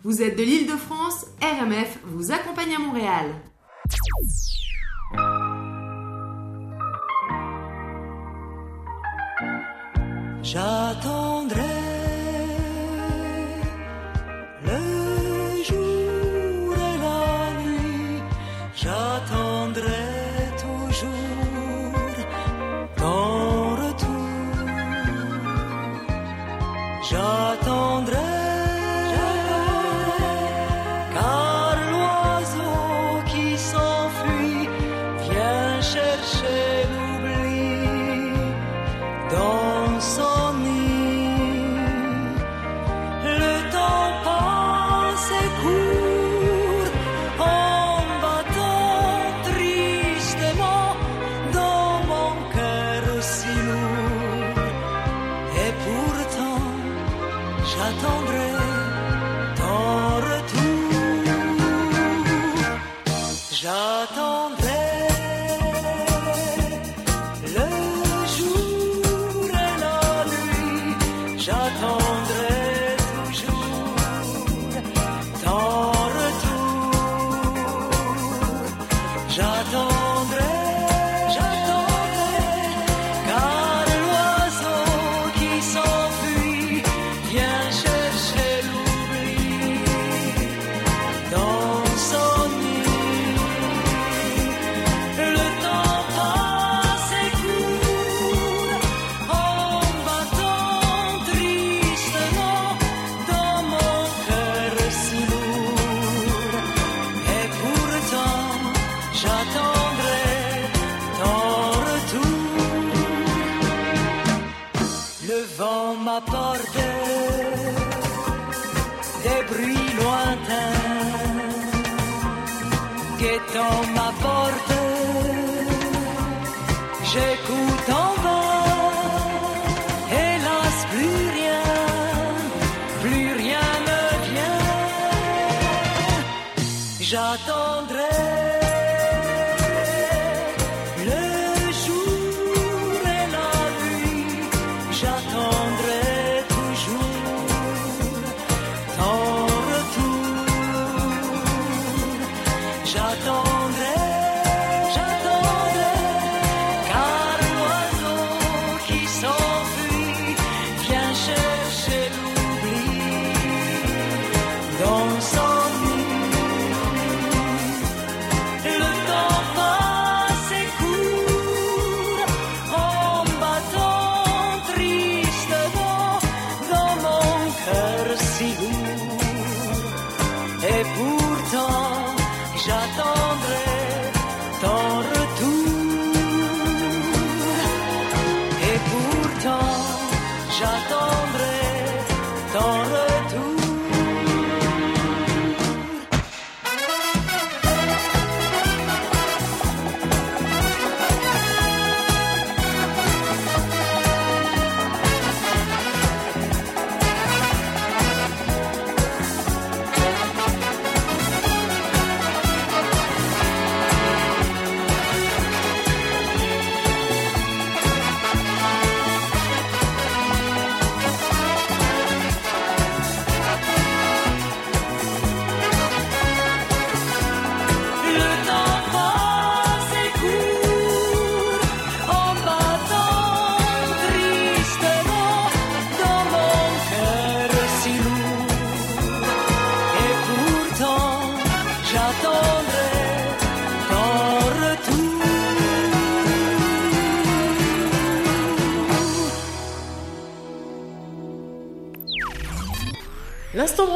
[0.05, 3.27] Vous êtes de l'île de France, RMF vous accompagne à Montréal.
[10.43, 11.34] J'attends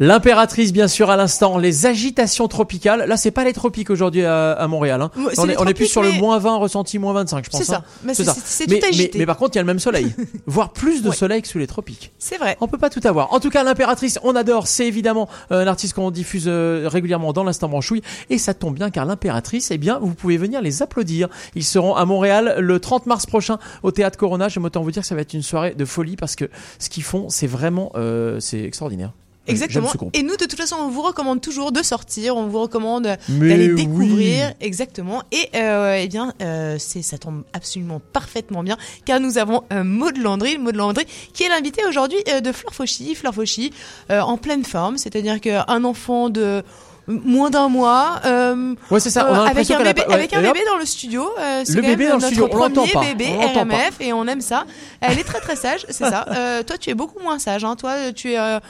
[0.00, 1.58] L'impératrice, bien sûr, à l'instant.
[1.58, 3.04] Les agitations tropicales.
[3.08, 5.02] Là, c'est pas les tropiques aujourd'hui à, à Montréal.
[5.02, 5.10] Hein.
[5.38, 7.60] On, est, on est plus sur le moins 20 ressenti, moins 25, je pense.
[7.60, 7.78] C'est ça.
[7.78, 7.84] hein.
[8.04, 8.34] Mais c'est- ça.
[8.74, 8.80] mais-
[9.18, 10.14] mais par contre, il y a le même soleil.
[10.46, 12.12] Voire plus de soleil que sous les tropiques.
[12.18, 12.56] C'est vrai.
[12.60, 13.32] On peut pas tout avoir.
[13.32, 14.68] En tout cas, l'impératrice, on adore.
[14.68, 18.02] C'est évidemment euh, un artiste qu'on diffuse euh, régulièrement dans l'instant branchouille.
[18.30, 21.28] Et ça tombe bien car l'impératrice, eh bien, vous pouvez venir les applaudir.
[21.56, 24.48] Ils seront à Montréal le 30 mars prochain au Théâtre Corona.
[24.48, 26.44] J'aime autant vous dire que ça va être une soirée de folie parce que
[26.78, 29.12] ce qu'ils font, c'est vraiment, euh, c'est extraordinaire.
[29.48, 29.90] Exactement.
[30.12, 33.72] Et nous, de toute façon, on vous recommande toujours de sortir, on vous recommande d'aller
[33.72, 33.74] oui.
[33.74, 34.54] découvrir.
[34.60, 35.22] Exactement.
[35.32, 39.84] Et euh, eh bien, euh, c'est ça tombe absolument parfaitement bien, car nous avons euh,
[39.84, 43.72] Maud Landry, Maud Landry, qui est l'invité aujourd'hui euh, de Fleur Fauchy, Fleur Fauchy,
[44.10, 46.62] euh, en pleine forme, c'est-à-dire qu'un enfant de
[47.08, 49.26] moins d'un mois, euh, Ouais, c'est ça.
[49.30, 50.52] On a euh, avec un a bébé, pas- ouais, avec un hop.
[50.52, 51.28] bébé dans le studio.
[51.38, 53.00] euh, Le quand bébé même dans le notre studio, on l'entend premier pas.
[53.14, 53.60] bébé On pas.
[53.76, 54.64] RMF et on aime ça.
[55.00, 56.26] Elle est très très sage, c'est ça.
[56.38, 57.64] Euh, toi, tu es beaucoup moins sage.
[57.64, 57.74] Hein.
[57.76, 58.60] Toi, tu es, euh,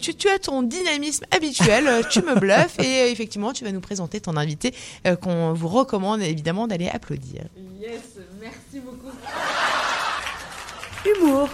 [0.00, 1.86] tu, tu as ton dynamisme habituel.
[1.88, 4.74] euh, tu me bluffes et euh, effectivement, tu vas nous présenter ton invité
[5.06, 7.42] euh, qu'on vous recommande évidemment d'aller applaudir.
[7.80, 8.00] Yes,
[8.40, 9.10] merci beaucoup.
[11.04, 11.48] Humour.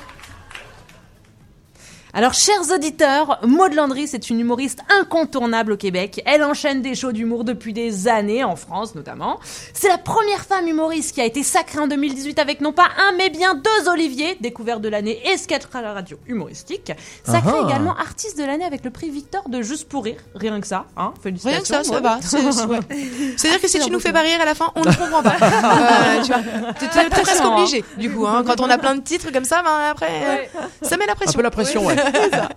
[2.15, 6.21] Alors, chers auditeurs, Maud Landry, c'est une humoriste incontournable au Québec.
[6.27, 9.41] Elle enchaîne des shows d'humour depuis des années, en France notamment.
[9.73, 13.17] C'est la première femme humoriste qui a été sacrée en 2018 avec non pas un,
[13.17, 16.93] mais bien deux Olivier, découvert de l'année et sketch à la radio humoristique.
[17.25, 17.67] Sacrée Ah ah.
[17.67, 20.21] également artiste de l'année avec le prix Victor de Juste pour rire.
[20.35, 21.15] Rien que ça, hein.
[21.23, 21.51] Félicitations.
[21.51, 22.69] Rien que ça, ça Maud.
[22.69, 22.77] va.
[22.77, 22.81] Ouais.
[23.39, 25.37] C'est-à-dire que si tu nous fais pas rire à la fin, on ne comprend pas.
[25.73, 27.85] Euh, tu vois, Pas de presque obligé.
[27.97, 30.97] Du coup, hein, quand on a plein de titres comme ça, ben après, euh, ça
[30.97, 31.39] met la pression.
[31.39, 31.97] Un peu la pression, ouais.
[32.33, 32.49] Ça.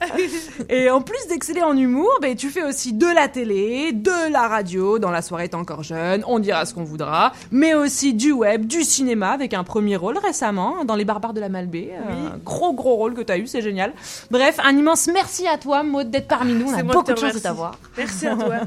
[0.69, 4.47] Et en plus d'exceller en humour, ben, tu fais aussi de la télé, de la
[4.47, 8.31] radio, dans la soirée t'es encore jeune, on dira ce qu'on voudra, mais aussi du
[8.31, 11.93] web, du cinéma, avec un premier rôle récemment, hein, dans Les Barbares de la Malbaie.
[11.95, 13.93] Un gros gros rôle que t'as eu, c'est génial.
[14.31, 16.71] Bref, un immense merci à toi, Maud, d'être parmi nous.
[16.71, 17.77] On a beaucoup de chance de t'avoir.
[17.97, 18.55] Merci à toi.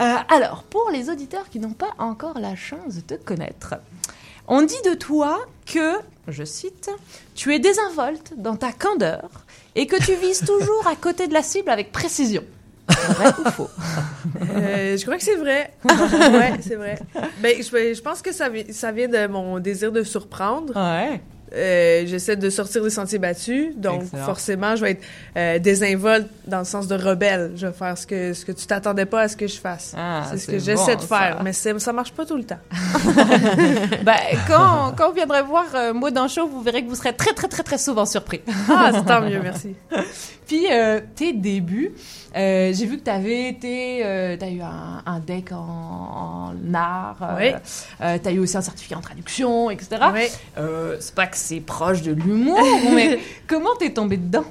[0.00, 3.76] Euh, alors, pour les auditeurs qui n'ont pas encore la chance de te connaître,
[4.48, 5.94] on dit de toi que,
[6.28, 6.90] je cite,
[7.34, 9.28] tu es désinvolte dans ta candeur
[9.74, 12.44] et que tu vises toujours à côté de la cible avec précision.
[12.88, 13.70] Vrai ou faux
[14.56, 15.72] Euh, je crois que c'est vrai.
[15.84, 16.98] ouais, c'est vrai.
[17.40, 20.74] Ben, je, je pense que ça, ça vient de mon désir de surprendre.
[20.76, 21.20] Ouais.
[21.54, 24.24] Euh, J'essaie de sortir des sentiers battus, donc Excellent.
[24.24, 25.02] forcément, je vais être
[25.36, 27.52] euh, désinvolte dans le sens de rebelle.
[27.56, 29.94] Je vais faire ce que, ce que tu t'attendais pas à ce que je fasse.
[29.96, 31.42] Ah, c'est ce que j'essaie de faire, ça.
[31.42, 32.58] mais ça marche pas tout le temps.
[34.04, 34.16] bah,
[34.48, 37.32] quand, quand vous viendrez voir euh, Maud en show, vous verrez que vous serez très
[37.32, 38.40] très très très souvent surpris.
[38.68, 39.74] Ah, c'est tant mieux, merci.
[40.46, 41.92] Puis euh, tes débuts,
[42.34, 47.16] j'ai vu que tu avais été, euh, t'as eu un, un deck en, en art,
[47.38, 47.52] Oui.
[48.02, 49.96] euh, t'as eu aussi un certificat en traduction, etc.
[50.12, 50.26] Oui.
[51.00, 52.58] C'est pas que c'est proche de l'humour,
[52.94, 54.44] mais comment t'es tombée dedans?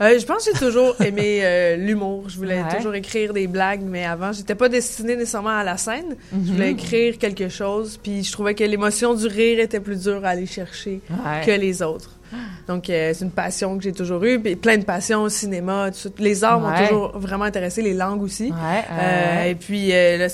[0.00, 2.24] Euh, je pense que j'ai toujours aimé euh, l'humour.
[2.28, 2.76] Je voulais Ouais.
[2.76, 6.16] toujours écrire des blagues, mais avant, j'étais pas destinée nécessairement à la scène.
[6.32, 6.44] Mhm.
[6.46, 10.24] Je voulais écrire quelque chose, puis je trouvais que l'émotion du rire était plus dure
[10.24, 11.44] à aller chercher Ouais.
[11.46, 12.10] que les autres.
[12.68, 15.90] Donc, euh, c'est une passion que j'ai toujours eue, puis plein de passions cinéma.
[15.90, 16.08] tout ça.
[16.18, 18.44] Les arts m'ont toujours vraiment intéressé, les langues aussi.
[18.50, 20.26] Ouais, Euh, et puis, euh, là,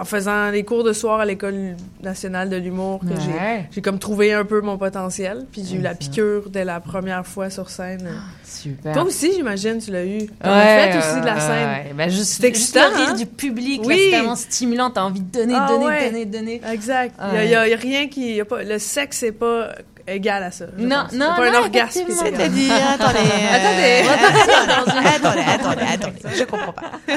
[0.00, 3.68] en faisant les cours de soir à l'École nationale de l'humour que j'ai- Ouais.
[3.70, 5.46] j'ai comme trouvé un peu mon potentiel.
[5.52, 8.08] Puis j'ai eu la piqûre dès la première fois sur scène.
[8.44, 8.92] Super.
[8.94, 10.26] Toi aussi, j'imagine, tu l'as eu.
[10.42, 11.96] T'en Ouais, as fait aussi de la scène.
[11.96, 13.14] Ben, juste, C'est juste le rire hein?
[13.14, 13.98] du public, Oui.
[14.04, 16.60] c'est tellement stimulant, t'as envie de donner, Ah, donner, donner, donner.
[16.72, 17.14] Exact.
[17.32, 17.48] Il Ouais.
[17.48, 18.34] y, a, rien qui...
[18.36, 19.68] y a pas, le sexe, c'est pas
[20.06, 20.66] égal à ça.
[20.78, 21.12] Non, pense.
[21.12, 22.04] non, C'est pas non, un orgasme.
[22.08, 25.00] C'est-à-dire, attendez, euh, Attendez.
[25.16, 26.92] attendez, attendez, attendez, je comprends pas.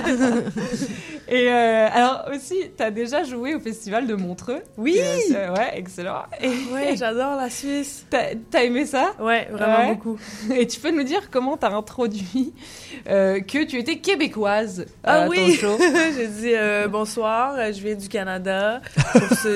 [1.32, 4.64] Et euh, alors aussi, t'as déjà joué au festival de Montreux.
[4.78, 5.00] Oui.
[5.00, 6.24] Euh, ouais, excellent.
[6.42, 8.06] Et Ouais, j'adore la Suisse.
[8.10, 9.12] T'as aimé ça?
[9.20, 9.94] Ouais, vraiment Ouais.
[9.94, 10.18] beaucoup.
[10.56, 12.52] Et tu peux nous dire comment t'as introduit
[13.08, 15.38] euh, que tu étais québécoise Ah à oui!
[15.60, 15.78] ton show?
[16.18, 18.82] J'ai dit euh, bonsoir, je viens du Canada.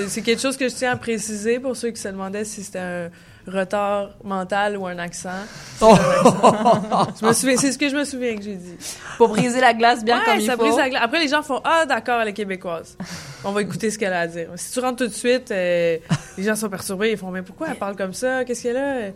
[0.07, 2.79] C'est quelque chose que je tiens à préciser pour ceux qui se demandaient si c'était
[2.79, 3.09] un
[3.47, 5.29] retard mental ou un accent.
[5.79, 7.33] C'est Oh.
[7.33, 8.75] ce que je me souviens que j'ai dit.
[9.17, 10.59] Pour briser la glace bien Ouais, comme il ça faut.
[10.63, 11.01] brise la glace.
[11.03, 12.97] Après, les gens font Ah, d'accord, elle est québécoise.
[13.43, 14.47] On va écouter ce qu'elle a à dire.
[14.55, 15.97] Si tu rentres tout de suite, euh,
[16.37, 17.11] les gens sont perturbés.
[17.11, 18.45] Ils font Mais pourquoi elle parle comme ça?
[18.45, 19.11] Qu'est-ce qu'elle a?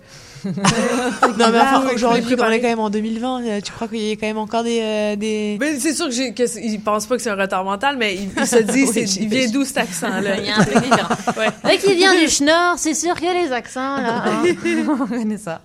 [0.46, 3.44] Non, mais enfin, j'aurais dit qu'on est quand même en 2020.
[3.44, 4.80] euh, Tu crois qu'il y a quand même encore des.
[4.82, 5.58] euh, des...
[5.60, 8.30] Mais c'est sûr que j'ai- que pensent pas que c'est un retard mental, mais ils,
[8.38, 10.38] ils se disent Oui, il vient d'où cet accent-là?
[10.38, 11.10] Il y a un truc différent.
[11.38, 11.48] Ouais.
[11.66, 14.24] Dès qu'il vient du Schnorr, c'est sûr qu'il y a les accents là.
[14.26, 14.44] hein.
[15.02, 15.62] on connaît ça.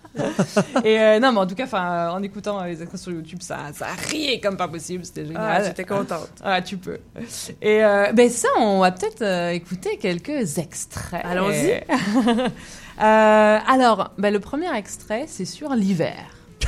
[0.84, 1.66] Et euh, non, mais en tout cas,
[2.10, 5.04] en écoutant euh, les extraits sur YouTube, ça, ça riait comme pas possible.
[5.04, 5.42] C'était génial.
[5.42, 6.28] Ah, j'étais contente.
[6.44, 6.98] Ah, tu peux.
[7.62, 11.24] Et euh, ben ça, on va peut-être euh, écouter quelques extraits.
[11.24, 11.80] Allons-y.
[13.00, 16.16] Euh, alors, ben, le premier extrait, c'est sur l'hiver.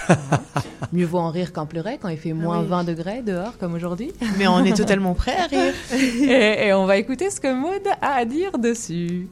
[0.92, 2.66] Mieux vaut en rire qu'en pleurer quand il fait moins oui.
[2.68, 4.12] 20 degrés dehors comme aujourd'hui.
[4.38, 5.74] Mais on est totalement prêts à rire.
[5.92, 9.28] et, et on va écouter ce que Maud a à dire dessus.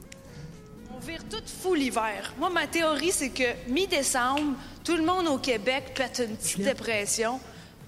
[0.94, 2.32] On vire tout fou l'hiver.
[2.38, 4.54] Moi, ma théorie, c'est que mi-décembre,
[4.84, 7.40] tout le monde au Québec pète une petite dépression.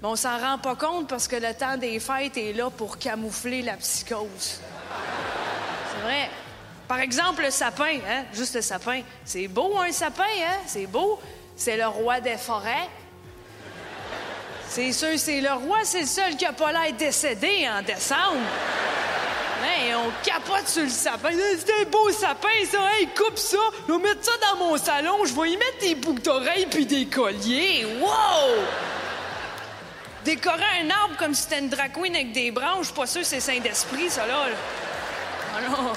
[0.02, 2.98] Mais on s'en rend pas compte parce que le temps des fêtes est là pour
[2.98, 4.28] camoufler la psychose.
[5.90, 6.28] C'est vrai.
[6.86, 8.24] Par exemple, le sapin, hein?
[8.32, 9.00] Juste le sapin.
[9.24, 10.58] C'est beau, un sapin, hein?
[10.66, 11.18] C'est beau.
[11.56, 12.88] C'est le roi des forêts.
[14.68, 18.40] C'est sûr, c'est le roi, c'est le seul qui a pas l'air décédé en décembre.
[19.62, 21.30] Hey, on capote sur le sapin.
[21.30, 22.78] Hey, C'est un beau sapin, ça.
[22.92, 23.56] Hey, coupe ça.
[23.88, 25.24] Je vais mettre ça dans mon salon.
[25.24, 27.86] Je vais y mettre des boucles d'oreilles puis des colliers.
[28.00, 28.64] Wow!
[30.24, 33.58] Décorer un arbre comme si c'était une drag avec des branches, pas sûr c'est saint
[33.60, 34.46] d'esprit, ça, là.
[35.54, 35.92] Ah non,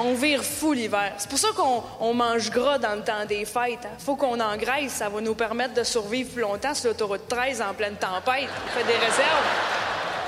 [0.00, 1.12] on vire fou l'hiver.
[1.18, 3.84] C'est pour ça qu'on on mange gras dans le temps des fêtes.
[3.84, 3.96] hein.
[3.98, 4.92] Faut qu'on engraisse.
[4.92, 8.48] Ça va nous permettre de survivre plus longtemps sur l'autoroute 13 en pleine tempête.
[8.66, 9.46] On fait des réserves.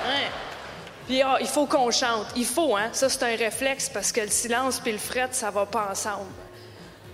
[0.07, 0.29] Ouais.
[1.07, 2.27] Puis ah, il faut qu'on chante.
[2.37, 2.89] Il faut, hein?
[2.93, 6.31] Ça, c'est un réflexe parce que le silence puis le fret, ça va pas ensemble.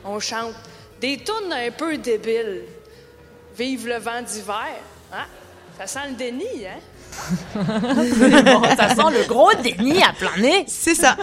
[0.04, 0.54] On chante.
[1.00, 2.64] Des tunes un peu débiles.
[3.56, 4.76] Vive le vent d'hiver.
[5.12, 5.26] Hein?
[5.78, 6.80] Ça sent le déni, hein?
[7.54, 10.64] Bon, ça sent le gros déni à plein nez.
[10.66, 11.16] C'est ça.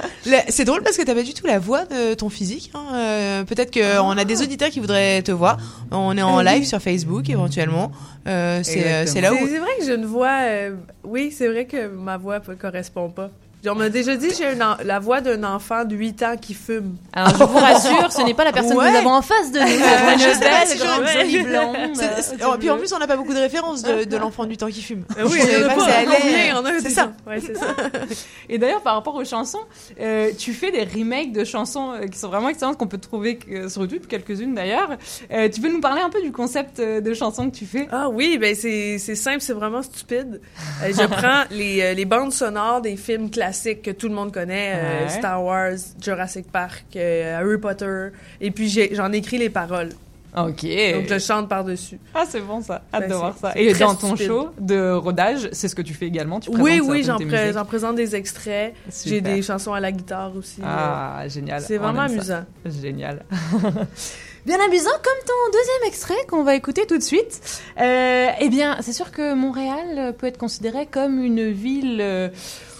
[0.49, 2.71] C'est drôle parce que t'as pas du tout la voix de ton physique.
[2.73, 2.85] hein.
[2.93, 5.57] Euh, Peut-être qu'on a des auditeurs qui voudraient te voir.
[5.91, 6.59] On est en Ah oui.
[6.59, 7.91] live sur Facebook éventuellement.
[8.27, 9.37] Euh, c'est euh, là où.
[9.37, 10.39] C'est c'est vrai que j'ai une voix.
[10.43, 13.29] euh, oui, c'est vrai que ma voix ne correspond pas.
[13.69, 16.35] On m'a déjà dit que j'ai une en- la voix d'un enfant de 8 ans
[16.39, 16.95] qui fume.
[17.13, 18.85] Alors je vous rassure, ce n'est pas la personne Ouais.
[18.87, 19.65] que nous avons en face de nous.
[19.65, 21.75] Euh, Une je sais pas si grande, j'aurais- jolie blonde.
[21.95, 24.45] C'est- c'est- oh, puis en plus, on n'a pas beaucoup de références de, de l'enfant
[24.45, 25.03] du temps qui fume.
[25.17, 27.01] Euh, oui, Je savais il y en a pas on a C'est ça.
[27.03, 27.13] gens.
[27.31, 27.67] Ouais, c'est ça.
[28.49, 29.59] Et d'ailleurs, par rapport aux chansons,
[29.99, 33.39] euh, tu fais des remakes de chansons euh, qui sont vraiment excellentes, qu'on peut trouver
[33.51, 34.89] euh, sur YouTube, quelques-unes d'ailleurs.
[35.31, 37.87] Euh, tu peux nous parler un peu du concept euh, de chansons que tu fais?
[37.91, 40.41] Ah oui, ben c'est c'est simple, c'est vraiment stupide.
[40.83, 44.33] Euh, je prends les, euh, les bandes sonores des films classiques que tout le monde
[44.33, 45.07] connaît, euh.
[45.09, 45.71] Star Wars,
[46.01, 48.07] Jurassic Park, euh, Harry Potter,
[48.41, 49.89] et puis j'en écris les paroles.
[50.37, 50.63] Ok.
[50.93, 51.97] Donc je chante par-dessus.
[52.13, 52.81] Ah, c'est bon ça.
[52.93, 53.53] Hâte Ben, de voir ça.
[53.55, 54.27] Et dans ton stupide.
[54.27, 56.41] show de rodage, c'est ce que tu fais également?
[56.41, 58.73] Tu Oui, oui, j'en présente des extraits.
[59.05, 60.59] J'ai des chansons à la guitare aussi.
[60.63, 61.61] Ah, génial.
[61.61, 62.13] C'est On vraiment ça.
[62.13, 62.43] amusant.
[62.81, 63.23] Génial.
[64.45, 67.63] Bien amusant comme ton deuxième extrait qu'on va écouter tout de suite.
[67.79, 72.29] Euh, eh bien, c'est sûr que Montréal peut être considéré comme une ville euh,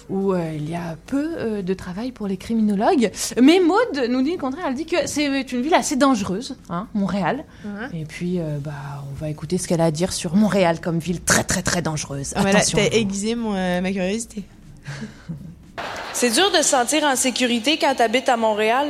[0.09, 3.11] où euh, il y a peu euh, de travail pour les criminologues.
[3.41, 4.65] Mais Maude nous dit le contraire.
[4.67, 7.43] Elle dit que c'est une ville assez dangereuse, hein, Montréal.
[7.65, 8.01] Ouais.
[8.01, 8.71] Et puis, euh, bah,
[9.11, 11.81] on va écouter ce qu'elle a à dire sur Montréal comme ville très très très
[11.81, 12.33] dangereuse.
[12.35, 12.77] Ah, Attention.
[12.77, 14.43] t'as aiguisé mon, euh, ma curiosité.
[16.13, 18.87] C'est dur de se sentir en sécurité quand t'habites à Montréal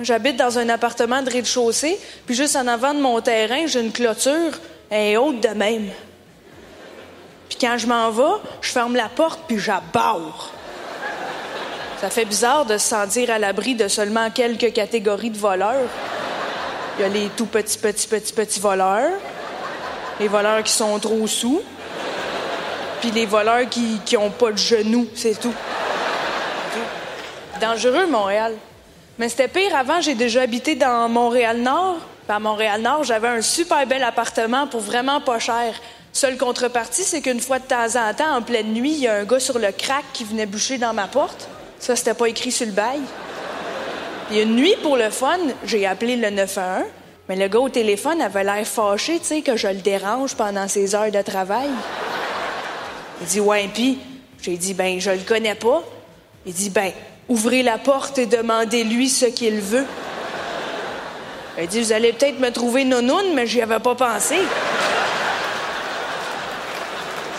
[0.00, 1.96] J'habite dans un appartement de rez-de-chaussée,
[2.26, 4.50] puis juste en avant de mon terrain, j'ai une clôture,
[4.90, 5.86] est haute de même.
[7.56, 10.50] Puis quand je m'en vais, je ferme la porte, puis j'abarre.
[12.00, 15.88] Ça fait bizarre de se sentir à l'abri de seulement quelques catégories de voleurs.
[16.98, 19.12] Il y a les tout petits, petits, petits, petits voleurs,
[20.18, 21.62] les voleurs qui sont trop sous,
[23.00, 25.54] puis les voleurs qui, qui ont pas de genoux, c'est tout.
[27.60, 28.54] Dangereux, Montréal.
[29.16, 31.98] Mais c'était pire avant, j'ai déjà habité dans Montréal-Nord.
[32.28, 35.74] À Montréal-Nord, j'avais un super bel appartement pour vraiment pas cher.
[36.14, 39.16] Seule contrepartie, c'est qu'une fois de temps en temps, en pleine nuit, il y a
[39.16, 41.48] un gars sur le crack qui venait boucher dans ma porte.
[41.80, 43.00] Ça, c'était pas écrit sur le bail.
[44.28, 46.84] Puis une nuit, pour le fun, j'ai appelé le 911,
[47.28, 50.68] mais le gars au téléphone avait l'air fâché, tu sais, que je le dérange pendant
[50.68, 51.68] ses heures de travail.
[53.20, 53.98] Il dit, ouais, puis,
[54.40, 55.82] j'ai dit, ben, je le connais pas.
[56.46, 56.92] Il dit, ben,
[57.28, 59.86] ouvrez la porte et demandez-lui ce qu'il veut.
[61.60, 64.36] Il dit, vous allez peut-être me trouver nounoun, mais j'y avais pas pensé.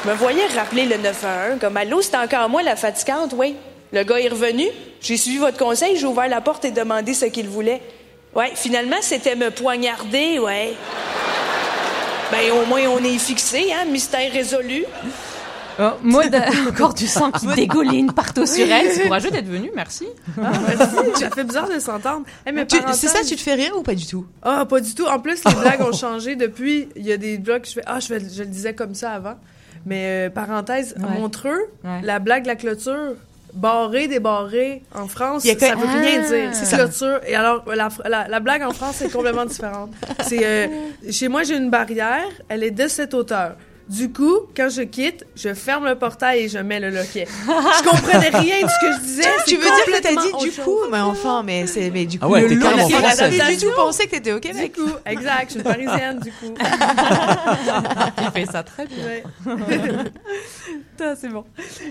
[0.06, 3.56] Je me voyais rappeler le 911, comme allô, c'est encore moi la fatigante, oui.
[3.91, 4.65] Le gars est revenu,
[5.02, 7.82] j'ai suivi votre conseil, j'ai ouvert la porte et demandé ce qu'il voulait.
[8.36, 10.73] Ouais, finalement, c'était me poignarder, ouais.
[12.32, 14.84] Ben, au moins, on est fixé, hein, mystère résolu.
[15.80, 18.91] Oh, Maud a encore du sang qui dégouline partout sur elle.
[18.94, 20.06] C'est courageux d'être venue, merci.
[20.41, 20.95] Ah, merci.
[21.19, 22.26] Ça fait bizarre de s'entendre.
[22.45, 24.26] Hey, parenthèse- C'est ça, tu te fais rire ou pas du tout?
[24.41, 25.06] Ah, pas du tout.
[25.06, 26.88] En plus, les blagues ont changé depuis.
[26.95, 27.84] Il y a des blagues que je fais.
[27.86, 29.36] Ah, je, fais- je le disais comme ça avant.
[29.86, 31.20] Mais euh, parenthèse, Ouais.
[31.20, 32.02] Montreux, Ouais.
[32.03, 33.14] la blague de la clôture,
[33.53, 36.28] barré, débarré, en France, ça que- veut rien Ah.
[36.28, 36.49] dire.
[36.53, 37.20] C'est clôture.
[37.28, 39.91] Et alors, la, la, la blague en France, c'est complètement différente.
[40.22, 40.68] C'est euh,
[41.10, 43.56] chez moi, j'ai une barrière, elle est de cette hauteur.
[43.88, 47.28] Du coup, quand je quitte, je ferme le portail et je mets le loquet.
[47.45, 49.24] Je comprenais rien de ce que je disais.
[49.45, 52.26] Tu veux dire que t'as dit du coup, mais enfin, mais c'est, mais du coup,
[52.26, 52.60] Ah ouais, le.
[52.60, 54.74] T'as du tout pensé que t'étais au Québec.
[54.76, 56.56] Du coup, exact, je suis parisienne, du coup.
[58.22, 58.95] Il fait ça très bien.
[60.91, 61.44] Putain, c'est bon.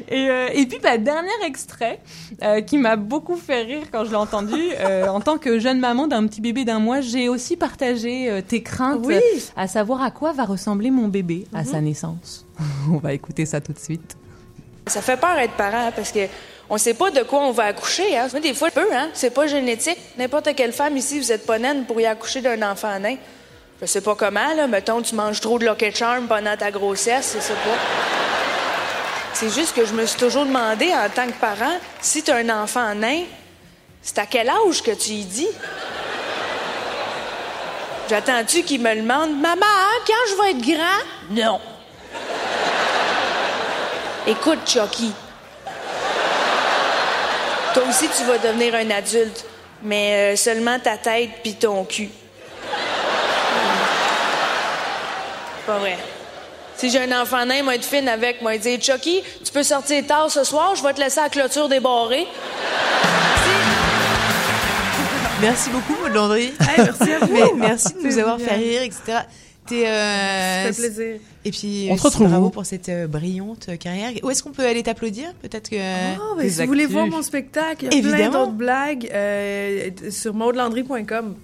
[0.08, 2.00] Et, euh, et puis, bah, dernier extrait
[2.42, 4.60] euh, qui m'a beaucoup fait rire quand je l'ai entendu.
[4.80, 8.40] Euh, en tant que jeune maman d'un petit bébé d'un mois, j'ai aussi partagé euh,
[8.40, 9.20] tes craintes Oui.
[9.56, 11.80] à savoir à quoi va ressembler mon bébé à sa
[12.90, 14.16] On va écouter ça tout de suite.
[14.86, 16.28] Ça fait peur être parent parce que
[16.68, 18.16] on sait pas de quoi on va accoucher.
[18.16, 18.28] Hein.
[18.42, 19.10] Des fois, peu, hein.
[19.12, 19.98] C'est pas génétique.
[20.16, 23.16] N'importe quelle femme ici, vous êtes pas naine pour y accoucher d'un enfant nain.
[23.80, 24.66] Je sais pas comment, là.
[24.66, 27.78] Mettons, tu manges trop de Lucky Charm pendant ta grossesse, je sais pas.
[29.34, 32.36] C'est juste que je me suis toujours demandé, en tant que parent, si tu as
[32.36, 33.24] un enfant nain,
[34.00, 35.48] c'est à quel âge que tu y dis?
[38.08, 39.66] J'attends-tu qu'il me demande, Maman,
[40.06, 41.02] quand je vais être grand?
[41.30, 41.60] Non.
[44.26, 45.12] Écoute, Chucky.
[47.74, 49.44] Toi aussi, tu vas devenir un adulte,
[49.82, 52.08] mais euh, seulement ta tête puis ton cul.
[55.66, 55.98] Pas vrai.
[56.76, 60.06] Si j'ai un enfant nain, moi être fine avec, moi dire Chucky, tu peux sortir
[60.06, 62.26] tard ce soir, je vais te laisser à la clôture débarrée.
[65.40, 66.54] Merci beaucoup, Maud Landry.
[66.78, 67.32] merci à vous.
[67.32, 68.46] Mais merci de nous avoir bien.
[68.46, 69.18] fait rire, etc.
[69.66, 71.20] T'es, euh, Ça fait plaisir.
[71.46, 74.10] Et puis, On te aussi, retrouve bravo pour cette euh, brillante carrière.
[74.22, 75.32] Où est-ce qu'on peut aller t'applaudir?
[75.40, 75.76] Peut-être que.
[75.76, 78.40] Ah, ben, si vous voulez voir mon spectacle, il y a plein Évidemment.
[78.46, 81.34] d'autres blagues euh, sur maudelandry.com.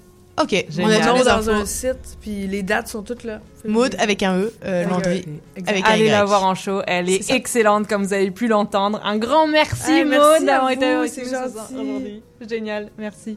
[0.41, 0.93] Ok, On génial.
[0.93, 1.51] est Les dans infos.
[1.51, 3.41] un site, puis les dates sont toutes là.
[3.67, 5.23] Maud avec un E, euh, Avec un Landry E,
[5.57, 5.69] exact.
[5.71, 9.01] avec un Allez la voir en show, elle est, excellente comme vous avez pu l'entendre.
[9.05, 12.23] Un grand merci Hey, Maud d'avoir été avec c'est nous aujourd'hui.
[12.49, 13.37] Génial, merci.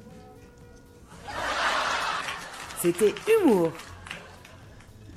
[2.81, 3.71] C'était Humour.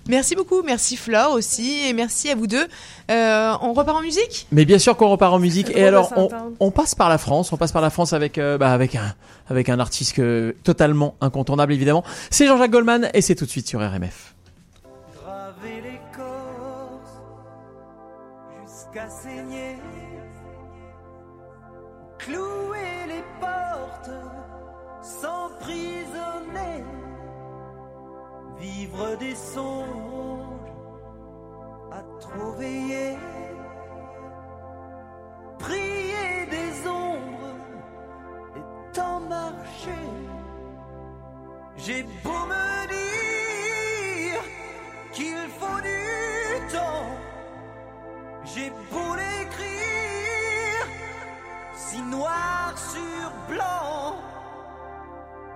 [0.08, 2.66] Merci beaucoup, merci Flore aussi, et merci à vous deux.
[3.10, 4.46] Euh, on repart en musique?
[4.52, 5.70] Mais bien sûr qu'on repart en musique.
[5.76, 6.12] Et alors,
[6.60, 7.52] on, passe par la France.
[7.52, 9.14] On passe par la France avec, euh, bah, avec un,
[9.48, 12.04] avec un artiste que- totalement incontournable, évidemment.
[12.30, 14.34] C'est Jean-Jacques Goldman et c'est tout de suite sur RMF.
[15.14, 17.20] Graver l'écorce
[18.64, 19.76] jusqu'à saigner,
[22.18, 24.10] clouer les portes,
[25.02, 26.84] s'emprisonner,
[28.60, 29.95] vivre des songes à
[32.28, 33.16] trop veiller,
[35.58, 37.56] prier des ombres
[38.56, 40.08] et tant marcher.
[41.76, 44.42] J'ai beau me dire
[45.12, 47.08] qu'il faut du temps,
[48.44, 50.86] j'ai beau l'écrire
[51.74, 54.16] si noir sur blanc,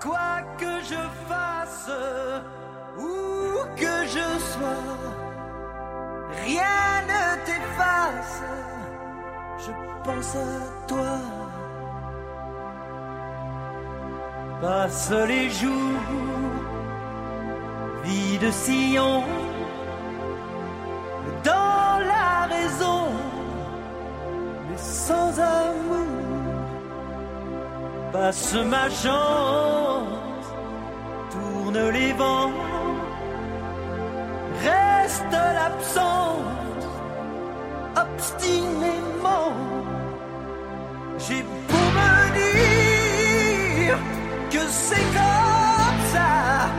[0.01, 1.91] quoi que je fasse,
[2.99, 3.11] où
[3.77, 5.40] que je sois,
[6.47, 8.43] rien ne t'efface,
[9.59, 9.73] je
[10.05, 11.41] pense à toi.
[14.61, 16.01] passent les jours,
[18.05, 19.25] vie de sillon,
[21.45, 23.03] dans la raison,
[24.69, 26.07] mais sans amour,
[28.13, 30.47] passe ma chance,
[31.31, 32.53] tourne les vents,
[34.65, 36.87] reste l'absence,
[37.97, 39.53] obstinément.
[41.19, 43.99] J'ai beau me dire
[44.51, 46.71] que c'est comme ça,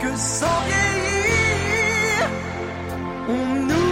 [0.00, 2.28] que sans vieillir,
[3.28, 3.91] on n'oublie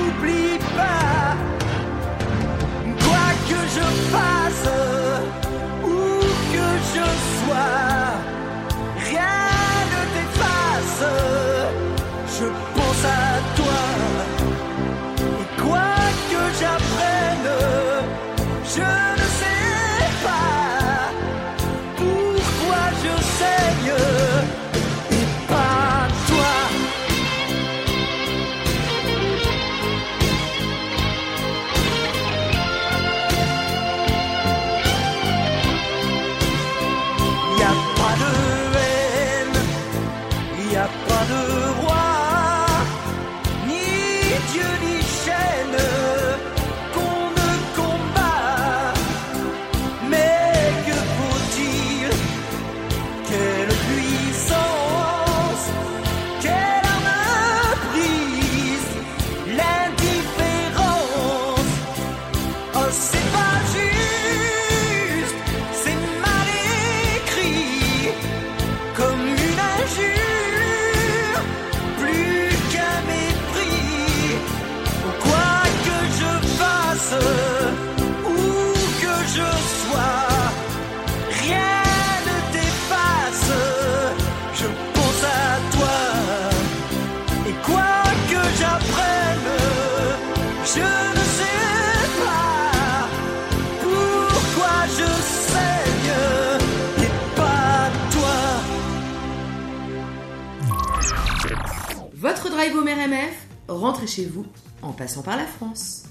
[105.00, 106.04] passant par la France.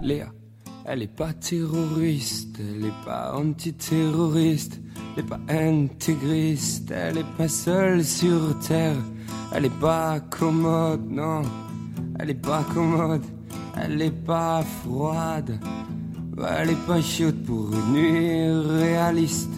[0.00, 0.28] Léa,
[0.86, 4.80] elle est pas terroriste, elle est pas antiterroriste,
[5.14, 8.96] elle est pas intégriste, elle est pas seule sur terre,
[9.52, 11.42] elle est pas commode, non,
[12.18, 13.26] elle est pas commode,
[13.76, 15.60] elle est pas froide,
[16.48, 18.50] elle est pas chaude pour une nuit
[18.80, 19.52] réaliste,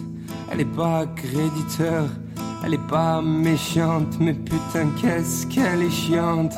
[0.51, 2.09] elle est pas créditeur,
[2.65, 6.53] elle est pas méchante, mais putain qu'est-ce qu'elle est chiante.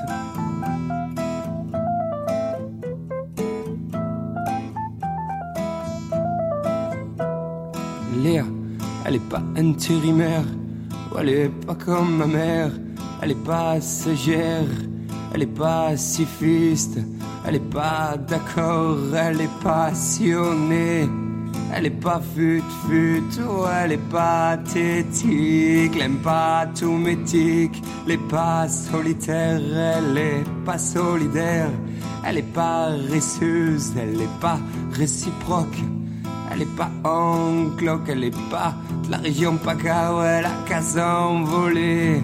[8.24, 10.46] Elle est pas intérimaire,
[11.18, 12.70] elle est pas comme ma mère,
[13.20, 14.68] elle est pas sagère,
[15.34, 17.00] elle est pas sifiste,
[17.48, 21.10] elle est pas d'accord, elle est passionnée,
[21.74, 23.24] elle est pas fut fut,
[23.84, 30.44] elle est pas tétique, elle aime pas tout métique, elle est pas solitaire, elle est
[30.64, 31.72] pas solidaire,
[32.24, 34.60] elle est pas récieuse, elle est pas
[34.92, 35.82] réciproque.
[36.52, 38.74] Elle est pas en cloque, elle est pas
[39.06, 42.22] de la région PACA où elle a qu'à s'envoler.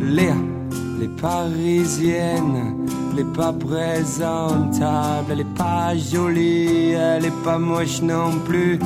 [0.00, 0.34] Léa,
[0.96, 8.00] elle est parisienne, elle est pas présentable, elle est pas jolie, elle est pas moche
[8.00, 8.78] non plus.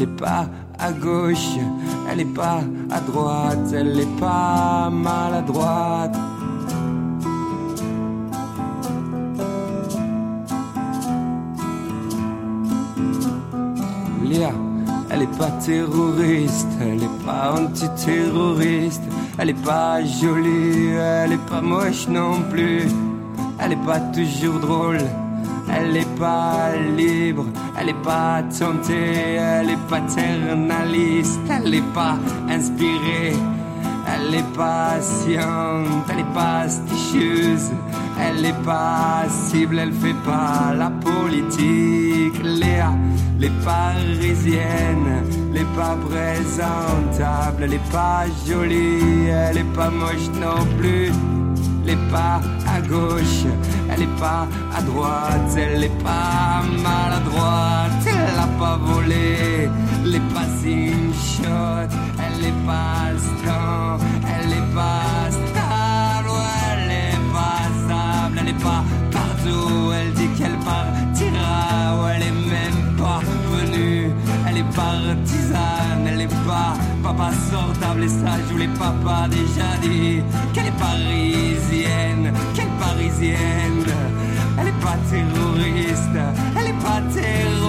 [0.00, 0.46] Elle pas
[0.78, 1.58] à gauche,
[2.10, 2.60] elle est pas
[2.90, 6.16] à droite, elle est pas maladroite.
[15.12, 19.02] Elle est pas terroriste, elle est pas antiterroriste,
[19.38, 22.86] elle est pas jolie, elle est pas moche non plus,
[23.58, 25.00] elle est pas toujours drôle,
[25.68, 27.44] elle est pas libre,
[27.76, 32.16] elle est pas tentée, elle est paternaliste, elle est pas
[32.48, 33.34] inspirée,
[34.06, 37.72] elle est patiente, elle est pas stichieuse,
[38.22, 42.42] elle est pas cible, elle fait pas la politique.
[42.42, 42.92] Léa,
[43.38, 45.24] les parisiennes,
[45.54, 51.10] est pas présentable, elle est pas jolie, elle est pas moche non plus.
[51.82, 53.44] Elle est pas à gauche,
[53.90, 59.68] elle est pas à droite, elle est pas maladroite, elle a pas volé,
[60.04, 61.90] elle est pas une shot,
[62.24, 65.19] elle est pas stand, elle est pas
[68.50, 73.20] stable, elle est pas partout, elle dit qu'elle partira, ouais, elle est même pas
[73.50, 74.10] venue,
[74.48, 75.80] elle est partisane,
[77.14, 80.22] pas sur table et ça je vous l'ai papa déjà dit
[80.52, 83.84] qu'elle est parisienne, qu'elle parisienne.
[84.58, 86.18] Elle est pas terroriste,
[86.58, 87.59] elle est pas terroriste.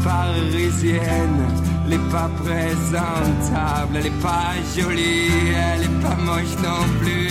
[0.00, 1.46] Les parisiennes,
[1.86, 7.28] elle est pas présentable, elle est pas jolie, elle est pas moche non plus.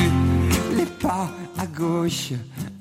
[0.72, 2.32] Elle est pas à gauche,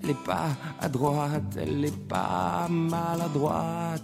[0.03, 0.49] elle est pas
[0.81, 4.03] à droite, elle est pas maladroite.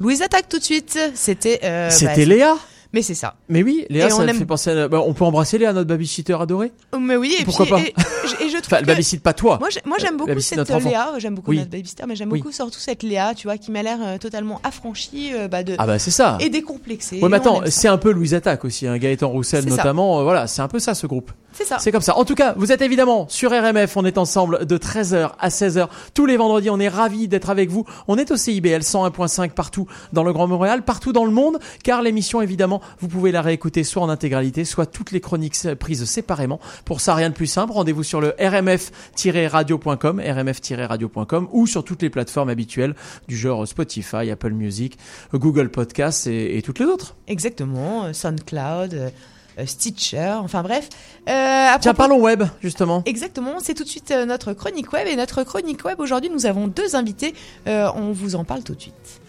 [0.00, 0.98] Louise attaque tout de suite.
[1.14, 1.60] C'était.
[1.64, 2.56] euh, C'était bah, Léa?
[2.94, 3.34] Mais c'est ça.
[3.48, 4.88] Mais oui, Léa, Et ça on me aime- fait penser à...
[4.88, 7.80] bah, on peut embrasser Léa, notre babysitter adoré Oh, Mais oui, et Pourquoi puis, pas
[7.80, 9.58] et, et je trouve Enfin, elle que- babysitte pas toi.
[9.60, 10.68] Moi, j'ai- moi j'aime beaucoup cette.
[10.68, 11.12] Léa.
[11.18, 11.58] J'aime beaucoup Oui.
[11.58, 12.38] notre babysitter, mais j'aime Oui.
[12.38, 15.74] beaucoup surtout cette Léa, tu vois, qui m'a l'air euh, totalement affranchie, euh, bah, de.
[15.78, 16.38] Ah bah c'est ça.
[16.40, 17.20] Et décomplexée.
[17.20, 20.20] Ouais, mais attends, c'est un peu Louise Attaque aussi, hein, Gaëtan Roussel notamment.
[20.20, 21.32] euh, voilà, c'est un peu ça ce groupe.
[21.56, 21.78] C'est ça.
[21.78, 22.16] C'est comme ça.
[22.16, 23.96] En tout cas, vous êtes évidemment sur RMF.
[23.96, 26.68] On est ensemble de 13h à 16h tous les vendredis.
[26.68, 27.84] On est ravis d'être avec vous.
[28.08, 32.02] On est au CIBL 101.5 partout dans le Grand Montréal, partout dans le monde, car
[32.02, 36.60] l'émission, évidemment, vous pouvez la réécouter soit en intégralité, soit toutes les chroniques prises séparément.
[36.84, 37.72] Pour ça, rien de plus simple.
[37.72, 42.94] Rendez-vous sur le rmf-radio.com, rmf-radio.com ou sur toutes les plateformes habituelles
[43.28, 44.98] du genre Spotify, Apple Music,
[45.32, 47.16] Google Podcasts et, et toutes les autres.
[47.28, 48.04] Exactement.
[48.04, 49.10] euh, SoundCloud, euh,
[49.58, 50.88] euh, Stitcher, enfin bref.
[51.28, 53.02] Euh, Tiens, propos- parlons web, justement.
[53.06, 55.06] Exactement, c'est tout de suite notre chronique web.
[55.06, 57.34] Et notre chronique web, aujourd'hui, nous avons deux invités.
[57.68, 59.20] Euh, on vous en parle tout de suite.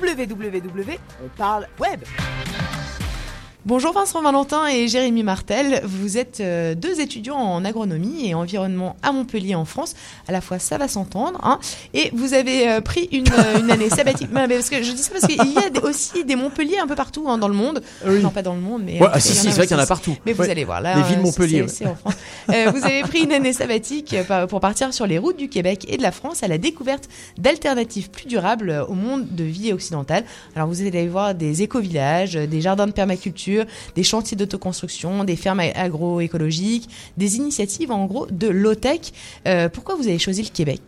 [0.00, 2.02] Www, on parle web.
[3.66, 5.80] Bonjour Vincent Valentin et Jérémy Martel.
[5.84, 9.94] Vous êtes euh, deux étudiants en agronomie et environnement à Montpellier en France.
[10.28, 11.40] À la fois, ça va s'entendre.
[11.42, 11.58] Hein.
[11.94, 14.28] Et vous avez euh, pris une, euh, une année sabbatique.
[14.30, 16.94] Mais parce que je dis ça parce qu'il y a aussi des Montpellier un peu
[16.94, 17.82] partout hein, dans le monde.
[18.06, 19.00] Non, pas dans le monde, mais.
[19.00, 20.14] Ouais, ah, si, c'est vrai qu'il y en a partout.
[20.26, 20.96] Mais vous allez voir là.
[20.96, 22.14] Les villes Montpellier, en France.
[22.50, 24.14] Euh, vous avez pris une année sabbatique
[24.50, 27.08] pour partir sur les routes du Québec et de la France à la découverte
[27.38, 30.24] d'alternatives plus durables au monde de vie occidentale.
[30.54, 33.53] Alors vous allez voir des éco-villages, des jardins de permaculture,
[33.94, 39.12] des chantiers d'autoconstruction, des fermes agroécologiques, des initiatives en gros de low-tech.
[39.46, 40.80] Euh, pourquoi vous avez choisi le Québec?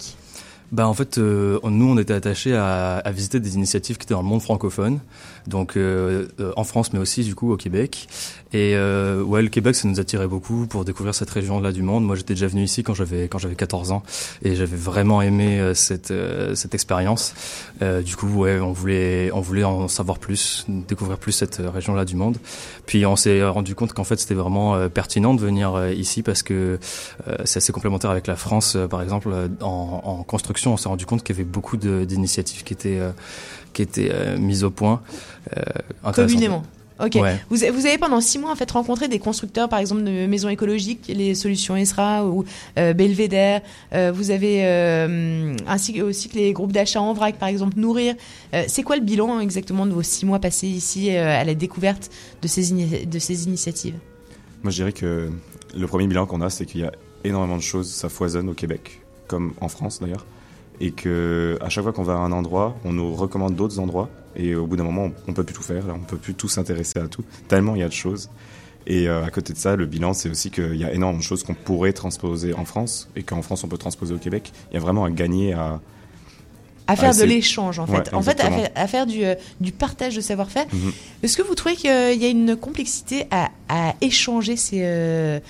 [0.72, 4.22] Bah en fait, euh, nous on était attachés à visiter des initiatives qui étaient dans
[4.22, 4.98] le monde francophone,
[5.46, 8.08] donc euh, euh, en France mais aussi du coup au Québec.
[8.52, 12.04] Et euh, ouais, le Québec ça nous attirait beaucoup pour découvrir cette région-là du monde.
[12.04, 14.02] Moi j'étais déjà venu ici quand j'avais quand j'avais 14 ans
[14.42, 17.34] et j'avais vraiment aimé euh, cette euh, cette expérience.
[17.82, 22.04] Euh, du coup ouais, on voulait on voulait en savoir plus, découvrir plus cette région-là
[22.04, 22.38] du monde.
[22.86, 26.78] Puis on s'est rendu compte qu'en fait c'était vraiment pertinent de venir ici parce que
[27.44, 28.76] c'est assez complémentaire avec la France.
[28.88, 29.28] par exemple,
[29.60, 33.00] en, en construction, on s'est rendu compte qu'il y avait beaucoup d'initiatives qui étaient
[33.76, 35.02] qui étaient euh, mises au point.
[35.56, 36.12] Euh.
[36.14, 36.64] Communément.
[36.98, 37.16] Ok.
[37.16, 37.38] Ouais.
[37.50, 41.12] Vous, avez pendant six mois en fait rencontré des constructeurs, par exemple de maisons écologiques,
[41.14, 42.46] les solutions ESRA ou
[42.78, 43.60] euh, Belvédère.
[43.92, 47.78] Euh, vous avez euh, ainsi que- aussi que les groupes d'achat en vrac, par exemple
[47.78, 48.14] Nourrir.
[48.54, 51.54] Euh, C'est quoi le bilan exactement de vos six mois passés ici euh, à la
[51.54, 53.96] découverte de ces, de ces initiatives?
[54.62, 55.30] Moi, je dirais que
[55.76, 56.92] le premier bilan qu'on a, c'est qu'il y a
[57.24, 60.24] énormément de choses, ça foisonne au Québec, comme en France d'ailleurs,
[60.80, 64.08] et que à chaque fois qu'on va à un endroit, on nous recommande d'autres endroits,
[64.34, 66.48] et au bout d'un moment, on, on peut plus tout faire, on peut plus tout
[66.48, 68.30] s'intéresser à tout, tellement il y a de choses.
[68.88, 71.24] Et euh, à côté de ça, le bilan, c'est aussi qu'il y a énormément de
[71.24, 74.52] choses qu'on pourrait transposer en France, et qu'en France, on peut transposer au Québec.
[74.70, 75.80] Il y a vraiment à gagner à
[76.88, 78.12] à faire de l'échange en fait.
[78.12, 80.66] Ouais, en fait, à faire, à faire du, euh, du partage de savoir-faire.
[80.72, 80.92] Mhm.
[81.24, 85.40] Est-ce que vous trouvez qu'il y a une complexité à, à échanger ces, euh,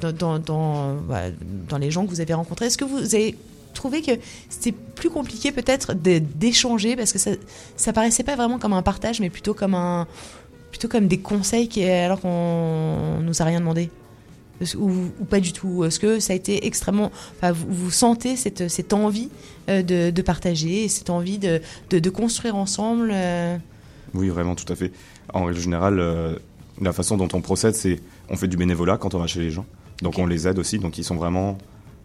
[0.00, 1.30] dans, dans, dans, voilà,
[1.68, 2.66] dans les gens que vous avez rencontrés?
[2.66, 3.36] Est-ce que vous avez
[3.74, 4.12] trouvé que
[4.48, 7.32] c'était plus compliqué peut-être d'échanger parce que ça,
[7.76, 10.06] ça paraissait pas vraiment comme un partage, mais plutôt comme un
[10.70, 13.90] plutôt comme des conseils qui, alors qu'on nous a rien demandé
[14.76, 14.90] ou,
[15.20, 17.10] ou pas du tout Est-ce que ça a été extrêmement...
[17.36, 19.28] Enfin, vous, vous sentez cette, cette envie
[19.68, 21.60] euh, de, de partager, cette envie de,
[21.90, 23.56] de, de construire ensemble euh,
[24.14, 24.92] Oui, vraiment, tout à fait.
[25.32, 26.36] En règle générale, euh,
[26.80, 29.50] la façon dont on procède, c'est on fait du bénévolat quand on va chez les
[29.50, 29.66] gens.
[30.02, 30.78] Donc on les aide aussi.
[30.78, 31.58] Donc ils sont vraiment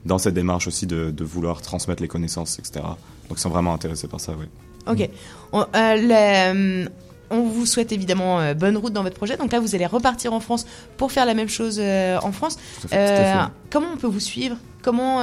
[0.06, 2.82] dans cette démarche aussi de, de vouloir transmettre les connaissances, etc.
[3.30, 4.46] Donc ils sont vraiment intéressés par ça, oui.
[4.88, 5.10] Ok.
[5.52, 6.86] On, euh,
[7.32, 9.36] on vous souhaite évidemment euh, bonne route dans votre projet.
[9.36, 10.68] Donc là, vous allez repartir en France
[10.98, 12.58] pour faire la même chose euh, en France.
[12.82, 13.52] Tout à fait, tout à fait.
[13.72, 14.58] comment on peut vous suivre?
[14.84, 15.22] Comment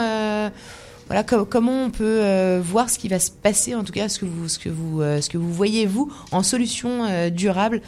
[1.09, 4.19] voilà, co- comment on peut voir ce qui va se passer, en tout cas, ce
[4.19, 7.83] que vous, ce que vous, ce que vous voyez vous en solution durable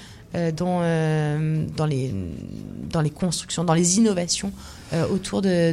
[0.56, 0.80] dans
[1.76, 2.14] dans les
[2.90, 4.52] dans les constructions, dans les innovations
[5.10, 5.72] autour de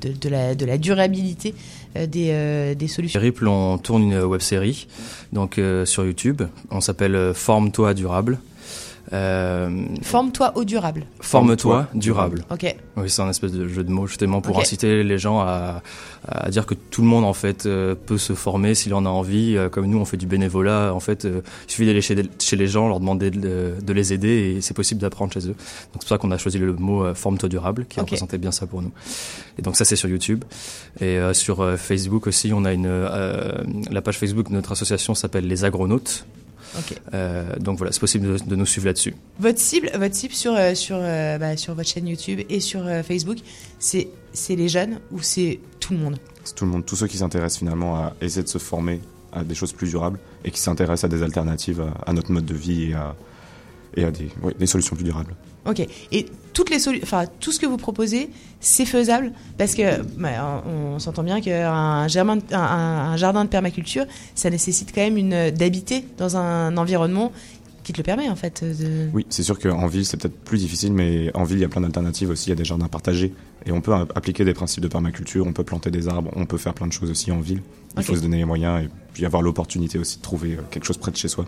[0.00, 1.54] de, de, la de la durabilité
[1.96, 3.20] euh, des euh, des solutions.
[3.20, 4.86] Ripple, on tourne une web série
[5.32, 6.42] donc euh, sur YouTube.
[6.70, 8.38] On s'appelle euh, Forme-toi durable.
[9.12, 11.06] Euh, Forme-toi au durable.
[11.20, 12.44] Forme-toi durable.
[12.50, 12.76] Ok.
[12.96, 15.82] Oui, c'est un espèce de jeu de mots justement pour inciter les gens à,
[16.28, 19.08] à dire que tout le monde en fait euh, peut se former s'il en a
[19.08, 19.56] envie.
[19.56, 20.92] Euh, Comme nous, on fait du bénévolat.
[20.94, 24.54] En fait, il suffit d'aller chez, chez les gens, leur demander de, de les aider
[24.56, 25.54] et c'est possible d'apprendre chez eux.
[25.54, 25.56] Donc
[25.94, 28.80] c'est pour ça qu'on a choisi le mot forme-toi durable qui représentait bien ça pour
[28.82, 28.92] nous.
[29.58, 30.44] Et donc ça c'est sur YouTube
[31.00, 32.52] et euh, sur Facebook aussi.
[32.52, 33.52] On a une euh,
[33.90, 36.26] la page Facebook de notre association s'appelle les Agronautes.
[37.14, 39.14] Euh, donc voilà, c'est possible de, de nous suivre là-dessus.
[39.38, 42.82] Votre cible, votre cible sur, euh, sur, euh, bah, sur votre chaîne YouTube et sur
[43.04, 43.38] Facebook,
[43.78, 46.18] c'est c'est les jeunes ou c'est tout le monde?
[46.44, 49.00] C'est tout le monde, tous ceux qui s'intéressent finalement à essayer de se former
[49.32, 52.46] à des choses plus durables et qui s'intéressent à des alternatives à, à notre mode
[52.46, 53.16] de vie et à,
[53.96, 55.34] et à des, ouais, des solutions plus durables.
[55.66, 55.86] Ok.
[56.12, 58.30] Et toutes les enfin tout ce que vous proposez,
[58.60, 62.04] c'est faisable parce que bah, on, on s'entend bien qu'un un,
[62.52, 64.04] un jardin de permaculture,
[64.34, 67.30] ça nécessite quand même une d'habiter dans un environnement
[67.82, 68.62] qui te le permet en fait.
[68.62, 69.08] De...
[69.14, 71.68] Oui, c'est sûr qu'en ville, c'est peut-être plus difficile, mais en ville, il y a
[71.68, 72.46] plein d'alternatives aussi.
[72.46, 73.32] Il y a des jardins partagés.
[73.66, 76.46] Et on peut a- appliquer des principes de permaculture, on peut planter des arbres, on
[76.46, 77.62] peut faire plein de choses aussi en ville.
[77.96, 80.84] Il faut se donner les moyens et puis avoir l'opportunité aussi de trouver euh, quelque
[80.84, 81.44] chose près de chez soi.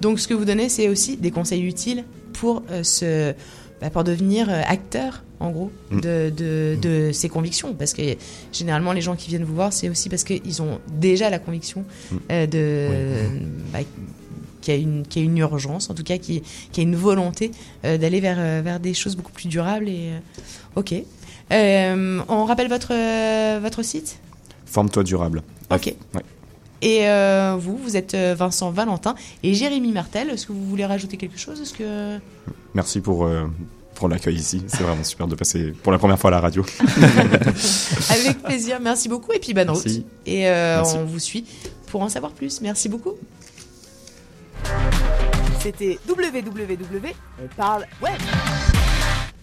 [0.00, 3.32] Donc ce que vous donnez, c'est aussi des conseils utiles pour euh, se
[3.80, 6.00] bah, pour devenir euh, acteur en gros Mm.
[6.00, 8.02] de, de, de ses convictions parce que
[8.52, 11.84] généralement les gens qui viennent vous voir c'est aussi parce qu'ils ont déjà la conviction
[12.10, 12.16] Mm.
[12.30, 13.28] euh, de
[13.72, 13.80] bah,
[14.60, 16.82] qu'il y a une qu'il y a une urgence en tout cas qui qui a
[16.84, 17.50] une volonté
[17.84, 20.18] euh, d'aller vers euh, vers des choses beaucoup plus durables et euh,
[20.80, 20.94] ok
[21.52, 24.18] Euh, on rappelle votre euh, votre site?
[24.64, 25.42] Forme-toi durable.
[25.70, 25.94] Ok.
[26.14, 26.22] Ouais.
[26.82, 30.84] Et euh, vous vous êtes euh, Vincent Valentin et Jérémy Martel est-ce que vous voulez
[30.84, 31.60] rajouter quelque chose?
[31.60, 32.18] Est-ce que
[32.74, 33.46] Merci pour, euh,
[33.94, 34.64] pour l'accueil ici.
[34.66, 36.64] C'est vraiment super de passer pour la première fois à la radio.
[38.10, 39.84] Avec plaisir, merci beaucoup et puis bonne route.
[39.84, 40.06] Merci.
[40.26, 40.96] Et euh, Merci.
[40.96, 41.44] on vous suit
[41.86, 42.60] pour en savoir plus.
[42.60, 43.14] Merci beaucoup.
[45.60, 47.08] C'était www.
[47.42, 48.71] On parle web.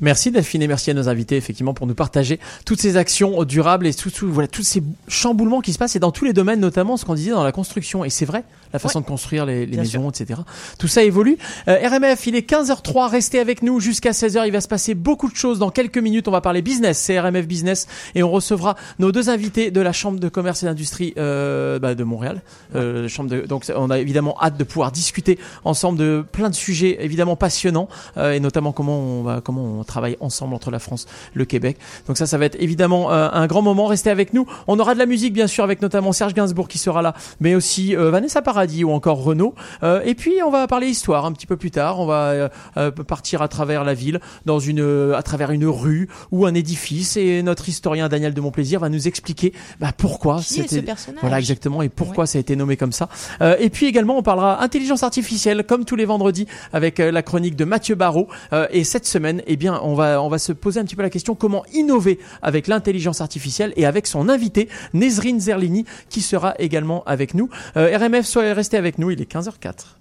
[0.01, 3.85] Merci Delphine et merci à nos invités effectivement pour nous partager toutes ces actions durables
[3.87, 6.59] et tout, tout- voilà, tous ces chamboulements qui se passent et dans tous les domaines,
[6.59, 8.05] notamment ce qu'on disait dans la construction.
[8.05, 8.43] Et c'est vrai,
[8.73, 10.39] la façon de construire les, les maisons, etc.
[10.77, 11.37] Tout ça évolue.
[11.67, 14.43] Euh, RMF, il est 15h03, restez avec nous jusqu'à 16h.
[14.45, 15.59] Il va se passer beaucoup de choses.
[15.59, 19.29] Dans quelques minutes, on va parler business, c'est RMF Business et on recevra nos deux
[19.29, 22.41] invités de la Chambre de commerce et d'industrie euh, bah, de Montréal.
[22.75, 26.55] Euh, chambre de, donc on a évidemment hâte de pouvoir discuter ensemble de plein de
[26.55, 30.79] sujets évidemment passionnants euh, et notamment comment on va comment on travaille ensemble entre la
[30.79, 31.77] France, le Québec.
[32.07, 33.87] Donc ça, ça va être évidemment euh, un grand moment.
[33.87, 34.45] Restez avec nous.
[34.67, 37.55] On aura de la musique bien sûr avec notamment Serge Gainsbourg qui sera là, mais
[37.55, 39.53] aussi euh, Vanessa Paradis ou encore Renaud.
[39.83, 41.99] Euh, et puis on va parler histoire un petit peu plus tard.
[41.99, 46.09] On va euh, euh, partir à travers la ville, dans une à travers une rue
[46.31, 50.83] ou un édifice et notre historien Daniel de Montplaisir va nous expliquer bah, pourquoi c'était
[51.21, 53.09] voilà exactement et pourquoi ça a été nommé comme ça.
[53.41, 57.55] Euh, et puis également on parlera intelligence artificielle comme tous les vendredis avec la chronique
[57.55, 58.27] de Mathieu Barrault.
[58.71, 61.09] Et cette semaine, eh bien on va on va se poser un petit peu la
[61.09, 67.03] question comment innover avec l'intelligence artificielle et avec son invité Nezrine Zerlini qui sera également
[67.05, 67.49] avec nous.
[67.77, 69.95] Euh, RMF soyez restés avec nous, il est 15h04.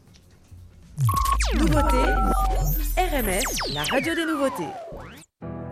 [1.55, 1.97] Nouveauté.
[2.97, 4.69] RMF, la radio des nouveautés.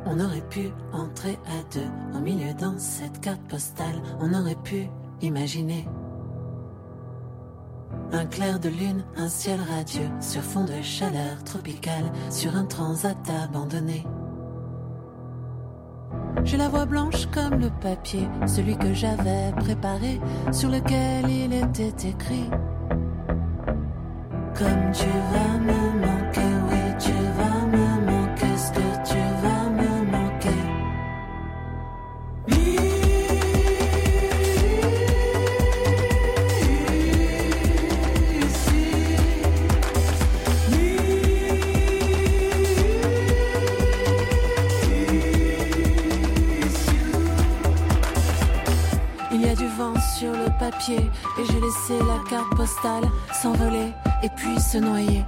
[0.06, 4.00] On aurait pu entrer à deux au milieu dans cette carte postale.
[4.20, 4.86] On aurait pu
[5.20, 5.84] imaginer
[8.12, 13.16] un clair de lune, un ciel radieux sur fond de chaleur tropicale, sur un transat
[13.44, 14.06] abandonné.
[16.44, 20.20] J'ai la voix blanche comme le papier, celui que j'avais préparé,
[20.52, 22.48] sur lequel il était écrit.
[24.54, 26.15] Comme tu vas me
[50.18, 53.92] sur le papier et j'ai laissé la carte postale s'envoler
[54.22, 55.22] et puis se noyer.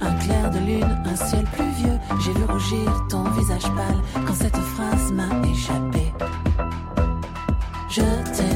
[0.00, 4.56] Un clair de lune, un ciel pluvieux, j'ai vu rougir ton visage pâle quand cette
[4.56, 6.12] phrase m'a échappé.
[7.88, 8.51] Je t'ai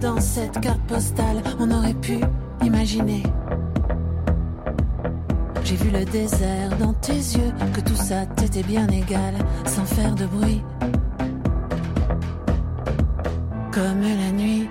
[0.00, 1.42] dans cette carte postale.
[1.58, 2.18] On aurait pu
[2.64, 3.22] imaginer.
[5.64, 9.34] J'ai vu le désert dans tes yeux, que tout ça t'était bien égal,
[9.66, 10.62] sans faire de bruit.
[13.70, 14.68] Comme la nuit,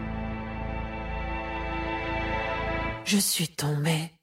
[3.05, 4.18] je suis tombée.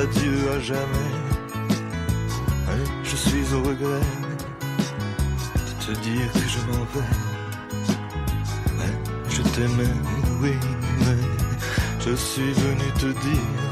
[0.00, 1.10] Des adieux à jamais.
[2.68, 4.00] Hein, je suis au regret
[5.54, 7.10] de te dire que je m'en vais.
[8.80, 8.94] Hein,
[9.28, 9.94] je t'aimais,
[10.40, 10.52] oui,
[11.00, 11.22] mais
[12.00, 13.69] je suis venu te dire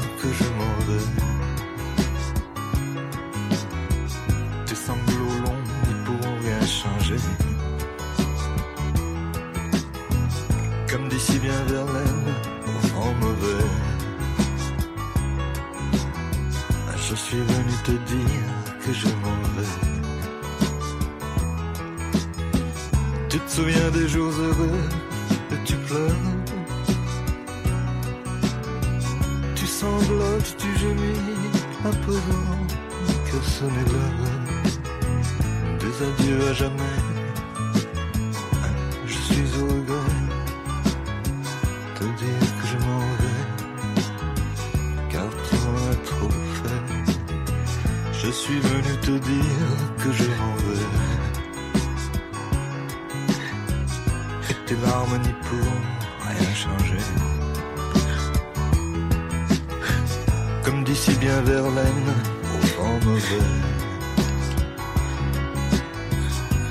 [61.69, 63.47] au vent mauvais.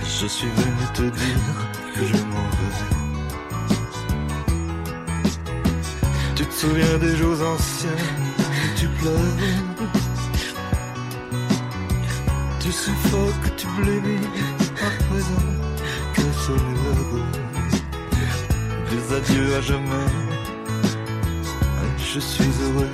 [0.02, 1.56] Je suis venu te dire
[1.94, 2.78] que je m'en vais.
[6.34, 8.02] Tu te souviens des jours anciens,
[8.76, 9.38] tu pleures?
[12.60, 14.26] Tu suffoques, tu blémis
[14.82, 15.50] à présent
[16.14, 17.24] que sonne l'heure
[18.90, 20.10] des adieux à jamais.
[21.98, 22.88] Je suis heureux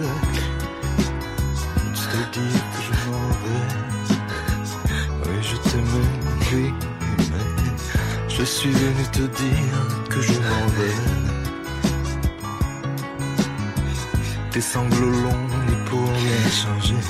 [8.45, 9.79] je suis venu te dire
[10.11, 10.99] que je m'en vais.
[14.51, 17.03] Tes sanglots longs ne pourront rien changer.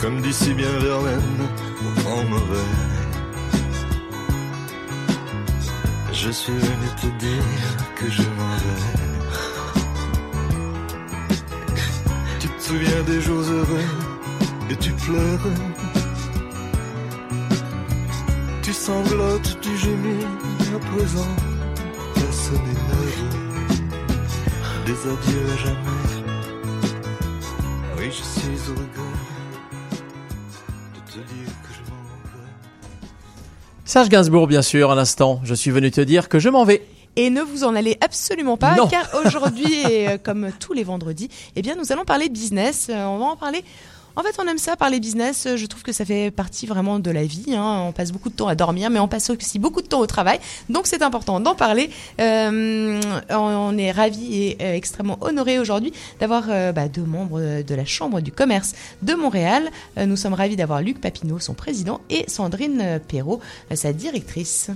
[0.00, 1.42] Comme d'ici bien Verlaine,
[1.96, 2.72] vent mauvais.
[6.12, 7.44] Je suis venu te dire
[7.98, 8.86] que je m'en vais.
[12.40, 13.90] Tu te souviens des jours heureux
[14.70, 15.85] et tu pleures.
[18.86, 20.24] Tu sanglotes, tu gémis
[20.72, 21.26] à présent.
[22.14, 23.26] Qu'à sonner l'heure
[24.86, 26.04] des adieux à jamais.
[27.98, 29.16] Oui, je suis au regret
[30.94, 32.48] de te dire que je m'en vais.
[33.84, 35.40] Serge Gainsbourg, bien sûr, à l'instant.
[35.42, 36.86] Je suis venu te dire que je m'en vais.
[37.16, 38.86] Et ne vous en allez absolument pas, Non.
[38.86, 42.86] car aujourd'hui, et euh, comme tous les vendredis, eh bien, nous allons parler business.
[42.90, 43.64] Euh, on va en parler.
[44.16, 45.46] En fait, on aime ça, parler business.
[45.56, 47.54] Je trouve que ça fait partie vraiment de la vie.
[47.54, 47.84] hein.
[47.86, 50.06] On passe beaucoup de temps à dormir, mais on passe aussi beaucoup de temps au
[50.06, 50.40] travail.
[50.70, 51.90] Donc, c'est important d'en parler.
[52.18, 52.98] Euh,
[53.30, 57.84] on est ravis et euh, extrêmement honorés aujourd'hui d'avoir euh, bah, deux membres de la
[57.84, 59.70] Chambre du commerce de Montréal.
[59.98, 63.40] Nous sommes ravis d'avoir Luc Papineau, son président, et Sandrine Perrault,
[63.74, 64.70] sa directrice.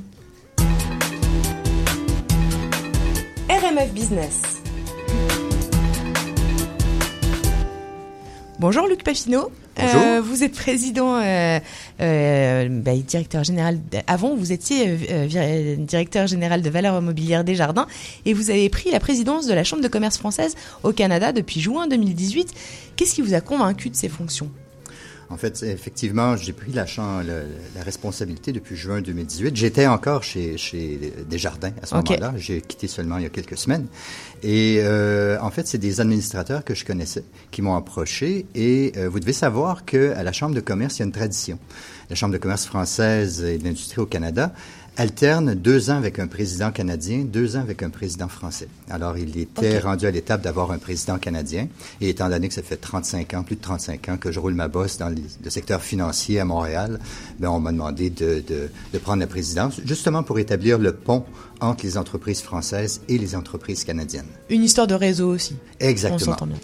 [3.49, 4.61] RMF Business.
[8.61, 9.01] Bonjour Luc.
[9.05, 9.51] Bonjour.
[10.03, 11.59] Euh, vous êtes président, euh,
[12.03, 13.79] euh, bah, directeur général.
[13.91, 14.97] de- avant, vous étiez
[15.79, 17.87] directeur général de valeurs immobilières des Jardins
[18.27, 21.61] et vous avez pris la présidence de la Chambre de commerce française au Canada depuis
[21.61, 22.53] juin 2018.
[22.97, 24.51] Qu'est-ce qui vous a convaincu de ces fonctions?
[25.31, 27.45] En fait, effectivement, j'ai pris la, chan- le-
[27.77, 29.55] la responsabilité depuis juin 2018.
[29.57, 32.35] J'étais encore chez, chez Desjardins à ce moment-là.
[32.37, 33.87] J'ai quitté seulement il y a quelques semaines.
[34.43, 38.47] Et euh, en fait, c'est des administrateurs que je connaissais qui m'ont approché.
[38.57, 41.59] Et euh, vous devez savoir qu'à la Chambre de commerce, il y a une tradition.
[42.09, 44.53] La Chambre de commerce française et de l'industrie au Canada
[44.97, 48.69] alterne deux ans avec un président canadien, deux ans avec un président français.
[48.91, 51.69] Alors, il était rendu à l'étape d'avoir un président canadien.
[52.01, 54.55] Et étant donné que ça fait 35 ans, plus de 35 ans que je roule
[54.55, 56.99] ma bosse dans les- le secteur financier à Montréal,
[57.39, 61.25] ben, on m'a demandé de, de, de prendre la présidence, justement pour établir le pont
[61.61, 64.27] entre les entreprises françaises et les entreprises canadiennes.
[64.49, 65.57] Une histoire de réseau aussi.
[65.79, 66.17] Exactement.
[66.21, 66.57] On s'entend bien.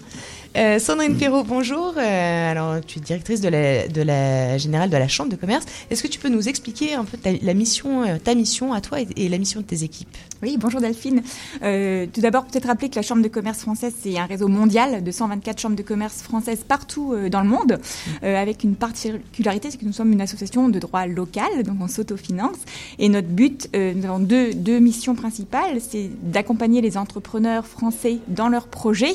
[0.56, 1.92] Euh, Sandrine Perrault, bonjour.
[1.98, 5.66] Euh, alors, tu es directrice de la, de la générale de la Chambre de commerce.
[5.90, 8.80] Est-ce que tu peux nous expliquer un peu ta, la mission, euh, ta mission à
[8.80, 10.16] toi et, et la mission de tes équipes?
[10.42, 11.22] Oui, bonjour Delphine.
[11.62, 15.02] Euh, tout d'abord, peut-être rappeler que la Chambre de commerce française, c'est un réseau mondial
[15.02, 17.78] de 124 chambres de commerce françaises partout euh, dans le monde,
[18.22, 21.88] euh, avec une particularité, c'est que nous sommes une association de droit local, donc on
[21.88, 22.58] s'autofinance.
[22.98, 28.18] Et notre but, euh, nous avons deux, deux missions principales, c'est d'accompagner les entrepreneurs français
[28.28, 29.14] dans leurs projets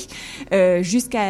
[0.54, 0.82] euh,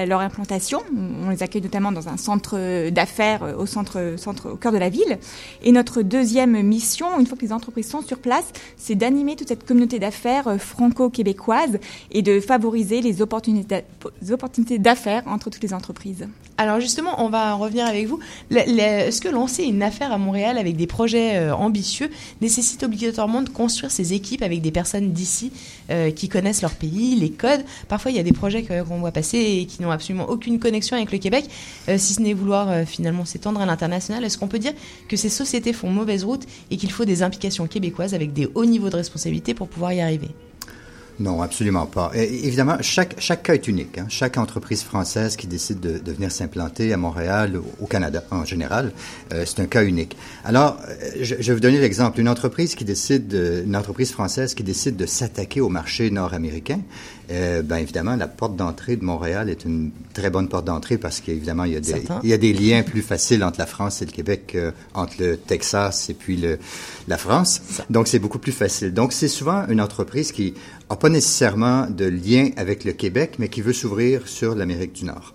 [0.01, 0.81] jusqu'à leur implantation.
[1.25, 4.77] On les accueille notamment dans un centre d'affaires euh, au centre, centre au cœur de
[4.77, 5.17] la ville.
[5.63, 8.45] Et notre deuxième mission, une fois que les entreprises sont sur place,
[8.77, 11.79] c'est d'animer toute cette communauté d'affaires euh, franco-québécoise
[12.11, 13.83] et de favoriser les opportunités
[14.79, 16.27] d'affaires entre toutes les entreprises.
[16.57, 18.19] Alors justement, on va en revenir avec vous.
[18.51, 22.09] Est-ce que lancer une affaire à Montréal avec des projets euh, ambitieux
[22.39, 25.51] nécessite obligatoirement de construire ses équipes avec des personnes d'ici
[25.91, 29.11] euh, qui connaissent leur pays, les codes Parfois, il y a des projets qu'on voit
[29.11, 31.45] passer et qui n'ont absolument aucune connexion avec le Québec,
[31.89, 34.23] euh, si ce n'est vouloir euh, finalement s'étendre à l'international.
[34.23, 34.73] Est-ce qu'on peut dire
[35.07, 38.65] que ces sociétés font mauvaise route et qu'il faut des implications québécoises avec des hauts
[38.65, 40.29] niveaux de responsabilité pour pouvoir y arriver?
[41.21, 42.11] Non, absolument pas.
[42.15, 43.97] Et, évidemment, chaque, chaque cas est unique.
[43.99, 44.05] hein.
[44.09, 48.43] Chaque entreprise française qui décide de, de venir s'implanter à Montréal, au, au Canada en
[48.43, 48.91] général,
[49.33, 50.17] euh, c'est un cas unique.
[50.43, 52.19] Alors, euh, je, je vais vous donner l'exemple.
[52.19, 56.79] Une entreprise qui décide, de- une entreprise française qui décide de s'attaquer au marché nord-américain,
[57.29, 61.21] euh, ben évidemment, la porte d'entrée de Montréal est une très bonne porte d'entrée parce
[61.21, 61.91] qu'évidemment, il y a des,
[62.23, 65.13] il y a des liens plus faciles entre la France et le Québec euh, entre
[65.19, 66.57] le Texas et puis le,
[67.07, 67.61] la France.
[67.89, 68.93] Donc, c'est beaucoup plus facile.
[68.93, 70.55] Donc, c'est souvent une entreprise qui
[70.95, 75.33] pas nécessairement de lien avec le Québec, mais qui veut s'ouvrir sur l'Amérique du Nord.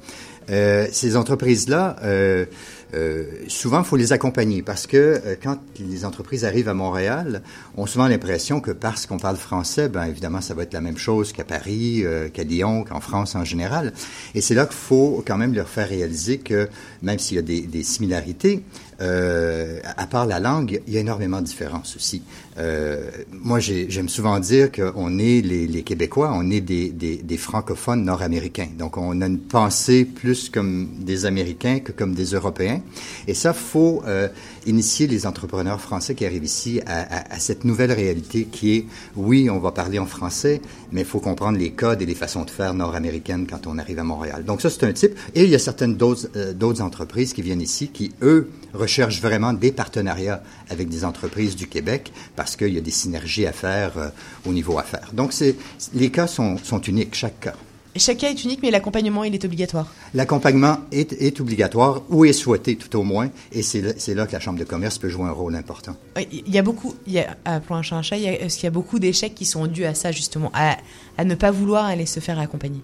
[0.48, 2.46] Euh, ces entreprises-là, euh,
[2.94, 7.42] euh, souvent, il faut les accompagner parce que euh, quand les entreprises arrivent à Montréal,
[7.76, 10.80] on a souvent l'impression que parce qu'on parle français, ben évidemment, ça va être la
[10.80, 13.92] même chose qu'à Paris, euh, qu'à Lyon, qu'en France en général.
[14.34, 16.68] Et c'est là qu'il faut quand même leur faire réaliser que
[17.02, 18.62] même s'il y a des, des similarités,
[19.00, 22.22] euh, à part la langue, il y a énormément de différences aussi.
[22.58, 27.16] Euh, moi, j'ai- j'aime souvent dire qu'on est les, les Québécois, on est des, des,
[27.18, 28.68] des francophones nord-américains.
[28.78, 32.80] Donc, on a une pensée plus comme des Américains que comme des Européens.
[33.28, 34.28] Et ça, faut euh,
[34.64, 38.86] initier les entrepreneurs français qui arrivent ici à, à- à cette nouvelle réalité qui est,
[39.16, 40.62] oui, on va parler en français,
[40.92, 43.98] mais il faut comprendre les codes et les façons de faire nord-américaines quand on arrive
[43.98, 44.44] à Montréal.
[44.46, 45.12] Donc, ça, c'est un type.
[45.34, 49.52] Et il y a certaines d'autres euh, entreprises qui viennent ici qui, eux, recherchent vraiment
[49.52, 52.12] des partenariats avec des entreprises du Québec
[52.54, 54.08] qu'il y a des synergies à faire euh,
[54.46, 55.10] au niveau affaires.
[55.12, 55.56] Donc, c'est,
[55.94, 57.54] les cas sont, sont uniques, chaque cas.
[57.98, 59.90] Chaque cas est unique, mais l'accompagnement, il est obligatoire.
[60.12, 64.40] L'accompagnement est, est obligatoire ou est souhaité tout au moins, et c'est là, que la
[64.40, 65.96] Chambre de commerce peut jouer un rôle important.
[66.30, 68.36] Il y a beaucoup, il y a, appelons un chat un chat, il y a,
[68.36, 70.76] qu'il y a beaucoup d'échecs qui sont dus à ça, justement, à,
[71.16, 72.82] à ne pas vouloir aller se faire accompagner?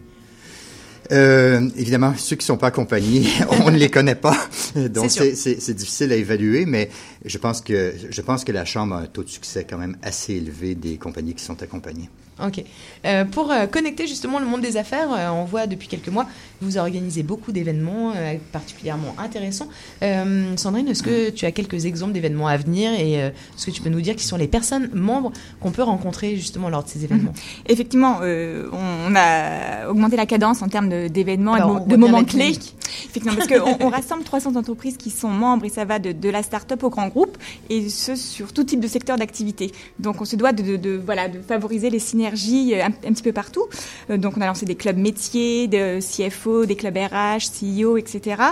[1.10, 3.26] Euh, évidemment, ceux qui ne sont pas accompagnés,
[3.64, 4.36] on ne les connaît pas,
[4.76, 6.90] donc C'est difficile à évaluer, mais
[7.24, 9.96] je pense que je pense que la Chambre a un taux de succès quand même
[10.02, 12.08] assez élevé des compagnies qui sont accompagnées.
[12.44, 12.64] Ok.
[13.04, 16.26] Euh, pour euh, connecter justement le monde des affaires, euh, on voit depuis quelques mois,
[16.62, 18.12] vous organisez beaucoup d'événements
[18.52, 19.66] particulièrement intéressants.
[20.56, 23.88] Sandrine, est-ce que tu as quelques exemples d'événements à venir et est-ce que tu peux
[23.90, 27.32] nous dire qui sont les personnes membres qu'on peut rencontrer justement lors de ces événements?
[27.66, 32.56] Effectivement, euh, on, a augmenté la cadence en termes d'événements et de, moments clés.
[33.06, 36.28] Effectivement, parce qu'on on rassemble 300 entreprises qui sont membres et ça va de, de
[36.28, 37.38] la start-up au grand groupe
[37.70, 39.72] et ce sur tout type de secteur d'activité.
[39.98, 43.12] Donc on se doit de, de- de- voilà, de favoriser les synergies euh, un, un
[43.12, 43.66] petit peu partout.
[44.10, 48.42] Euh, donc on a lancé des clubs métiers, de CFO, des clubs RH, CEO, etc.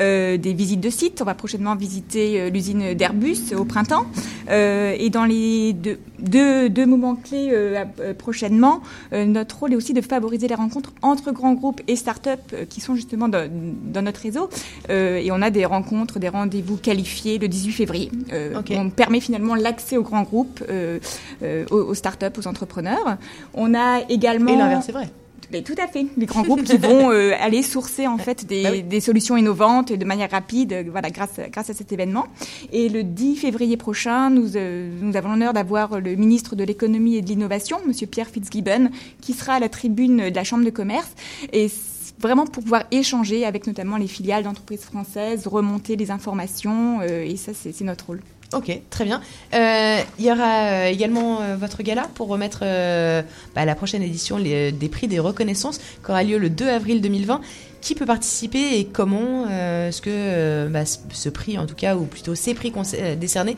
[0.00, 1.20] Euh, des visites de sites.
[1.22, 4.06] On va prochainement visiter l'usine d'Airbus au printemps.
[4.50, 7.84] Euh, et dans les deux, deux, deux moments clés euh,
[8.16, 8.80] prochainement,
[9.12, 12.94] notre rôle est aussi de favoriser les rencontres entre grands groupes et start-up qui sont
[12.94, 14.48] justement dans notre réseau.
[14.88, 18.10] Et on a des rencontres, des rendez-vous qualifiés le 18 février.
[18.70, 20.62] On permet finalement l'accès aux grands groupes,
[21.70, 23.11] aux, aux startups, aux entrepreneurs.
[23.54, 24.52] On a également...
[24.52, 25.08] Et l'inverse, c'est vrai.
[25.52, 26.06] Mais tout à fait.
[26.16, 28.82] Les grands groupes qui vont euh, aller sourcer en fait des, Bah oui.
[28.82, 32.26] des solutions innovantes et de manière rapide, euh, voilà, grâce, grâce à cet événement.
[32.72, 37.16] Et le 10 février prochain, nous, euh, nous avons l'honneur d'avoir le ministre de l'économie
[37.16, 38.90] et de l'innovation, Monsieur Pierre Fitzgibbon,
[39.20, 41.10] qui sera à la tribune de la Chambre de commerce.
[41.52, 41.70] Et
[42.18, 47.52] vraiment pour pouvoir échanger avec notamment les filiales d'entreprises françaises, remonter les informations, et ça,
[47.52, 48.20] c'est notre rôle.
[48.52, 49.20] Ok, très bien.
[49.54, 53.22] Euh, il y aura euh, également euh, votre gala pour remettre euh,
[53.54, 57.00] bah, la prochaine édition les- des prix des reconnaissances qui aura lieu le 2 avril
[57.00, 57.40] 2020.
[57.80, 62.36] Qui peut participer et comment est-ce que bah, ce- prix, en tout cas, ou plutôt
[62.36, 62.72] ces prix
[63.18, 63.56] décernés,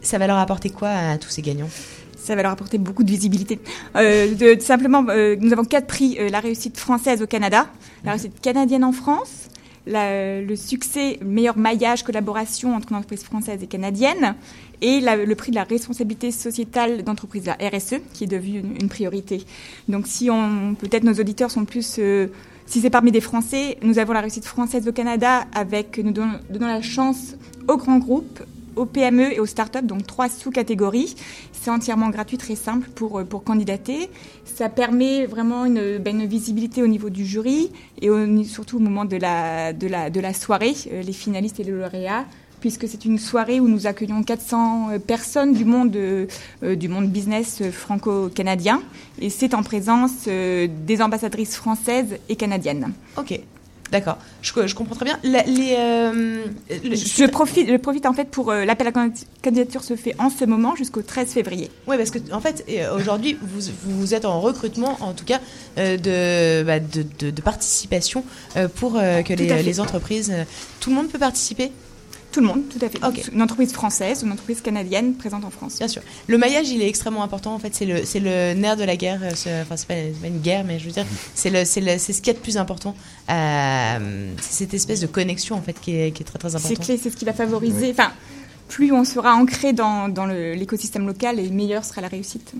[0.00, 1.68] ça va leur apporter quoi à tous ces gagnants?
[2.16, 3.60] Ça va leur apporter beaucoup de visibilité.
[3.96, 7.66] Euh, de- simplement, euh, nous avons quatre prix euh, la réussite française au Canada,
[8.02, 9.48] la réussite canadienne en France,
[9.86, 14.34] le succès, le meilleur maillage, collaboration entre une entreprise française et canadienne,
[14.82, 18.88] et le prix de la responsabilité sociétale d'entreprise, la RSE, qui est devenue une, une
[18.88, 19.44] priorité.
[19.88, 22.28] Donc, si on, peut-être nos auditeurs sont plus euh,
[22.66, 26.40] si c'est parmi des Français, nous avons la réussite française au Canada avec nous donnons,
[26.50, 27.36] donnons la chance
[27.68, 28.42] aux grands groupes,
[28.76, 31.16] aux PME et aux startups, donc trois sous-catégories.
[31.52, 34.10] C'est entièrement gratuit, très simple pour, euh, pour candidater.
[34.44, 38.08] Ça permet vraiment une, ben, une visibilité au niveau du jury et
[38.44, 41.72] surtout au moment de la, de la, de la soirée, euh, les finalistes et les
[41.72, 42.24] lauréats
[42.58, 45.96] puisque c'est une soirée où nous accueillons 400 euh, personnes du monde,
[46.62, 48.82] du monde business franco-canadien.
[49.20, 52.92] Et c'est en présence des ambassadrices françaises et canadiennes.
[53.18, 53.38] Ok,
[53.92, 54.18] d'accord.
[54.42, 55.18] Je, je comprends très bien.
[55.22, 59.82] La- les, euh, Je profite, je profite en fait pour euh, l'appel à candid- candidature
[59.84, 61.70] se fait en ce moment jusqu'au 13 février.
[61.86, 65.40] Oui, parce que en fait, euh, aujourd'hui, vous, vous êtes en recrutement, en tout cas,
[65.78, 68.24] euh, de, bah, de, de- de participation
[68.76, 70.32] pour que les, les entreprises.
[70.80, 71.70] tout le monde peut participer?
[72.36, 72.98] Tout le monde, tout à fait.
[73.32, 75.78] Une entreprise française, une entreprise canadienne présente en France.
[75.78, 76.02] Bien sûr.
[76.26, 77.54] Le maillage, il est extrêmement important.
[77.54, 79.20] En fait, c'est le, c'est le nerf de la guerre.
[79.22, 81.64] euh, c'est- Enfin, c'est pas, c'est pas une guerre, mais je veux dire, c'est le,
[81.64, 82.94] c'est le- c'est ce qu'il y a de plus important.
[83.30, 86.56] Euh, c'est cette espèce de connexion, en fait, qui est, qui est très très C'est
[86.56, 86.84] importante.
[86.84, 87.90] clé, c'est ce qui va favoriser.
[87.90, 88.12] Enfin,
[88.68, 92.52] plus on sera ancré dans, dans l'écosystème local et meilleure sera la réussite.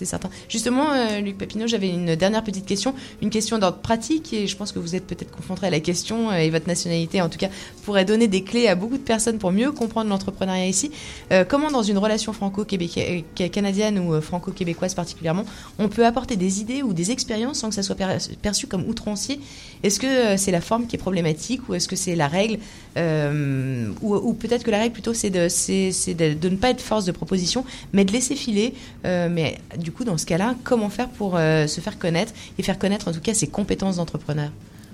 [0.00, 0.30] C'est certain.
[0.48, 4.56] Justement, euh, Luc Papineau, j'avais une dernière petite question, une question d'ordre pratique, et je
[4.56, 7.36] pense que vous êtes peut-être confronté à la question, euh, et votre nationalité, en tout
[7.36, 7.50] cas,
[7.84, 10.90] pourrait donner des clés à beaucoup de personnes pour mieux comprendre l'entrepreneuriat ici.
[11.32, 15.44] Euh, comment, dans une relation franco-canadienne ou franco-québécoise particulièrement,
[15.78, 18.88] on peut apporter des idées ou des expériences sans que ça soit per- perçu comme
[18.88, 19.38] outrancier
[19.82, 22.58] Est-ce que euh, c'est la forme qui est problématique, ou est-ce que c'est la règle
[22.96, 27.12] euh, Ou, ou peut-être que la règle, plutôt, c'est de, ne pas être force de
[27.12, 28.74] proposition, mais de laisser filer.
[29.06, 32.62] Euh, mais du coup, dans ce cas-là, comment faire pour euh, se faire connaître et
[32.62, 34.50] faire connaître en tout cas ses compétences d'entrepreneur?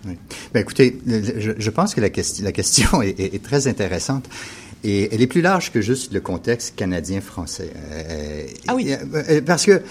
[0.07, 0.15] Oui.
[0.55, 4.27] Ben, écoutez, je, je pense que la, question- la question est, est- est très intéressante.
[4.85, 7.71] Et elle est plus large que juste le contexte canadien-français.
[8.69, 8.95] ah oui.
[9.45, 9.83] parce que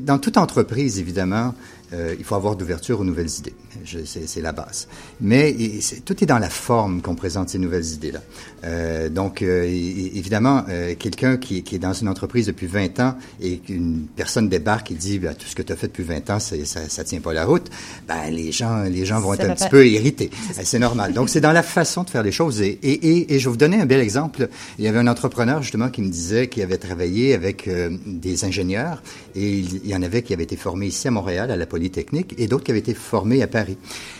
[0.00, 1.54] dans toute entreprise, évidemment,
[1.92, 3.54] euh, il faut avoir d'ouverture aux nouvelles idées.
[4.04, 4.88] C'est la base.
[5.20, 5.54] Mais
[6.04, 8.20] tout est dans la forme qu'on présente ces nouvelles idées-là.
[8.64, 10.64] Euh, donc, euh, évidemment,
[10.98, 14.94] quelqu'un qui, qui est dans une entreprise depuis 20 ans et qu'une personne débarque et
[14.94, 17.32] dit Ben, tout ce que tu as fait depuis 20 ans, ça, ça tient pas
[17.32, 17.70] la route,
[18.08, 20.30] ben, les gens, les gens vont Ça être un petit peu irrités.
[20.62, 21.12] C'est normal.
[21.12, 22.62] Donc, c'est dans la façon de faire les choses.
[22.62, 24.48] Et, et, et, et je vais vous donner un bel exemple.
[24.78, 27.68] Il y avait un entrepreneur, justement, qui me disait qu'il avait travaillé avec
[28.06, 29.02] des ingénieurs
[29.34, 31.66] et il, il y en avait qui avaient été formés ici à Montréal, à la
[32.38, 33.76] Et d'autres qui avaient été formés à Paris.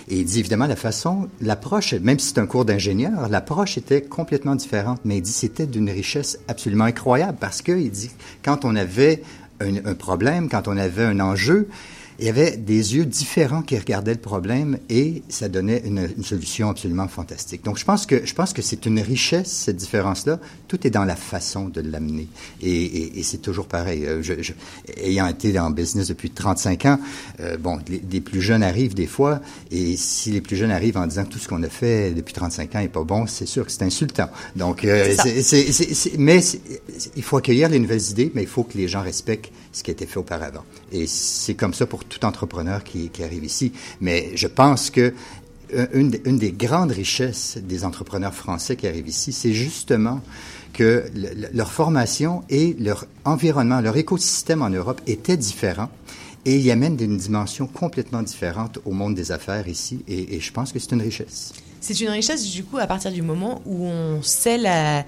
[0.08, 4.02] Et il dit, évidemment, la façon, l'approche, même si c'est un cours d'ingénieur, l'approche était
[4.02, 5.00] complètement différente.
[5.04, 8.10] Mais il dit, c'était d'une richesse absolument incroyable parce que, il dit,
[8.44, 9.22] quand on avait
[9.60, 11.68] un problème, quand on avait un enjeu,
[12.22, 16.22] il y avait des yeux différents qui regardaient le problème et ça donnait une, une
[16.24, 17.64] solution absolument fantastique.
[17.64, 20.38] Donc, je pense que je pense que c'est une richesse cette différence-là.
[20.68, 22.28] Tout est dans la façon de l'amener
[22.62, 24.06] et, et, et c'est toujours pareil.
[24.06, 24.52] Euh, Je, je,
[25.02, 27.00] ayant été en business depuis 35 ans,
[27.40, 29.40] euh, bon, les, les plus jeunes arrivent des fois
[29.72, 32.34] et si les plus jeunes arrivent en disant que tout ce qu'on a fait depuis
[32.34, 34.28] 35 ans est pas bon, c'est sûr que c'est insultant.
[34.54, 36.40] Donc, euh, C'est c'est- c'est- mais
[37.16, 39.90] il faut accueillir les nouvelles idées, mais il faut que les gens respectent ce qui
[39.90, 40.62] a été fait auparavant.
[40.92, 43.72] Et c'est comme ça pour tout entrepreneur qui, qui arrive ici.
[44.00, 45.14] Mais je pense que
[45.74, 50.20] euh, une, des- une des grandes richesses des entrepreneurs français qui arrivent ici, c'est justement
[50.74, 55.90] que le- le- leur formation et leur environnement, leur écosystème en Europe étaient différents.
[56.44, 60.02] Et ils amènent une dimension complètement différente au monde des affaires ici.
[60.08, 61.52] Et, et je pense que c'est une richesse.
[61.80, 65.04] C'est une richesse du coup à partir du moment où on sait la,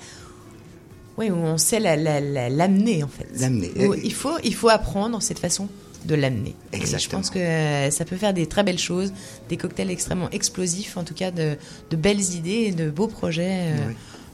[1.19, 3.27] oui, où on sait la- la- la- l'amener en fait.
[3.39, 3.71] L'amener.
[4.05, 5.69] Il faut, il faut apprendre cette façon.
[6.05, 6.55] De l'amener.
[6.73, 7.21] Et Je Exactement.
[7.21, 9.13] pense que euh, ça peut faire des très belles choses,
[9.49, 11.57] des cocktails extrêmement explosifs, en tout cas de,
[11.91, 13.73] de belles idées et de beaux projets.
[13.73, 13.93] euh,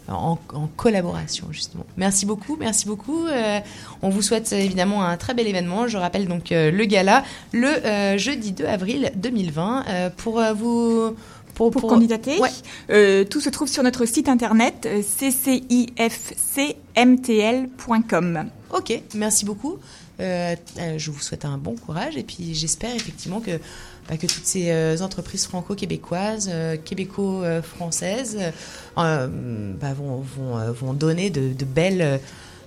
[0.09, 1.87] En, en collaboration justement.
[1.97, 3.27] Merci beaucoup, merci beaucoup.
[3.29, 3.61] Euh,
[4.03, 5.87] on vous souhaite évidemment un très bel événement.
[5.87, 10.53] Je rappelle donc euh, le gala le euh, jeudi 2 avril 2020 euh, pour euh,
[10.53, 11.15] vous
[11.55, 12.49] pour, Pour candidater, Ouais.
[12.91, 15.03] euh, tout se trouve sur notre site internet euh,
[17.41, 18.45] ccifcmtl.com.
[18.75, 19.79] Ok, merci beaucoup.
[20.21, 23.59] Euh, euh, je vous souhaite un bon courage et puis j'espère effectivement que,
[24.09, 28.39] bah, que toutes ces euh, entreprises franco-québécoises, euh, québéco-françaises
[28.99, 32.21] euh, bah, vont, vont, vont donner de, de belles,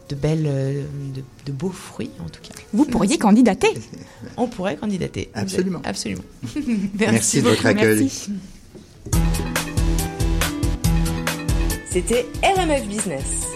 [0.09, 2.55] de, belles de, de beaux fruits en tout cas.
[2.73, 3.73] Vous pourriez candidater.
[4.37, 5.29] On pourrait candidater.
[5.35, 5.81] Absolument.
[5.83, 6.23] Absolument.
[6.99, 7.99] Merci de votre accueil.
[8.01, 8.31] Merci.
[11.91, 13.53] C'était RMF Business.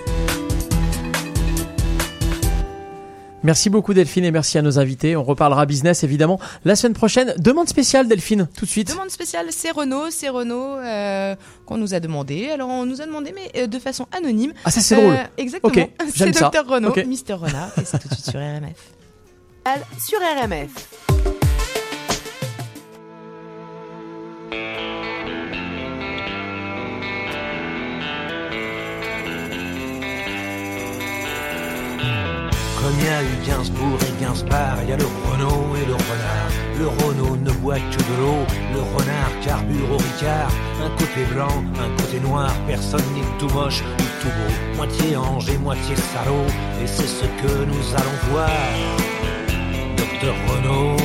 [3.48, 5.16] Merci beaucoup Delphine et merci à nos invités.
[5.16, 7.34] On reparlera business évidemment la semaine prochaine.
[7.38, 8.90] Demande spéciale Delphine, tout de suite.
[8.90, 11.34] Demande spéciale, c'est Renault, c'est Renault euh,
[11.66, 12.50] qu'on nous a demandé.
[12.50, 14.52] Alors on nous a demandé, mais euh, de façon anonyme.
[14.66, 15.16] Ah, ça, c'est drôle.
[15.38, 15.74] Exactement.
[16.10, 16.52] C'est j'aime ça.
[16.54, 17.06] Dr Renault, Ok.
[17.06, 18.92] Mister Renard, et c'est tout de suite sur RMF.
[19.98, 21.27] Sur RMF.
[33.08, 36.52] Y a eu Gainsbourg et Gainsbar, il y a le Renault et le renard.
[36.78, 40.52] Le Renault ne boit que de l'eau, le renard carbure au Ricard.
[40.84, 44.76] Un côté blanc, un côté noir, personne n'est tout moche ni tout beau.
[44.76, 46.48] Moitié ange et moitié salaud,
[46.82, 48.50] et c'est ce que nous allons voir.
[49.96, 50.98] Docteur Renault,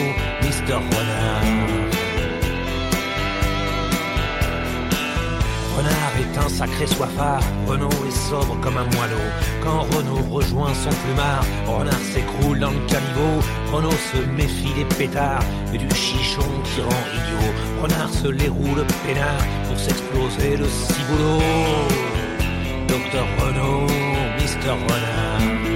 [0.42, 1.61] Mister Renard.
[5.76, 9.26] Renard est un sacré soifard, Renault est sobre comme un moineau.
[9.62, 13.40] Quand Renault rejoint son plumard, Renard s'écroule dans le caniveau.
[13.72, 15.42] Renault se méfie des pétards
[15.72, 17.52] et du chichon qui rend idiot.
[17.82, 21.40] Renard se les roule peinard pour s'exploser le ciboulot.
[22.88, 23.86] Docteur Renault,
[24.38, 25.71] Mister Renard.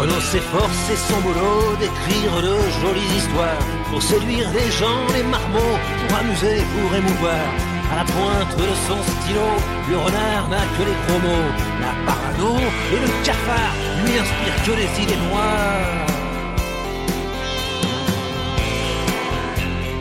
[0.00, 5.78] Renault s'efforce et son boulot d'écrire de jolies histoires pour séduire les gens, les marmots,
[6.08, 7.46] pour amuser, pour émouvoir.
[7.92, 9.48] À la pointe de son stylo,
[9.88, 11.52] le renard n'a que les gros mots.
[11.80, 12.56] La parano
[12.92, 13.74] et le cafard
[14.04, 16.06] lui inspirent que les idées noires.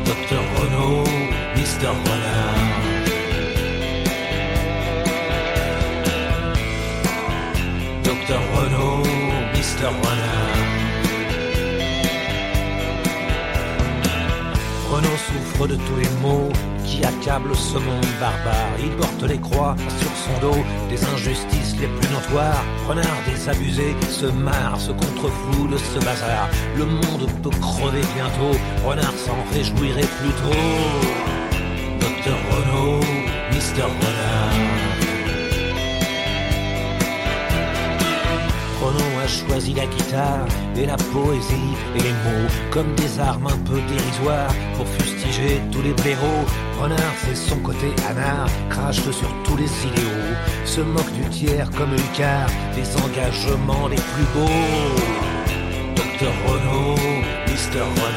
[0.06, 1.04] Docteur Renault,
[1.56, 2.84] Mister Renard.
[8.04, 8.42] Docteur
[9.82, 10.54] Renard.
[15.14, 16.50] Souffre de tous les maux
[16.86, 18.74] qui accablent ce monde barbare.
[18.80, 22.64] Il porte les croix sur son dos des injustices les plus notoires.
[22.88, 26.50] Renard désabusé se marre, se contrefout de ce bazar.
[26.76, 30.60] Le monde peut crever bientôt, Renard s'en réjouirait plutôt.
[32.00, 33.00] Docteur Renault,
[33.54, 34.83] Mister Renard.
[38.84, 40.46] Renaud a choisi la guitare
[40.76, 45.82] et la poésie et les mots comme des armes un peu dérisoires pour fustiger tous
[45.82, 46.46] les blaireaux.
[46.82, 51.92] Renard, c'est son côté anard, crache sur tous les idéaux, se moque du tiers comme
[51.92, 54.50] Lucard, des engagements les plus beaux.
[55.96, 56.96] Docteur Renaud,
[57.48, 58.13] Mister Renard.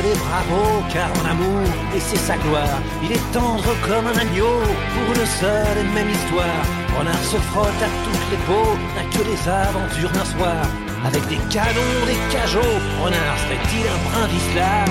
[0.00, 4.60] Les bravos, car en amour, et c'est sa gloire, il est tendre comme un agneau,
[4.92, 6.64] pour une seule et même histoire.
[6.98, 10.64] Renard se frotte à toutes les peaux, n'a que les aventures d'un soir.
[11.04, 14.86] Avec des canons, des cajots, Renard serait-il un brin vicelard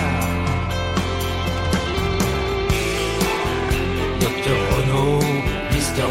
[4.19, 5.19] Docteur Renaud,
[5.71, 6.03] Mister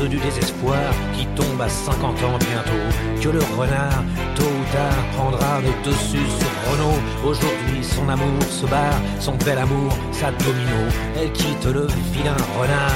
[0.00, 5.60] Du désespoir qui tombe à 50 ans bientôt que le renard, tôt ou tard, prendra
[5.60, 7.00] le dessus sur Renault.
[7.24, 10.90] Aujourd'hui, son amour se barre, son bel amour, sa domino.
[11.16, 12.90] Elle quitte le vilain renard,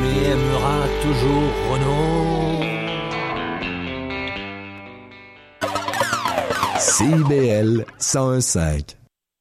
[0.00, 2.66] mais aimera toujours Renault.
[6.78, 8.96] CIBL 101.5.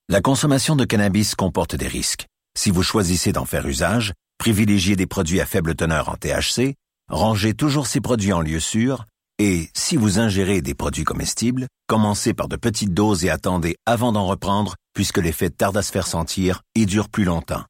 [0.10, 2.26] La consommation de cannabis comporte des risques.
[2.58, 6.76] Si vous choisissez d'en faire usage, privilégiez des produits à faible teneur en THC,
[7.10, 9.06] rangez toujours ces produits en lieu sûr,
[9.38, 14.12] et si vous ingérez des produits comestibles, commencez par de petites doses et attendez avant
[14.12, 17.64] d'en reprendre, puisque l'effet tarde à se faire sentir et dure plus longtemps.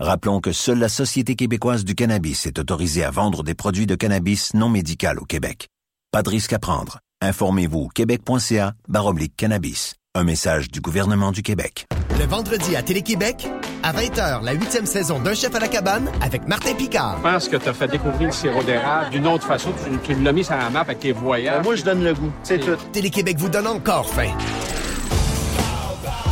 [0.00, 3.94] Rappelons que seule la Société québécoise du cannabis est autorisée à vendre des produits de
[3.94, 5.68] cannabis non médical au Québec.
[6.10, 6.98] Pas de risque à prendre.
[7.20, 9.94] Informez-vous québec.ca baroblique cannabis.
[10.16, 11.86] Un message du gouvernement du Québec.
[12.20, 13.48] Le vendredi à Télé-Québec,
[13.82, 17.16] à 20h, la huitième saison d'Un chef à la cabane avec Martin Picard.
[17.18, 19.72] Je pense que tu as fait découvrir le sirop d'érable d'une autre façon.
[20.04, 21.64] Tu, tu l'as mis sur la map avec tes voyages.
[21.64, 22.30] moi, je donne le goût.
[22.44, 22.76] C'est tout.
[22.92, 24.30] Télé-Québec vous donne encore faim.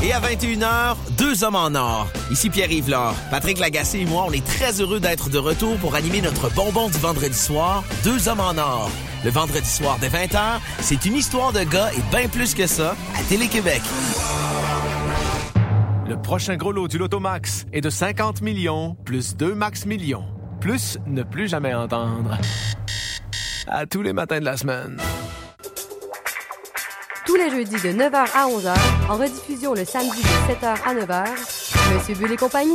[0.04, 2.08] Et à 21h, deux hommes en or.
[2.32, 3.14] Ici Pierre-Yves Laure.
[3.30, 6.88] Patrick Lagacé et moi, on est très heureux d'être de retour pour animer notre bonbon
[6.88, 8.90] du vendredi soir, Deux hommes en or.
[9.24, 12.96] Le vendredi soir dès 20h, c'est une histoire de gars et bien plus que ça
[13.16, 13.80] à Télé-Québec.
[16.08, 20.24] Le prochain gros lot du Lotomax est de 50 millions plus 2 max millions.
[20.60, 22.38] Plus ne plus jamais entendre.
[23.68, 24.98] À tous les matins de la semaine.
[27.24, 28.74] Tous les jeudis de 9h à 11h,
[29.08, 32.74] en rediffusion le samedi de 7h à 9h, Monsieur Bull et compagnie.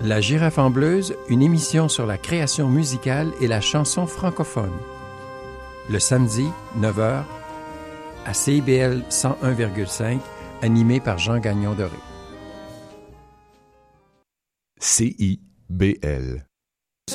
[0.00, 4.76] La girafe en bleuse, une émission sur la création musicale et la chanson francophone.
[5.90, 6.46] Le samedi,
[6.78, 7.24] 9h,
[8.26, 10.20] à CIBL 101,5,
[10.62, 11.98] animé par Jean Gagnon Doré.
[14.84, 16.44] CIBL.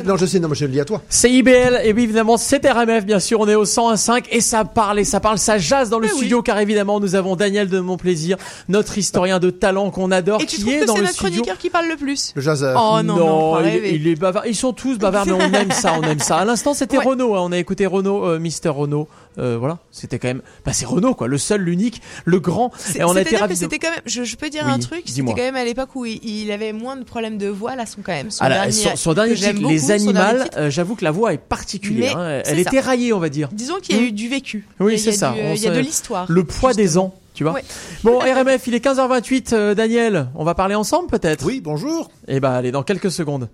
[0.05, 1.01] Non, je sais, non, mais je le dis à toi.
[1.09, 4.99] CIBL, et oui, évidemment, c'est RMF, bien sûr, on est au 101.5 et ça parle
[4.99, 6.17] et ça parle, ça jase dans le Eh oui.
[6.17, 10.45] studio car évidemment, nous avons Daniel de Montplaisir, notre historien de talent qu'on adore, Et
[10.45, 11.31] qui est que dans c'est le notre studio.
[11.41, 12.33] chroniqueur qui parle le plus?
[12.35, 12.75] Le.
[12.77, 14.45] Oh non, il, est- il est bavard.
[14.45, 16.37] Ils sont tous bavards, mais on aime ça, on aime ça.
[16.37, 17.35] À l'instant, c'était Renault.
[17.35, 17.41] hein.
[17.43, 19.07] On a écouté Renault, euh, Mister Renault.
[19.39, 20.41] Euh, voilà, c'était quand même.
[20.65, 21.27] Bah, c'est Renault, quoi.
[21.27, 22.71] Le seul, l'unique, le grand.
[22.95, 23.53] Et on a été ravis.
[23.55, 25.63] de- c'était quand même, je, je peux dire Oui, un truc, c'était quand même à
[25.63, 28.43] l'époque où il, il avait moins de problèmes de voix, là, son quand même, son
[28.43, 30.19] Ah là, dernier, son, son dernier titre, beaucoup, Les Animaux,
[30.57, 32.17] euh, j'avoue que la voix est particulière.
[32.17, 32.41] Mais hein.
[32.45, 32.75] c'est Elle est ça.
[32.75, 33.49] éraillée, on va dire.
[33.51, 34.67] Disons qu'il y a eu du vécu.
[34.79, 35.33] Oui, c'est il y a ça.
[35.37, 36.25] euh, Il y a de l'histoire.
[36.29, 37.53] Le poids des ans, tu vois.
[37.53, 37.63] Ouais.
[38.03, 39.53] Bon, RMF, il est 15h28.
[39.53, 42.11] euh, Daniel, on va parler ensemble peut-être Oui, bonjour.
[42.27, 43.49] Eh ben, allez, dans quelques secondes.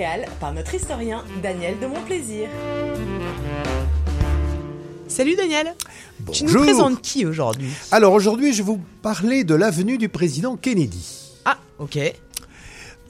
[0.00, 2.48] Montréal par notre historien Daniel de Montplaisir.
[5.08, 5.74] Salut Daniel.
[6.32, 6.62] Tu nous Bonjour.
[6.62, 7.68] présentes qui aujourd'hui?
[7.92, 11.34] Alors aujourd'hui, je vais vous parler de l'avenue du président Kennedy.
[11.44, 11.98] Ah, ok.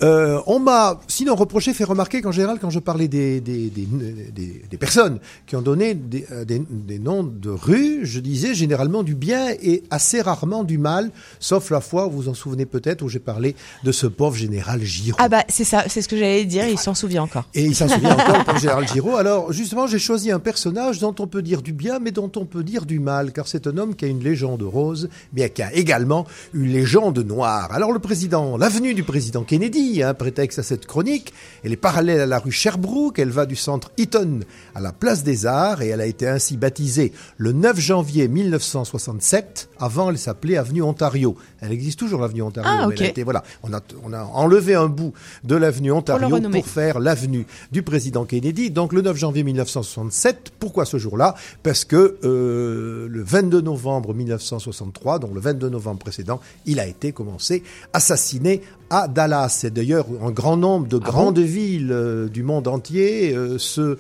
[0.03, 3.87] Euh, on m'a sinon reproché, fait remarquer qu'en général, quand je parlais des, des, des,
[4.35, 8.55] des- des personnes qui ont donné des, euh, des- des noms de rues, je disais
[8.55, 12.65] généralement du bien et assez rarement du mal, sauf la fois, vous vous en souvenez
[12.67, 13.55] peut-être, où j'ai parlé
[13.85, 15.19] de ce pauvre général Giraud.
[15.21, 17.45] Ah bah c'est ça, c'est ce que j'allais dire, il s'en souvient encore.
[17.55, 19.17] Et il s'en souvient encore, le pauvre général Giraud.
[19.17, 22.47] Alors, justement, j'ai choisi un personnage dont on peut dire du bien, mais dont on
[22.47, 25.63] peut dire du mal, car c'est un homme qui a une légende rose, mais qui
[25.63, 27.69] a également une légende noire.
[27.73, 31.33] Alors, le président, l'avenue du président Kennedy, un prétexte à cette chronique,
[31.65, 34.41] elle est parallèle à la rue Sherbrooke, elle va du centre Eaton
[34.75, 39.69] à la place des Arts, et elle a été ainsi baptisée le 9 janvier 1967.
[39.79, 41.37] Avant, elle s'appelait avenue Ontario.
[41.61, 42.71] Elle existe toujours, l'avenue Ontario.
[42.73, 43.11] Ah, mais elle a ok.
[43.11, 45.13] été- voilà, on a, on a enlevé un bout
[45.45, 48.71] de l'avenue Ontario pour faire l'avenue du président Kennedy.
[48.71, 50.53] Donc le 9 janvier 1967.
[50.59, 51.35] Pourquoi ce jour-là?
[51.63, 57.13] Parce que euh, le 22 novembre 1963, donc le 22 novembre précédent, il a été
[57.13, 57.63] commencé
[57.93, 59.49] assassiné à Dallas.
[59.61, 63.99] C'est d'ailleurs un grand nombre de grandes villes euh, du monde entier euh, se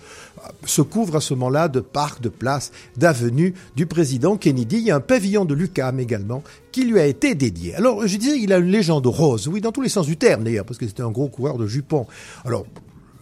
[0.64, 4.78] se couvrent à ce moment-là de parcs, de places, d'avenues du président Kennedy.
[4.78, 7.74] Il y a un pavillon de Lucam également qui lui a été dédié.
[7.74, 10.44] Alors, je disais, il a une légende rose, oui, dans tous les sens du terme
[10.44, 12.06] d'ailleurs, parce que c'était un gros coureur de jupons.
[12.44, 12.64] Alors,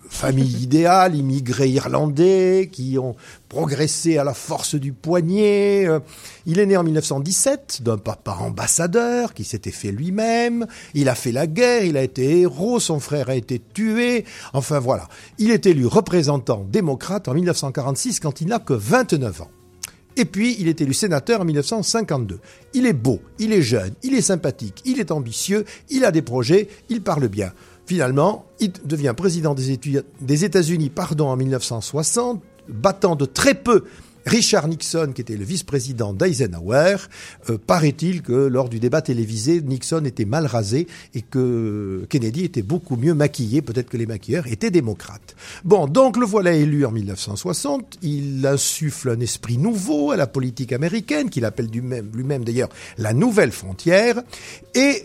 [0.09, 3.17] famille idéale, immigrés irlandais qui ont
[3.49, 5.87] progressé à la force du poignet.
[5.87, 6.01] Euh,
[6.47, 10.67] Il est né en 1917 d'un papa ambassadeur qui s'était fait lui-même.
[10.95, 14.25] Il a fait la guerre, il a été héros, son frère a été tué.
[14.53, 15.09] Enfin voilà.
[15.39, 19.51] Il est élu représentant démocrate en 1946 quand il n'a que 29 ans.
[20.19, 22.41] Et puis, il est élu sénateur en 1952.
[22.75, 26.23] Il est beau, il est jeune, il est sympathique, il est ambitieux, il a des
[26.23, 27.53] projets, il parle bien.
[27.89, 33.84] Finalement, il devient président des, États-Unis en 1960, battant de très peu
[34.26, 36.97] Richard Nixon, qui était le vice-président d'Eisenhower.
[37.49, 42.60] Euh, Paraît-il que lors du débat télévisé, Nixon était mal rasé et que Kennedy était
[42.60, 43.62] beaucoup mieux maquillé.
[43.62, 45.34] Peut-être que les maquilleurs étaient démocrates.
[45.65, 48.00] Bon, donc le voilà élu en 1960.
[48.02, 52.68] Il insuffle un esprit nouveau à la politique américaine, qu'il appelle lui-même d'ailleurs
[52.99, 54.20] la nouvelle frontière.
[54.75, 55.05] Et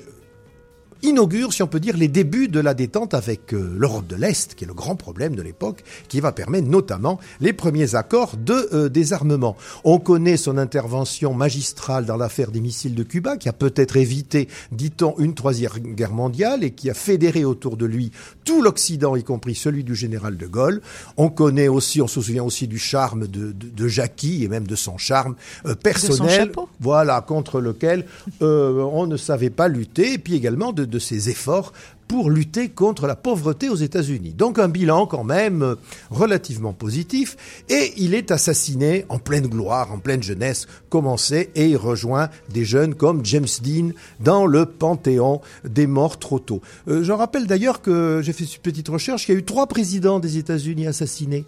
[1.03, 4.56] inaugure, si on peut dire, les débuts de la détente avec euh, l'Europe de l'Est,
[4.56, 8.69] qui est le grand problème de l'époque, qui va permettre notamment les premiers accords de
[8.73, 9.56] euh, désarmement.
[9.83, 14.48] On connaît son intervention magistrale dans l'affaire des missiles de Cuba, qui a peut-être évité,
[14.72, 18.11] dit-on, une troisième guerre mondiale et qui a fédéré autour de lui
[18.45, 20.82] tout l'Occident, y compris celui du général de Gaulle.
[21.17, 24.67] On connaît aussi, on se souvient aussi du charme de, de, de Jackie et même
[24.67, 26.69] de son charme euh, personnel, chapeau.
[26.80, 28.06] voilà, contre lequel
[28.41, 31.73] euh, on ne savait pas lutter, et puis également de, de ses efforts
[32.07, 34.33] pour lutter contre la pauvreté aux États-Unis.
[34.33, 35.75] Donc un bilan quand même euh,
[36.11, 41.77] relativement positif, et il est assassiné en pleine gloire, en pleine jeunesse, commencé, et il
[41.77, 43.89] rejoint des jeunes comme James Dean
[44.19, 46.61] dans le panthéon des morts trop tôt.
[46.88, 49.65] Euh, je rappelle d'ailleurs que j'ai fait une petite recherche, qu'il y a eu trois
[49.65, 51.45] présidents des États-Unis assassinés.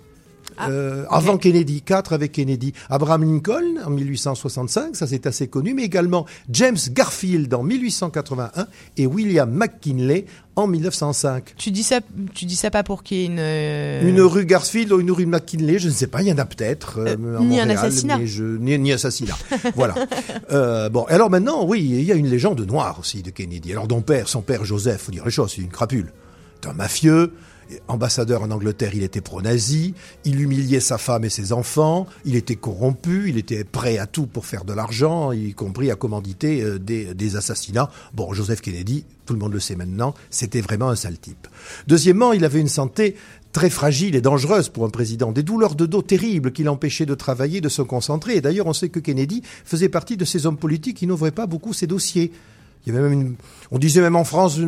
[0.69, 2.72] Euh, Avant Kennedy, quatre avec Kennedy.
[2.90, 8.67] Abraham Lincoln en 1865, ça c'est assez connu, mais également James Garfield en 1881
[8.98, 10.25] et William McKinley
[10.56, 11.56] en 1905.
[11.57, 11.99] Tu dis ça,
[12.33, 13.38] tu dis ça pas pour qu'il y ait une.
[13.40, 16.38] euh, Une rue Garfield ou une rue McKinley, je ne sais pas, il y en
[16.38, 16.99] a peut-être.
[16.99, 18.17] euh, ni un Montréal, assassinat.
[18.17, 19.38] mais je- ni, ni assassinat.
[19.75, 19.95] voilà.
[20.90, 23.72] Bon, alors maintenant, oui, il y a une légende noire aussi de Kennedy.
[23.74, 26.11] Alors, ton père, son père Joseph, faut dire les choses, c'est une crapule.
[26.64, 27.33] C'est un mafieux.
[27.88, 32.56] Ambassadeur en Angleterre, il était pro-nazi, il humiliait sa femme et ses enfants, il était
[32.56, 36.77] corrompu, il était prêt à tout pour faire de l'argent, y compris à commanditer euh,
[36.77, 37.90] des, assassinats.
[38.14, 41.48] Bon, Joseph Kennedy, tout le monde le sait maintenant, c'était vraiment un sale type.
[41.88, 43.16] Deuxièmement, il avait une santé
[43.52, 47.16] très fragile et dangereuse pour un président, des douleurs de dos terribles qui l'empêchaient de
[47.16, 48.35] travailler, de se concentrer.
[48.35, 51.48] Et d'ailleurs, on sait que Kennedy faisait partie de ces hommes politiques qui n'ouvraient pas
[51.48, 52.32] beaucoup ses dossiers.
[52.85, 53.35] Il y avait même une,
[53.72, 54.60] on disait même en France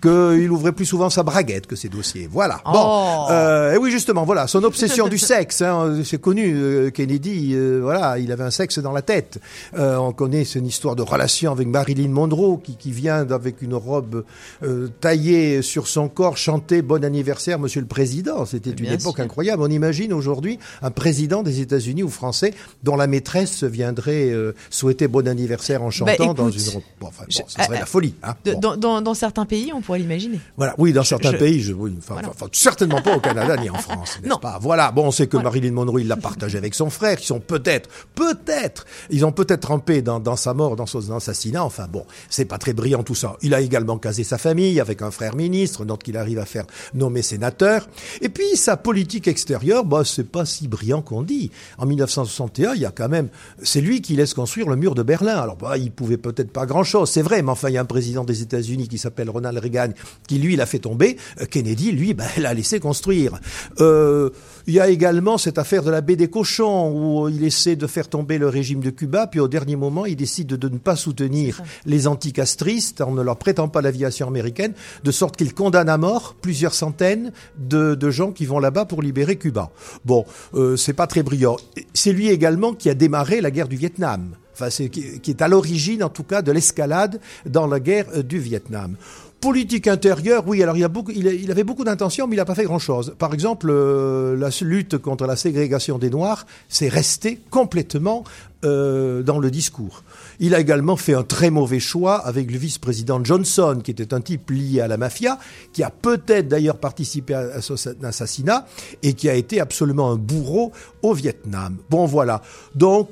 [0.00, 2.28] qu'il ouvrait plus souvent sa braguette que ses dossiers.
[2.30, 2.60] Voilà.
[2.64, 3.26] Bon, Oh.
[3.30, 6.52] euh, et oui justement, voilà, son obsession du sexe, hein, c'est connu.
[6.54, 9.38] euh, Kennedy, euh, voilà, il avait un sexe dans la tête.
[9.78, 13.74] Euh, on connaît une histoire de relation avec Marilyn Monroe qui, qui vient avec une
[13.74, 14.24] robe
[14.62, 18.44] euh, taillée sur son corps chanter Bon anniversaire, Monsieur le Président.
[18.46, 19.24] C'était une bien époque sûr.
[19.24, 19.62] incroyable.
[19.62, 25.08] On imagine aujourd'hui un président des États-Unis ou français dont la maîtresse viendrait euh, souhaiter
[25.08, 26.82] bon anniversaire en chantant dans Bah, écoute, une robe.
[27.00, 28.14] Bon, enfin, bon, ça serait la folie.
[28.22, 28.34] Hein.
[28.44, 28.60] De- Bon.
[28.60, 30.40] dans, dans, dans certains pays, on pourrait l'imaginer.
[30.56, 32.30] Voilà, oui, dans certains je- pays, je, oui, enfin, Voilà.
[32.52, 34.58] certainement pas au Canada ni en France, n'est-ce pas?
[34.60, 37.40] Voilà, bon, on sait que Marilyn Monroe, il l'a partagé avec son frère, qui sont
[37.40, 42.04] peut-être, peut-être, ils ont peut-être trempé dans, dans sa mort, dans son assassinat, enfin bon,
[42.30, 43.36] c'est pas très brillant tout ça.
[43.42, 46.64] Il a également casé sa famille avec un frère ministre, dont il arrive à faire
[46.94, 47.88] nommer sénateur.
[48.20, 51.50] Et puis, sa politique extérieure, bah, c'est pas si brillant qu'on dit.
[51.78, 53.28] En 1961, il y a quand même,
[53.62, 55.36] c'est lui qui laisse construire le mur de Berlin.
[55.36, 57.84] Alors, bah, il pouvait peut-être pas grand-chose, c'est vrai, mais enfin, il y a un
[57.84, 59.90] président des États-Unis qui s'appelle Ronald Reagan,
[60.26, 61.16] qui lui l'a fait tomber.
[61.40, 63.38] Euh, Kennedy, lui, bah, l'a laissé construire.
[63.80, 64.30] Euh,
[64.66, 67.86] il y a également cette affaire de la baie des cochons, où il essaie de
[67.86, 70.96] faire tomber le régime de Cuba, puis au dernier moment, il décide de ne pas
[70.96, 75.98] soutenir les anticastristes en ne leur prêtant pas l'aviation américaine, de sorte qu'il condamne à
[75.98, 79.70] mort plusieurs centaines de, de gens qui vont là-bas pour libérer Cuba.
[80.04, 81.56] Bon, euh, c'est pas très brillant.
[81.94, 84.36] C'est lui également qui a démarré la guerre du Vietnam.
[84.70, 88.96] Qui, est à l'origine, en tout cas, de l'escalade dans la guerre euh, du Vietnam.
[89.40, 90.62] Politique intérieure, oui.
[90.62, 93.16] Alors il, a beaucoup, il, avait beaucoup d'intentions, mais il n'a pas fait grand-chose.
[93.18, 98.22] Par exemple, euh, la lutte contre la ségrégation des Noirs, c'est resté complètement
[98.64, 100.04] euh, dans le discours.
[100.38, 104.20] Il a également fait un très mauvais choix avec le vice-président Johnson, qui était un
[104.20, 105.40] type lié à la mafia,
[105.72, 107.74] qui a peut-être d'ailleurs participé à, son
[108.04, 108.64] assassinat
[109.02, 110.70] et qui a été absolument un bourreau
[111.02, 111.78] au Vietnam.
[111.90, 112.42] Bon, voilà.
[112.76, 113.08] Donc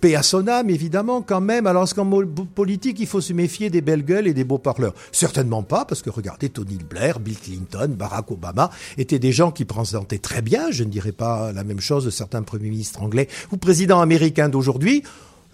[0.00, 1.66] paix à son âme, évidemment, quand même.
[1.66, 2.10] Alors, est-ce qu'en
[2.54, 4.94] politique, il faut se méfier des belles gueules et des beaux parleurs?
[5.12, 9.64] Certainement pas, parce que regardez, Tony Blair, Bill Clinton, Barack Obama étaient des gens qui
[9.64, 13.28] présentaient très bien, je ne dirais pas la même chose de certains premiers ministres anglais
[13.52, 15.02] ou présidents américains d'aujourd'hui.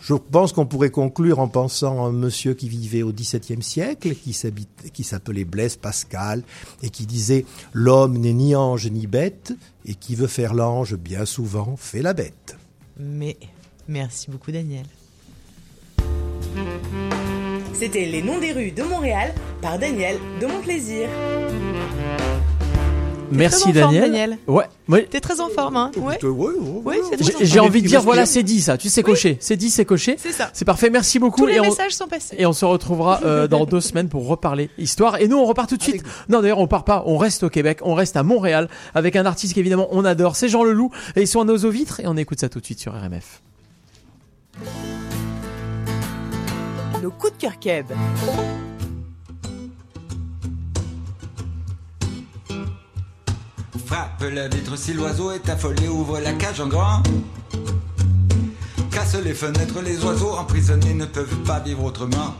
[0.01, 4.17] Je pense qu'on pourrait conclure en pensant à un monsieur qui vivait au XVIIe siècle,
[4.17, 6.43] qui s'appelait Blaise Pascal,
[6.83, 9.53] et qui disait «L'homme n'est ni ange ni bête,
[9.87, 12.57] et qui veut faire l'ange bien souvent fait la bête».
[12.99, 13.37] Mais
[13.89, 14.85] merci beaucoup, Daniel.
[17.75, 21.09] C'était Les Noms des rues de Montréal par Daniel de Mon Plaisir.
[23.35, 24.11] Merci très en forme, Daniel.
[24.11, 24.39] Daniel.
[24.47, 25.07] Ouais, ouais.
[25.11, 26.19] T'es très en forme, hein Ouais.
[26.23, 29.57] Oui, c'est très J'ai- envie de dire voilà c'est dit ça, tu sais cocher, c'est
[29.57, 30.17] dit c'est coché.
[30.19, 30.51] C'est ça.
[30.53, 31.41] C'est parfait, merci beaucoup.
[31.41, 32.37] Tous les et on- messages sont passés.
[32.39, 35.19] Et on se retrouvera euh, dans deux semaines pour reparler histoire.
[35.23, 36.03] Et nous, on repart tout de suite.
[36.29, 37.05] Non, d'ailleurs, on part pas.
[37.07, 37.79] On reste au Québec.
[37.83, 40.37] On reste à Montréal avec un artiste qu'évidemment on adore.
[40.37, 40.91] C'est Jean Leloup.
[41.17, 42.01] Et ils sont à nos eaux vitres.
[42.01, 43.41] Et on écoute ça tout de suite sur RMF.
[47.03, 47.85] Nos coups de cœur.
[53.87, 57.03] Frappe la vitre si l'oiseau est affolé, ouvre la cage en grand.
[58.91, 62.35] Casse les fenêtres, les oiseaux emprisonnés ne peuvent pas vivre autrement.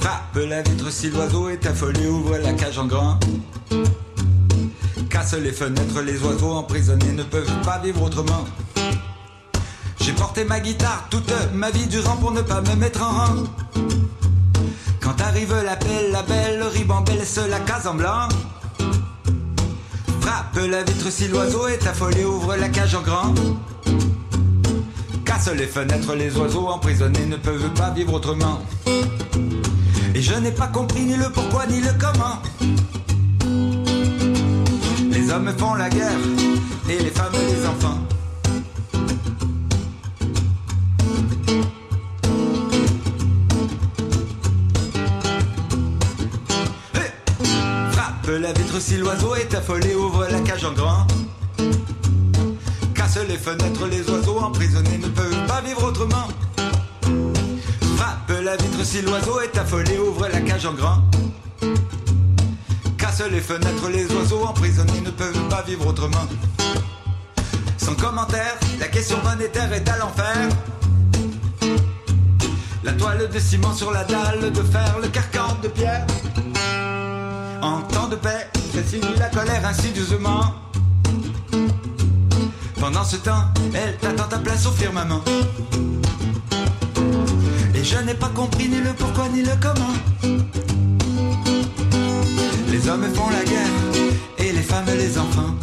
[0.00, 3.18] Frappe la vitre si l'oiseau est affolé, ouvre la cage en grand.
[5.08, 8.44] Casse les fenêtres, les oiseaux emprisonnés ne peuvent pas vivre autrement.
[10.00, 13.34] J'ai porté ma guitare toute ma vie durant pour ne pas me mettre en rang.
[15.00, 18.28] Quand arrive l'appel, la belle ribambelle laisse la case en blanc.
[20.20, 23.34] Frappe la vitre si l'oiseau est affolé, ouvre la cage en grand.
[25.24, 28.60] Casse les fenêtres, les oiseaux emprisonnés ne peuvent pas vivre autrement.
[30.14, 32.40] Et je n'ai pas compris ni le pourquoi ni le comment.
[35.10, 36.18] Les hommes font la guerre
[36.88, 37.98] et les femmes les enfants.
[48.38, 51.04] La vitre si l'oiseau est affolé, ouvre la cage en grand.
[52.94, 56.28] Casse les fenêtres, les oiseaux emprisonnés ne peuvent pas vivre autrement.
[57.96, 61.02] Frappe la vitre si l'oiseau est affolé, ouvre la cage en grand.
[62.96, 66.28] Casse les fenêtres, les oiseaux emprisonnés ne peuvent pas vivre autrement.
[67.78, 70.48] Sans commentaire, la question monétaire est à l'enfer.
[72.84, 76.06] La toile de ciment sur la dalle de fer, le carcan de pierre.
[77.62, 80.54] En temps de paix, fait signe la colère insidieusement.
[82.80, 85.22] Pendant ce temps, elle t'attend ta place au firmament.
[87.74, 89.94] Et je n'ai pas compris ni le pourquoi ni le comment.
[92.70, 94.08] Les hommes font la guerre
[94.38, 95.54] et les femmes les enfants.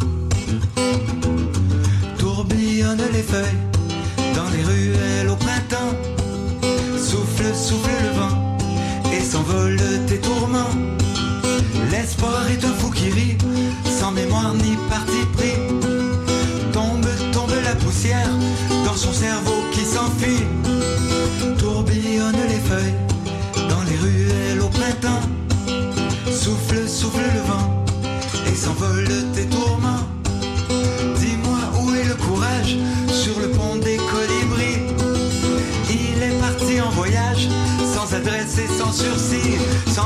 [2.18, 3.58] Tourbillonnent les feuilles
[4.36, 5.94] dans les ruelles au printemps.
[6.96, 8.58] Souffle, souffle le vent
[9.12, 10.98] et s'envolent tes tourments.
[11.90, 13.38] L'espoir est un fou qui rit,
[13.84, 15.56] sans mémoire ni parti pris.
[16.72, 18.30] Tombe, tombe la poussière
[18.84, 20.44] dans son cerveau qui s'enfuit.
[21.58, 23.07] Tourbillonnent les feuilles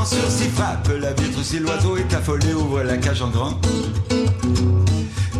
[0.05, 3.59] Frappe la vitre si l'oiseau est affolé, ouvre la cage en grand.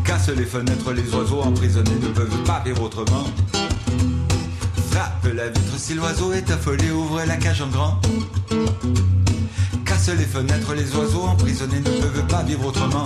[0.05, 3.25] Casse les fenêtres, les oiseaux emprisonnés ne peuvent pas vivre autrement.
[4.91, 7.99] Frappe la vitre si l'oiseau est affolé, ouvre la cage en grand.
[9.85, 13.05] Casse les fenêtres, les oiseaux emprisonnés ne peuvent pas vivre autrement.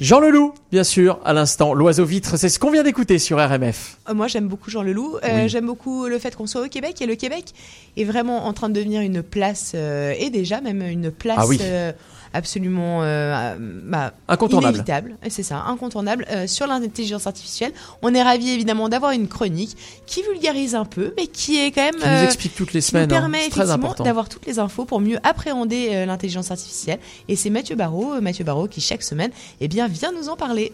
[0.00, 1.72] Jean Leloup, bien sûr, à l'instant.
[1.72, 3.98] L'oiseau vitre, c'est ce qu'on vient d'écouter sur RMF.
[4.08, 5.18] Euh, Moi, j'aime beaucoup Jean Leloup.
[5.22, 7.00] Euh, J'aime beaucoup le fait qu'on soit au Québec.
[7.00, 7.52] Et le Québec
[7.96, 11.46] est vraiment en train de devenir une place, euh, et déjà même une place Ah
[11.46, 11.58] oui.
[11.62, 11.92] euh,
[12.34, 14.74] absolument euh, bah, Incontournable.
[14.76, 15.16] inévitable.
[15.30, 16.26] C'est ça, incontournable.
[16.30, 17.72] euh, sur l'intelligence artificielle,
[18.02, 21.82] on est ravi évidemment d'avoir une chronique qui vulgarise un peu, mais qui est quand
[21.82, 23.20] même Qui nous explique toutes les qui semaines, nous hein.
[23.20, 26.98] permet effectivement d'avoir toutes les infos pour mieux appréhender euh, l'intelligence artificielle.
[27.28, 29.30] Et c'est Mathieu Barraud, euh, Mathieu Barraud qui chaque semaine,
[29.60, 30.72] eh bien, vient nous en parler.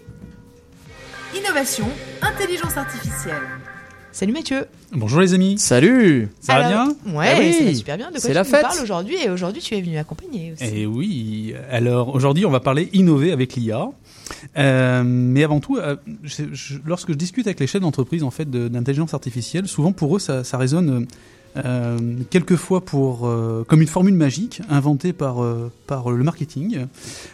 [1.37, 1.87] Innovation,
[2.23, 3.60] intelligence artificielle.
[4.13, 4.67] Salut Mathieu.
[4.93, 5.59] Bonjour les amis.
[5.59, 6.29] Salut.
[6.41, 6.89] Ça va bien?
[7.15, 8.11] Ouais, Ah oui, ça va super bien.
[8.11, 8.63] De quoi tu la nous fête.
[8.63, 9.17] parles aujourd'hui?
[9.25, 10.65] Et aujourd'hui, tu es venu accompagner aussi.
[10.75, 11.55] Eh oui.
[11.71, 13.89] Alors aujourd'hui, on va parler innover avec l'IA.
[14.59, 18.31] Euh, mais avant tout, euh, je- je- lorsque je discute avec les chefs d'entreprise en
[18.31, 21.07] fait de- d'intelligence artificielle, souvent pour eux, ça, ça résonne euh,
[22.31, 26.87] quelquefois pour euh, comme une formule magique inventée par euh, par le marketing,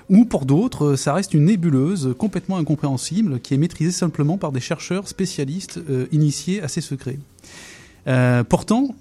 [0.09, 4.53] ou pour d'autres, euh, ça reste une nébuleuse complètement incompréhensible qui est maîtrisée simplement par
[4.53, 7.19] des chercheurs spécialistes euh, initiés à ces secrets.
[8.07, 8.95] Euh, pourtant,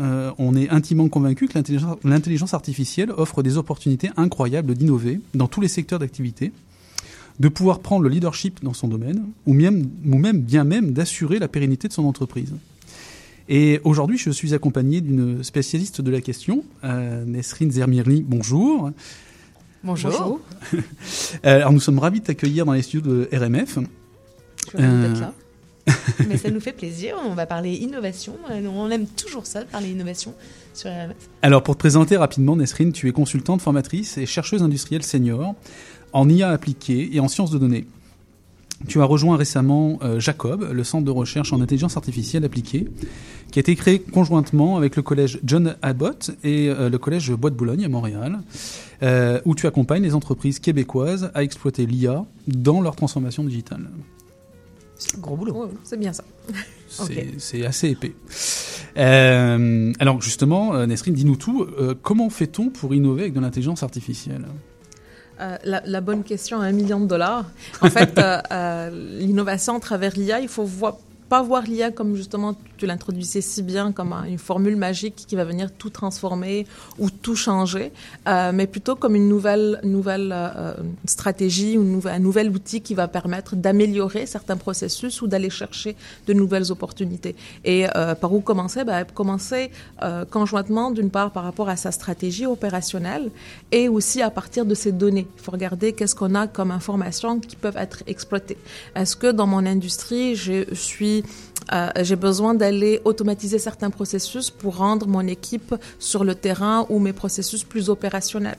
[0.00, 5.48] euh, on est intimement convaincu que l'intelligence- l'intelligence artificielle offre des opportunités incroyables d'innover dans
[5.48, 6.52] tous les secteurs d'activité,
[7.38, 11.38] de pouvoir prendre le leadership dans son domaine, ou même, ou même bien même d'assurer
[11.38, 12.52] la pérennité de son entreprise.
[13.48, 18.22] Et aujourd'hui, je suis accompagné d'une spécialiste de la question, euh, Nesrine Zermirli.
[18.26, 18.90] Bonjour.
[19.82, 20.40] Bonjour.
[20.74, 20.80] Euh,
[21.42, 23.78] Alors, nous sommes ravis de t'accueillir dans les studios de RMF.
[23.78, 25.32] Je suis ravie d'être Euh, là.
[26.28, 27.14] Mais ça nous fait plaisir.
[27.24, 28.36] On va parler innovation.
[28.50, 30.34] Euh, On aime toujours ça, de parler innovation
[30.74, 31.16] sur RMF.
[31.40, 35.54] Alors, pour te présenter rapidement, Nesrine, tu es consultante, formatrice et chercheuse industrielle senior
[36.12, 37.86] en IA appliquée et en sciences de données.
[38.86, 42.86] Tu as rejoint récemment euh, Jacob, le centre de recherche en intelligence artificielle appliquée,
[43.50, 47.50] qui a été créé conjointement avec le collège John Abbott et euh, le collège Bois
[47.50, 48.38] de Boulogne à Montréal,
[49.02, 53.88] euh, où tu accompagnes les entreprises québécoises à exploiter l'IA dans leur transformation digitale.
[55.18, 55.70] Gros boulot.
[55.84, 56.24] c'est bien ça.
[57.38, 58.14] C'est assez épais.
[58.96, 61.66] Euh, alors justement, Nesrine, dis-nous tout.
[61.78, 64.46] Euh, comment fait-on pour innover avec de l'intelligence artificielle?
[65.40, 67.44] Euh, la, bonne question à un million de dollars.
[67.80, 70.96] En fait, euh, euh, l'innovation à travers l'IA, il faut voir
[71.28, 75.36] pas voir l'IA comme justement tu l'introduisais si bien comme un- une formule magique qui
[75.36, 76.66] va venir tout transformer
[76.98, 77.92] ou tout changer,
[78.28, 80.74] euh, mais plutôt comme une nouvelle nouvelle euh,
[81.04, 86.32] stratégie ou un nouvel outil qui va permettre d'améliorer certains processus ou d'aller chercher de
[86.32, 87.34] nouvelles opportunités.
[87.64, 88.84] Et euh, par où commencer?
[88.84, 89.70] Ben, Commencer
[90.30, 93.30] conjointement d'une part par rapport à sa stratégie opérationnelle
[93.72, 95.26] et aussi à partir de ses données.
[95.36, 98.58] Il faut regarder qu'est-ce qu'on a comme informations qui peuvent être exploitées.
[98.94, 104.50] Est-ce que dans mon industrie, je suis je euh, j'ai besoin d'aller automatiser certains processus
[104.50, 108.58] pour rendre mon équipe sur le terrain ou mes processus plus opérationnels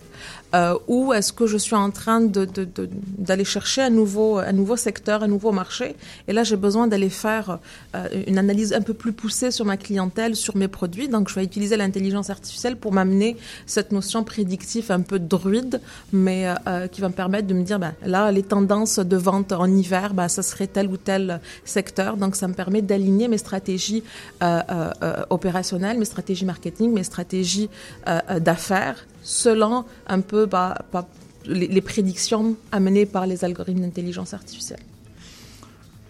[0.53, 4.37] euh, Ou est-ce que je suis en train de, de, de- d'aller chercher un nouveau,
[4.37, 5.95] un nouveau secteur, un nouveau marché?
[6.27, 7.59] Et là, j'ai besoin d'aller faire
[7.95, 11.07] euh, une analyse un peu plus poussée sur ma clientèle, sur mes produits.
[11.07, 15.81] Donc, je vais utiliser l'intelligence artificielle pour m'amener cette notion prédictive un peu druide,
[16.11, 19.17] mais euh, euh, qui va me permettre de me dire, ben, là, les tendances de
[19.17, 22.17] vente en hiver, ben, ça serait tel ou tel secteur.
[22.17, 24.03] Donc, ça me permet d'aligner mes stratégies
[24.43, 24.61] euh,
[25.01, 27.69] euh, opérationnelles, mes stratégies marketing, mes stratégies
[28.07, 31.07] euh, d'affaires, selon un peu bah, bah,
[31.45, 34.79] les prédictions amenées par les algorithmes d'intelligence artificielle.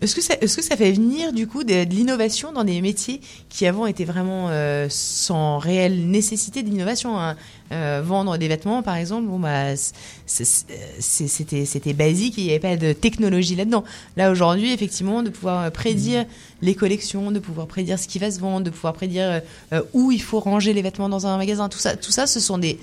[0.01, 2.79] Est-ce que, ça, est-ce que ça fait venir du coup de, de l'innovation dans des
[2.81, 3.19] métiers
[3.49, 7.35] qui avant étaient vraiment euh, sans réelle nécessité d'innovation hein?
[7.71, 9.93] Euh, Vendre des vêtements, par exemple, bon bah c'est-
[10.25, 10.65] c'est-
[10.99, 13.83] c'est- c'était c'était basique, il n'y avait pas de technologie là-dedans.
[14.17, 16.25] Là aujourd'hui, effectivement, de pouvoir euh, prédire
[16.63, 19.41] les collections, de pouvoir prédire ce qui va se vendre, de pouvoir prédire
[19.73, 22.39] euh, où il faut ranger les vêtements dans un magasin, tout ça, tout ça, ce
[22.39, 22.79] sont des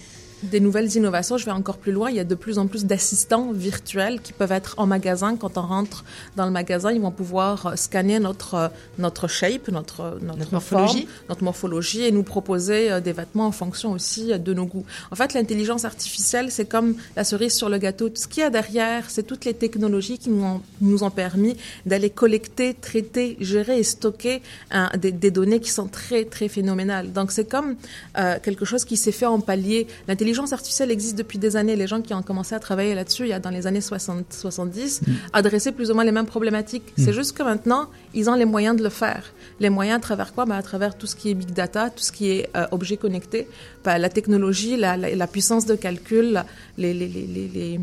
[0.51, 1.37] des nouvelles innovations.
[1.37, 2.11] Je vais encore plus loin.
[2.11, 5.37] Il y a de plus en plus d'assistants virtuels qui peuvent être en magasin.
[5.37, 6.05] Quand on rentre
[6.37, 8.69] dans le magasin, ils vont pouvoir euh, scanner notre, euh,
[8.99, 11.07] notre shape, notre, notre, morphologie.
[11.07, 14.67] forme, notre morphologie et nous proposer euh, des vêtements en fonction aussi euh, de nos
[14.67, 14.85] goûts.
[15.11, 18.11] En fait, l'intelligence artificielle, c'est comme la cerise sur le gâteau.
[18.15, 21.57] Ce qu'il y a derrière, c'est toutes les technologies qui nous ont, nous ont permis
[21.87, 27.13] d'aller collecter, traiter, gérer et stocker hein, des, des données qui sont très, très phénoménales.
[27.13, 27.77] Donc, c'est comme
[28.19, 29.87] euh, quelque chose qui s'est fait en palier.
[30.09, 31.77] L'intelligence artificielle existe depuis des années.
[31.77, 34.27] Les gens qui ont commencé à travailler là-dessus, il y a dans les années 60,
[34.33, 35.01] 70,
[35.33, 36.93] adressaient plus ou moins les mêmes problématiques.
[36.99, 39.33] C'est juste que maintenant, ils ont les moyens de le faire.
[39.61, 40.45] Les moyens à travers quoi?
[40.45, 42.97] Ben, À travers tout ce qui est big data, tout ce qui est euh, objet
[42.97, 43.49] connecté,
[43.85, 46.47] ben, la technologie, la, la, la puissance de calcul, la-
[46.79, 47.81] les, les, les, les, les-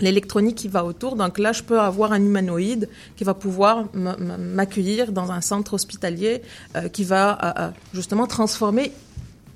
[0.00, 1.16] l'électronique qui va autour.
[1.16, 6.42] Donc là, je peux avoir un humanoïde qui va pouvoir m'accueillir dans un centre hospitalier
[6.76, 8.92] euh, qui va euh, euh, justement transformer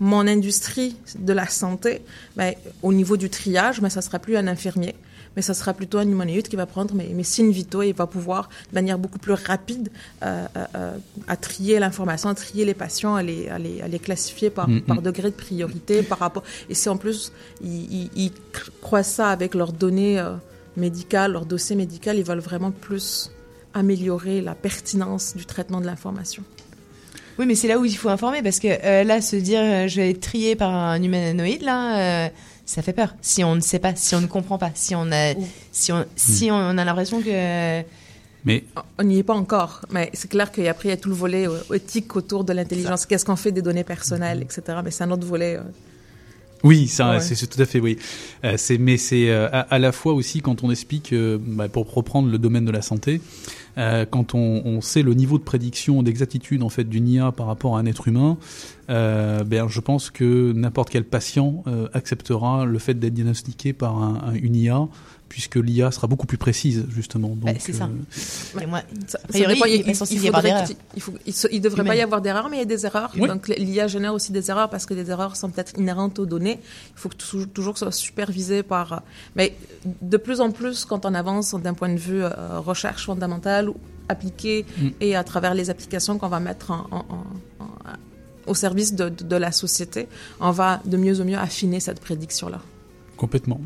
[0.00, 2.02] mon industrie de la santé
[2.36, 4.94] ben, au niveau du triage, mais ça sera plus un infirmier,
[5.36, 8.07] mais ça sera plutôt un humanoïde qui va prendre mes, mes signes vitaux et va
[8.07, 9.91] pouvoir, de manière beaucoup plus rapide,
[10.23, 10.97] euh, euh, euh,
[11.28, 14.68] à trier l'information, à trier les patients, à les, à les, à les classifier par,
[14.68, 16.42] Mm, par degré de priorité, par rapport.
[16.68, 20.34] Et si en plus ils, ils, ils cr- croisent ça avec leurs données euh,
[20.76, 23.31] médicales, leur dossier médical, ils veulent vraiment plus
[23.75, 26.42] améliorer la pertinence du traitement de l'information.
[27.39, 29.89] Oui, mais c'est là où il faut informer parce que euh, là, se dire euh,
[29.89, 32.28] je vais être trié par un humanoïde, là, euh,
[32.65, 33.15] ça fait peur.
[33.20, 35.34] Si on ne sait pas, si on ne comprend pas, si on a,
[35.70, 37.82] si on, si on a l'impression que.
[38.44, 38.65] Mais
[38.98, 41.48] On n'y est pas encore, mais c'est clair qu'après, il y a tout le volet
[41.48, 43.05] euh, éthique autour de l'intelligence.
[43.05, 44.78] Qu'est-ce qu'on fait des données personnelles, etc.
[44.84, 45.58] Mais c'est un autre volet.
[46.65, 47.20] Oui, Ouais.
[47.20, 47.99] c'est tout à fait oui.
[48.44, 51.93] Euh, mais c'est euh, à, à la fois aussi quand on explique, euh, bah, pour
[51.93, 53.20] reprendre le domaine de la santé,
[54.10, 57.76] quand on, on sait le niveau de prédiction, d'exactitude en fait d'une IA par rapport
[57.76, 58.39] à un être humain,
[58.89, 61.62] ben je pense que n'importe quel patient
[61.93, 64.89] acceptera le fait d'être diagnostiqué par un, un- une IA,
[65.28, 67.28] puisque l'IA sera beaucoup plus précise justement.
[67.30, 67.84] Donc, Bah, c'est ça.
[67.84, 69.40] euh, moi, Ça- ça il
[71.52, 73.12] il devrait pas y avoir d'erreurs, mais il y a des erreurs.
[73.18, 73.28] Oui.
[73.28, 76.58] Donc l'IA génère aussi des erreurs parce que des erreurs sont peut-être inhérentes aux données.
[76.62, 79.02] Il faut que toujours, toujours que ce soit supervisé par.
[79.34, 79.55] Mais
[80.02, 83.70] de plus en plus, quand on avance d'un point de vue euh, recherche fondamentale,
[84.08, 84.88] appliquée Mm.
[85.00, 87.66] et à travers les applications qu'on va mettre en- en- en- en-
[88.46, 90.06] au service de, de- de la société,
[90.40, 92.60] on va de mieux en mieux affiner cette prédiction-là.
[93.16, 93.60] Complètement.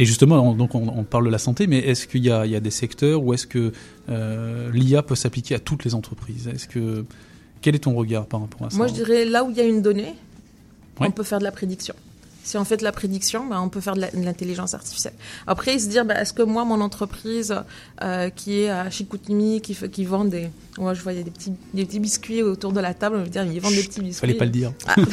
[0.00, 2.46] Et justement, on- donc on, on parle de la santé, mais est-ce qu'il y a,
[2.46, 3.72] il y a des secteurs où est-ce que
[4.08, 6.48] euh, l'IA peut s'appliquer à toutes les entreprises?
[6.48, 7.04] Est-ce que
[7.60, 8.76] quel est ton regard par rapport à ça?
[8.78, 10.14] Moi, je dirais là où il y a une donnée,
[11.00, 11.06] Ouais.
[11.08, 11.94] on peut faire de la prédiction.
[12.42, 15.12] Si on fait de la prédiction, ben, on peut faire de l'intelligence artificielle.
[15.46, 17.54] Après, se dire, ben, est-ce que moi, mon entreprise
[18.02, 20.48] euh, qui est à Chicoutimi, qui, fait- qui vend des...
[20.78, 23.44] Moi, je voyais des petits, des petits biscuits autour de la table, on veut dire,
[23.44, 24.20] ils vendent des petits biscuits.
[24.20, 24.72] fallait pas le dire.
[24.86, 24.94] Ah.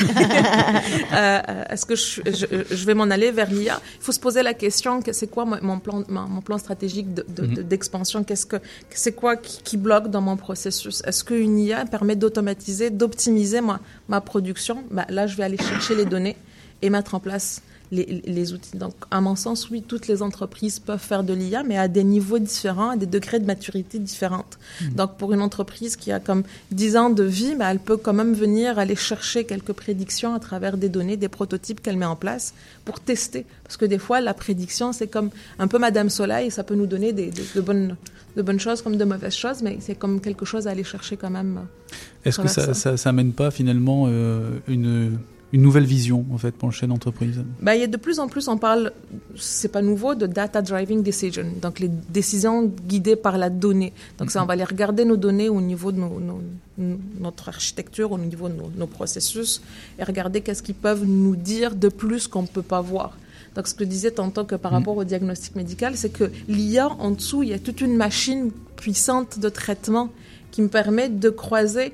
[1.13, 4.43] Euh, est-ce que je, je, je vais m'en aller vers l'IA Il faut se poser
[4.43, 7.67] la question, que c'est quoi mon plan, mon, plan stratégique de- de- de- Mhm.
[7.67, 8.23] d'expansion?
[8.23, 8.57] Qu'est-ce que
[8.89, 11.01] c'est quoi qui, qui bloque dans mon processus?
[11.05, 14.83] Est-ce qu'une IA permet d'automatiser, d'optimiser ma, ma production?
[14.91, 16.35] Bah, Là, je vais aller chercher les données
[16.81, 18.75] et mettre en place les, les outils.
[18.77, 22.03] Donc, à mon sens, oui, toutes les entreprises peuvent faire de l'IA, mais à des
[22.03, 24.59] niveaux différents, à des degrés de maturité différentes.
[24.81, 24.89] Hmm.
[24.95, 28.11] Donc, pour une entreprise qui a comme 10 ans de vie, bah, elle peut quand
[28.11, 32.17] même venir aller chercher quelques prédictions à travers des données, des prototypes qu'elle met en
[32.17, 33.45] place pour tester.
[33.63, 36.87] Parce que des fois, la prédiction, c'est comme un peu Madame Soleil, ça peut nous
[36.87, 37.95] donner des, des- de, bonnes,
[38.35, 41.15] de bonnes choses comme de mauvaises choses, mais c'est comme quelque chose à aller chercher
[41.15, 41.59] quand même.
[41.59, 45.17] euh, Est-ce que ça, ça, ça amène pas finalement euh, une,
[45.53, 48.19] une nouvelle vision en fait pour le chef d'entreprise Ben, il y a de plus
[48.19, 48.91] en plus, on parle,
[49.37, 53.93] c'est pas nouveau, de data driving decision, donc les décisions guidées par la donnée.
[54.17, 56.41] Donc ça, on va aller regarder nos données au niveau de nos, nos-
[56.77, 59.61] nos- notre architecture, au niveau de nos, nos processus,
[59.97, 63.17] et regarder qu'est-ce qu'ils peuvent nous dire de plus qu'on ne peut pas voir.
[63.55, 66.89] Donc ce que je disais tantôt que par rapport au diagnostic médical, c'est que l'IA
[66.99, 70.09] en dessous, il y a toute une machine puissante de traitement
[70.51, 71.93] qui me permet de croiser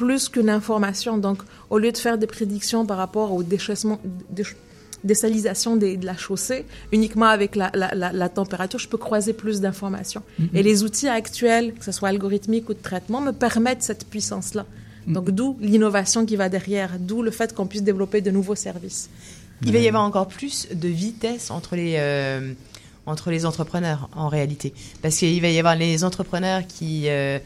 [0.00, 1.12] plus qu'une information.
[1.26, 1.38] Donc,
[1.70, 3.98] au lieu de faire des prédictions par rapport au déchaissement,
[4.38, 4.54] déch-
[5.04, 9.32] désalisation des- de la chaussée, uniquement avec la, la- la- la température, je peux croiser
[9.32, 10.22] plus d'informations.
[10.38, 10.48] Mhm.
[10.56, 14.64] Et les outils actuels, que ce soit algorithmique ou de traitement, me permettent cette puissance-là.
[15.16, 19.08] Donc, d'où l'innovation qui va derrière, d'où le fait qu'on puisse développer de nouveaux services.
[19.66, 22.52] Il va y avoir encore plus de vitesse entre les, euh,
[23.06, 24.68] entre les entrepreneurs, en réalité.
[25.02, 27.38] Parce qu'il va y avoir les entrepreneurs qui, euh,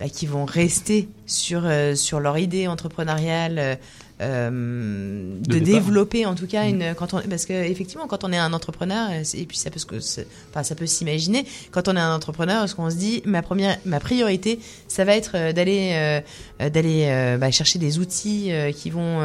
[0.00, 3.74] bah, qui vont rester sur, euh, sur leur idée entrepreneuriale, euh,
[4.22, 8.36] euh, de, développer en tout cas une quand on parce que effectivement quand on est
[8.36, 10.20] un entrepreneur et puis ça peut se-
[10.50, 13.78] enfin ça peut s'imaginer quand on est un entrepreneur ce qu'on se dit ma première
[13.86, 16.22] ma priorité ça va être d'aller
[16.60, 19.20] euh, d'aller euh, bah, chercher des outils qui vont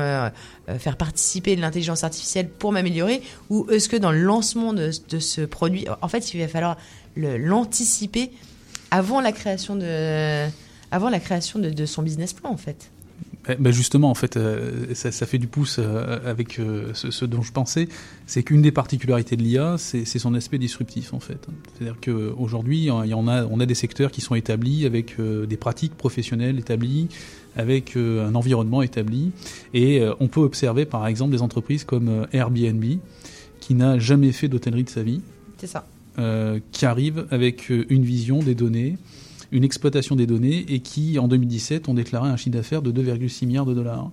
[0.79, 5.19] faire participer de l'intelligence artificielle pour m'améliorer ou est-ce que dans le lancement de, de
[5.19, 6.77] ce produit en fait il va falloir
[7.17, 8.31] l'anticiper
[8.91, 10.47] avant la création de
[10.95, 12.89] avant la création de, de son business plan en fait
[13.49, 17.11] Eh ben justement, en fait, euh, ça, ça fait du pouce euh, avec euh, ce,
[17.11, 17.89] ce dont je pensais.
[18.27, 21.47] C'est qu'une des particularités de l'IA, c'est son aspect disruptif, en fait.
[21.73, 26.59] C'est-à-dire qu'aujourd'hui, en a, on a des secteurs qui sont établis avec des pratiques professionnelles
[26.59, 27.09] établies,
[27.57, 29.31] avec un environnement établi.
[29.73, 32.85] Et on peut observer, par exemple, des entreprises comme Airbnb,
[33.59, 35.21] qui n'a jamais fait d'hôtellerie de sa vie,
[35.57, 35.85] c'est ça
[36.71, 38.95] qui arrive avec une vision des données,
[39.55, 43.45] une exploitation des données, et qui, en 2017, ont déclaré un chiffre d'affaires de 2,6
[43.47, 44.11] milliards de dollars.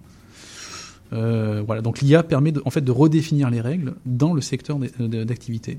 [1.13, 4.79] Euh, voilà, donc l'IA permet de, en fait de redéfinir les règles dans le secteur
[4.79, 5.79] de- d'activité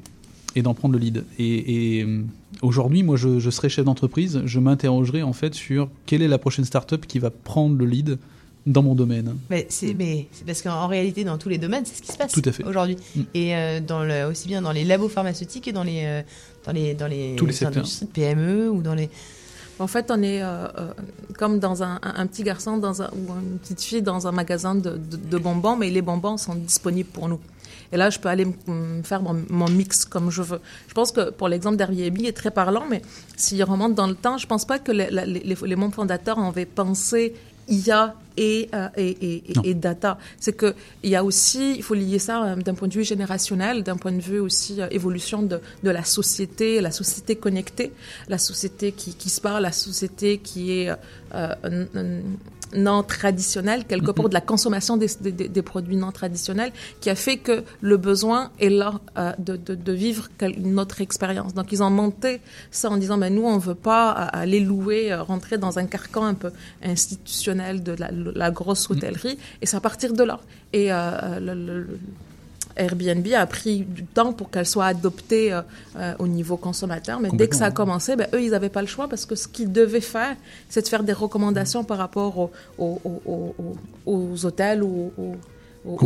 [0.55, 1.23] et d'en prendre le lead.
[1.39, 2.21] Et, et, euh,
[2.61, 6.37] aujourd'hui, moi, je, je serais chef d'entreprise, je m'interrogerais en fait sur quelle est la
[6.37, 8.19] prochaine start-up qui va prendre le lead
[8.67, 9.35] dans mon domaine.
[9.49, 12.17] Mais c'est mais c'est parce qu'en réalité, dans tous les domaines, c'est ce qui se
[12.17, 12.63] passe Tout à fait.
[12.63, 12.97] aujourd'hui.
[13.15, 13.21] Mm.
[13.33, 16.21] Et euh, dans le, aussi bien dans les labos pharmaceutiques que dans les, euh,
[16.65, 17.85] dans les, dans les, Tous les secteurs.
[18.13, 19.09] PME ou dans les.
[19.79, 20.93] En fait, on est euh, euh,
[21.37, 25.89] comme dans un, petit garçon ou une petite fille dans un magasin de, bonbons, mais
[25.89, 27.39] les bonbons sont disponibles pour nous.
[27.91, 28.47] Et là, je peux aller
[29.03, 30.59] faire mon, mix comme je veux.
[30.87, 33.01] Je pense que pour l'exemple d'Airbnb est très parlant, mais
[33.35, 37.35] s'il remonte dans le temps, je pense pas que les membres fondateurs avaient pensé
[37.67, 40.17] IA et, euh, et, et, et- data.
[40.39, 43.03] C'est que il y a aussi, il faut lier ça euh, d'un point de vue
[43.03, 47.91] générationnel, d'un point de vue aussi euh, évolution de, de la société, la société connectée,
[48.27, 50.89] la société qui, qui se parle, la société qui est
[51.35, 52.21] euh,
[52.75, 56.71] non traditionnelle, quelque part de la consommation des, des, produits non traditionnels,
[57.01, 61.01] qui a fait que le besoin est là euh, de, de, de vivre une autre
[61.01, 61.53] expérience.
[61.53, 65.11] Donc ils ont monté ça en disant, ben nous on veut pas euh, aller louer,
[65.11, 66.51] euh, rentrer dans un carcan un peu
[66.83, 70.39] institutionnel de la, la grosse hôtellerie, et c'est à partir de là.
[70.73, 71.87] Et euh, le-
[72.75, 75.61] Airbnb a pris du temps pour qu'elle soit adoptée euh,
[75.97, 78.81] euh, au niveau consommateur, mais dès que ça a commencé, ben, eux, ils n'avaient pas
[78.81, 80.35] le choix parce que ce qu'ils devaient faire,
[80.69, 83.75] c'est de faire des recommandations par rapport aux, aux, aux- aux-
[84.11, 85.35] aux hôtels ou aux,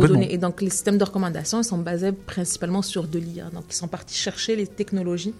[0.08, 0.34] données.
[0.34, 3.44] Et donc, les systèmes de recommandation, ils sont basés principalement sur de l'IA.
[3.54, 5.34] Donc, ils sont partis chercher les technologies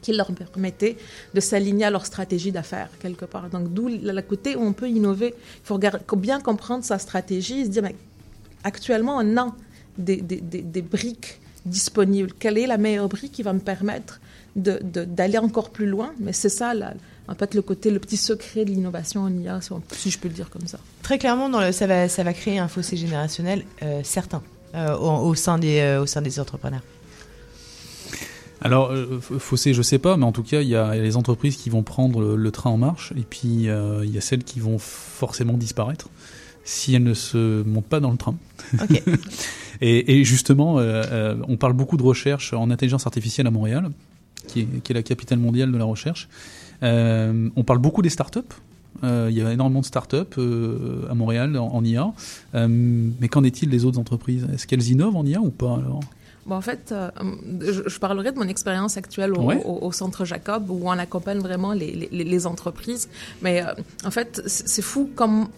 [0.00, 0.96] qui leur permettaient
[1.34, 3.48] de s'aligner à leur stratégie d'affaires, quelque part.
[3.50, 5.34] Donc, d'où le côté où on peut innover.
[5.36, 5.66] Il
[6.06, 7.96] faut bien comprendre sa stratégie et se dire, mais
[8.62, 9.54] actuellement, on a
[9.98, 12.32] des, des, des, des briques disponibles.
[12.38, 14.20] Quelle est la meilleure brique qui va me permettre
[14.56, 16.12] de- de- d'aller encore plus loin?
[16.20, 16.94] Mais c'est ça, là,
[17.28, 19.60] en fait, le côté, le petit secret de l'innovation en IA,
[19.92, 20.78] si, je peux le dire comme ça.
[21.02, 24.42] Très clairement, dans le, ça, va, ça va créer un fossé générationnel euh, certain
[24.74, 26.82] euh, au, au sein des, euh, au sein des entrepreneurs.
[28.60, 28.92] Alors,
[29.38, 31.82] fossé, je sais pas, mais en tout cas, il y a les entreprises qui vont
[31.82, 34.78] prendre le, le train en marche, et puis euh, il y a celles qui vont
[34.78, 36.08] forcément disparaître
[36.64, 38.36] si elles ne se montent pas dans le train.
[39.80, 43.90] et, et justement, euh, euh, on parle beaucoup de recherche en intelligence artificielle à Montréal,
[44.48, 46.28] qui est, qui est la capitale mondiale de la recherche.
[46.82, 48.54] Euh, on parle beaucoup des startups,
[49.02, 52.12] Euh, il y a énormément de start-up euh, à Montréal en, en IA.
[52.54, 54.46] Mais qu'en est-il des autres entreprises?
[54.54, 56.00] Est-ce qu'elles innovent en IA ou pas alors?
[56.46, 57.10] Bon, en fait, euh,
[57.60, 59.60] je, je parlerai de mon expérience actuelle au, Ouais.
[59.64, 63.08] au- au Centre Jacob, où on accompagne vraiment les, les, les entreprises.
[63.42, 63.72] Mais euh,
[64.04, 65.48] en fait, c'est c'est fou comme,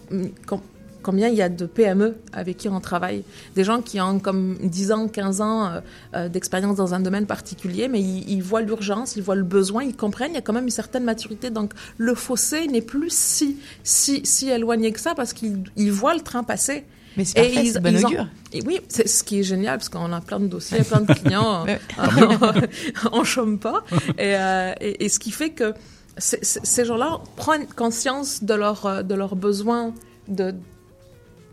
[0.45, 0.61] comme-
[1.03, 3.23] combien il y a de PME avec qui on travaille.
[3.55, 5.79] Des gens qui ont comme 10 ans, 15 ans euh,
[6.15, 9.83] euh, d'expérience dans un domaine particulier, mais ils, ils voient l'urgence, ils voient le besoin,
[9.83, 11.49] ils comprennent, il y a quand même une certaine maturité.
[11.49, 16.13] Donc, le fossé n'est plus si, si, si éloigné que ça, parce qu'ils ils voient
[16.15, 16.85] le train passer.
[17.15, 18.27] Mais c'est parfait, de bon ont- augure.
[18.53, 21.11] et oui, c'est ce qui est génial parce qu'on a plein de dossiers, plein de
[21.19, 21.65] clients,
[23.11, 23.83] on chôme pas.
[24.17, 25.73] Et, euh, et, et ce qui fait que
[26.19, 29.93] ces gens-là prennent conscience de leurs euh, de leurs besoins
[30.27, 30.53] de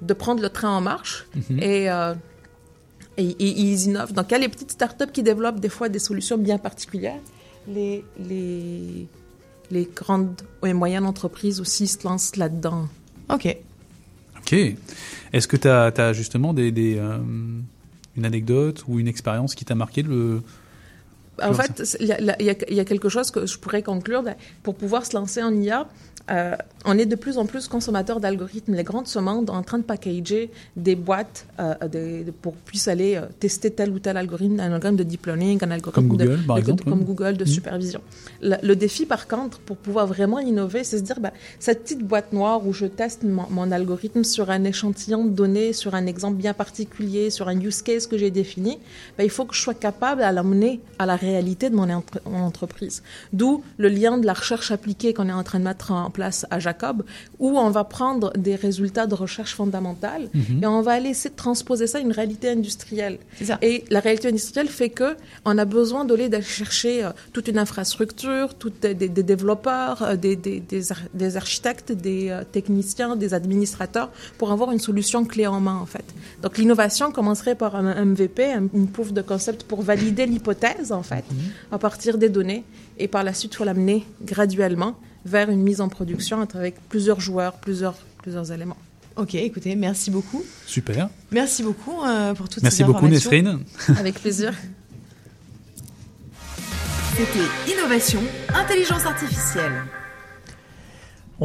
[0.02, 1.58] de prendre le train en marche Mhm.
[1.62, 2.14] et, euh,
[3.16, 4.12] et, et ils innovent.
[4.12, 7.20] Donc, il y a les petites startups qui développent des fois des solutions bien particulières.
[7.68, 9.06] Les, les,
[9.70, 12.88] les grandes et moyennes entreprises aussi se lancent là-dedans.
[13.30, 13.56] OK.
[14.38, 14.52] Ok.
[15.32, 17.18] Est-ce que tu as, justement des, des, euh,
[18.16, 20.42] une anecdote ou une expérience qui t'a marqué le
[21.42, 24.22] En fait, y, y il y a quelque chose que je pourrais conclure.
[24.22, 25.88] Ben, Pour pouvoir se lancer en IA,
[26.30, 26.54] euh,
[26.86, 28.74] on est de plus en plus consommateurs d'algorithmes.
[28.74, 33.26] Les grandes sont en train de packager des boîtes euh, des- pour puisse aller euh,
[33.40, 36.42] tester tel ou tel algorithme, un algorithme de deep learning, un algorithme Comme de, Google,
[36.46, 37.04] par exemple, comme.
[37.04, 37.50] Google de Mhm.
[37.50, 38.00] supervision.
[38.40, 42.02] Le, le défi, par contre, pour pouvoir vraiment innover, c'est se dire, ben, cette petite
[42.02, 46.06] boîte noire où je teste mon, mon algorithme sur un échantillon de données, sur un
[46.06, 48.78] exemple bien particulier, sur un use case que j'ai défini,
[49.18, 52.20] ben, il faut que je sois capable à l'amener à la réalité de mon, entre-
[52.26, 53.02] mon entreprise.
[53.32, 56.40] D'où le lien de la recherche appliquée qu'on est en train de mettre en place
[56.50, 56.96] à Jacob,
[57.44, 60.62] où on va prendre des résultats de recherche fondamentale Mhm.
[60.62, 63.18] et on va aller essayer de transposer ça à une réalité industrielle.
[63.50, 63.56] ça.
[63.70, 65.10] Et la réalité industrielle fait que
[65.44, 66.28] on a besoin d'aller
[66.60, 70.82] chercher euh, toute une infrastructure, toutes des, des- des développeurs, euh, des, des, des,
[71.22, 75.86] des architectes, des euh, techniciens, des administrateurs pour avoir une solution clé en main en
[75.94, 76.04] fait.
[76.42, 81.02] Donc l'innovation commencerait par un MVP, un- une proof de concept pour valider l'hypothèse en
[81.02, 81.24] fait
[81.72, 82.62] à partir des données
[83.02, 83.98] et par la suite il faut l'amener
[84.32, 87.94] graduellement vers une mise en production avec plusieurs joueurs, plusieurs
[88.24, 88.76] plusieurs éléments.
[89.16, 90.42] Ok, écoutez, merci beaucoup.
[90.66, 91.08] Super.
[91.30, 93.30] Merci beaucoup euh, pour toutes Merci ces beaucoup, informations.
[93.30, 93.64] Nesrine.
[93.98, 94.54] Avec plaisir.
[97.16, 98.20] C'était Innovation,
[98.54, 99.84] Intelligence Artificielle.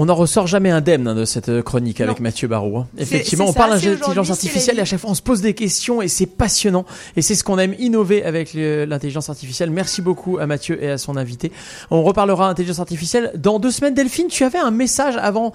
[0.01, 2.77] On n'en ressort jamais indemne hein, de cette euh, chronique avec Mathieu Barraud.
[2.77, 2.87] hein.
[2.97, 6.01] Effectivement, on parle ça, d'intelligence artificielle et à chaque fois on se pose des questions
[6.01, 6.85] et c'est passionnant.
[7.17, 9.71] Et c'est ce qu'on aime innover avec l'intelligence artificielle.
[9.71, 11.51] Merci beaucoup à Mathieu et à son invité.
[11.91, 13.93] On reparlera intelligence artificielle dans deux semaines.
[13.93, 15.51] Delphine, tu avais un message avant.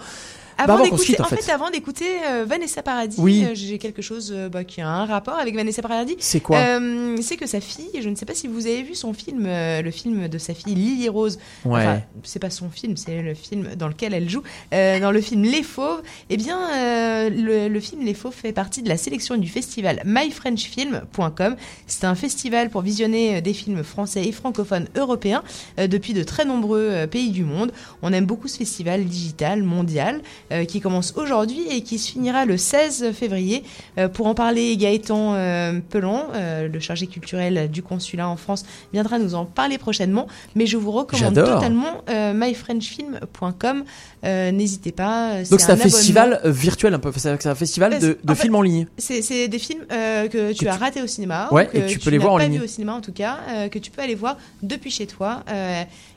[0.58, 3.44] Bah, Avant d'écouter, en fait, avant d'écouter euh, Vanessa Paradis, Oui.
[3.44, 6.16] euh, j'ai quelque chose euh, bah, qui a un rapport avec Vanessa Paradis.
[6.18, 6.58] C'est quoi?
[7.20, 9.90] C'est que sa fille, je ne sais pas si vous avez vu son film, le
[9.90, 11.38] film de sa fille Lily Rose.
[11.64, 11.80] Ouais.
[11.80, 14.42] Enfin, c'est pas son film, c'est le film dans lequel elle joue.
[14.72, 16.58] Dans le film Les Fauves, eh bien,
[17.30, 21.56] le, le film Les Fauves fait partie de la sélection du festival myfrenchfilm.com.
[21.86, 25.42] C'est un festival pour visionner des films français et francophones européens
[25.78, 27.72] depuis de très nombreux pays du monde.
[28.02, 30.20] On aime beaucoup ce festival digital mondial
[30.52, 33.64] euh, qui commence aujourd'hui et qui se finira le 16 février.
[33.96, 39.18] Euh, pour en parler, Gaëtan euh, Pelon, le chargé culturel du consulat en France, viendra
[39.18, 40.26] nous en parler prochainement.
[40.54, 42.02] Mais je vous recommande totalement
[42.34, 43.84] myfrenchfilm.com.
[44.22, 45.42] N'hésitez pas.
[45.50, 47.10] Donc c'est un, festival virtuel un peu.
[47.16, 48.86] C'est un festival de, en de fait, films en ligne.
[48.98, 51.48] C'est des films que tu Que as tu- ratés au cinéma.
[51.52, 52.58] Ouais, ou que et tu peux les voir en pas ligne.
[52.58, 53.38] vu au cinéma en tout cas,
[53.70, 55.42] que tu peux aller voir depuis chez toi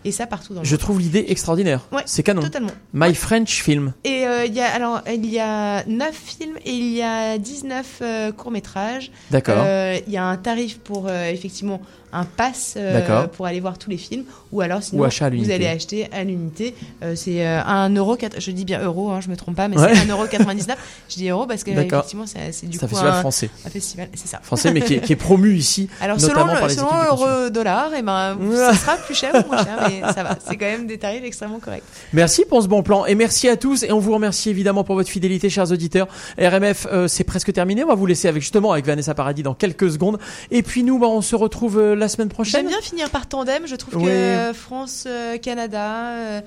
[0.07, 0.79] et ça partout dans le Je monde.
[0.79, 1.81] trouve l'idée extraordinaire.
[1.91, 2.41] Ouais, c'est canon.
[2.41, 2.71] totalement.
[2.93, 3.93] My French Film.
[4.03, 7.37] Et euh, il y a alors il y a 9 films et il y a
[7.37, 8.01] 19
[8.37, 9.11] courts métrages.
[9.31, 9.65] D'accord.
[10.07, 11.81] il y a un tarif pour euh, effectivement
[12.13, 15.29] un pass euh, pour aller voir tous les films ou alors sinon Ou achat à
[15.29, 16.73] vous allez acheter à l'unité.
[17.03, 19.67] Euh, c'est euh, un euro quatre- je dis bien euro hein, je me trompe pas
[19.67, 19.93] mais Ouais.
[19.93, 20.75] c'est 1,99€.
[21.09, 23.49] je dis euro parce que effectivement c'est du C'est un coup festival un, français.
[23.65, 24.39] un festival, c'est ça.
[24.41, 27.93] Français, mais qui est, qui est promu ici, Alors selon, par les selon l'euro dollar,
[27.93, 30.38] et ben ça sera plus cher ou moins cher, mais ça va.
[30.45, 31.84] C'est quand même des tarifs extrêmement corrects.
[32.14, 34.95] Merci pour ce bon plan et merci à tous et on vous remercie évidemment pour
[34.95, 36.08] votre fidélité chers auditeurs.
[36.40, 39.53] RMF euh, c'est presque terminé, on va vous laisser avec justement avec Vanessa Paradis dans
[39.53, 40.17] quelques secondes
[40.51, 42.61] et puis nous bah, on se retrouve euh, la semaine prochaine.
[42.61, 43.64] J'aime bien finir par tandem.
[43.67, 44.03] Je trouve Oui.
[44.06, 45.08] que euh, France,
[45.42, 46.42] Canada,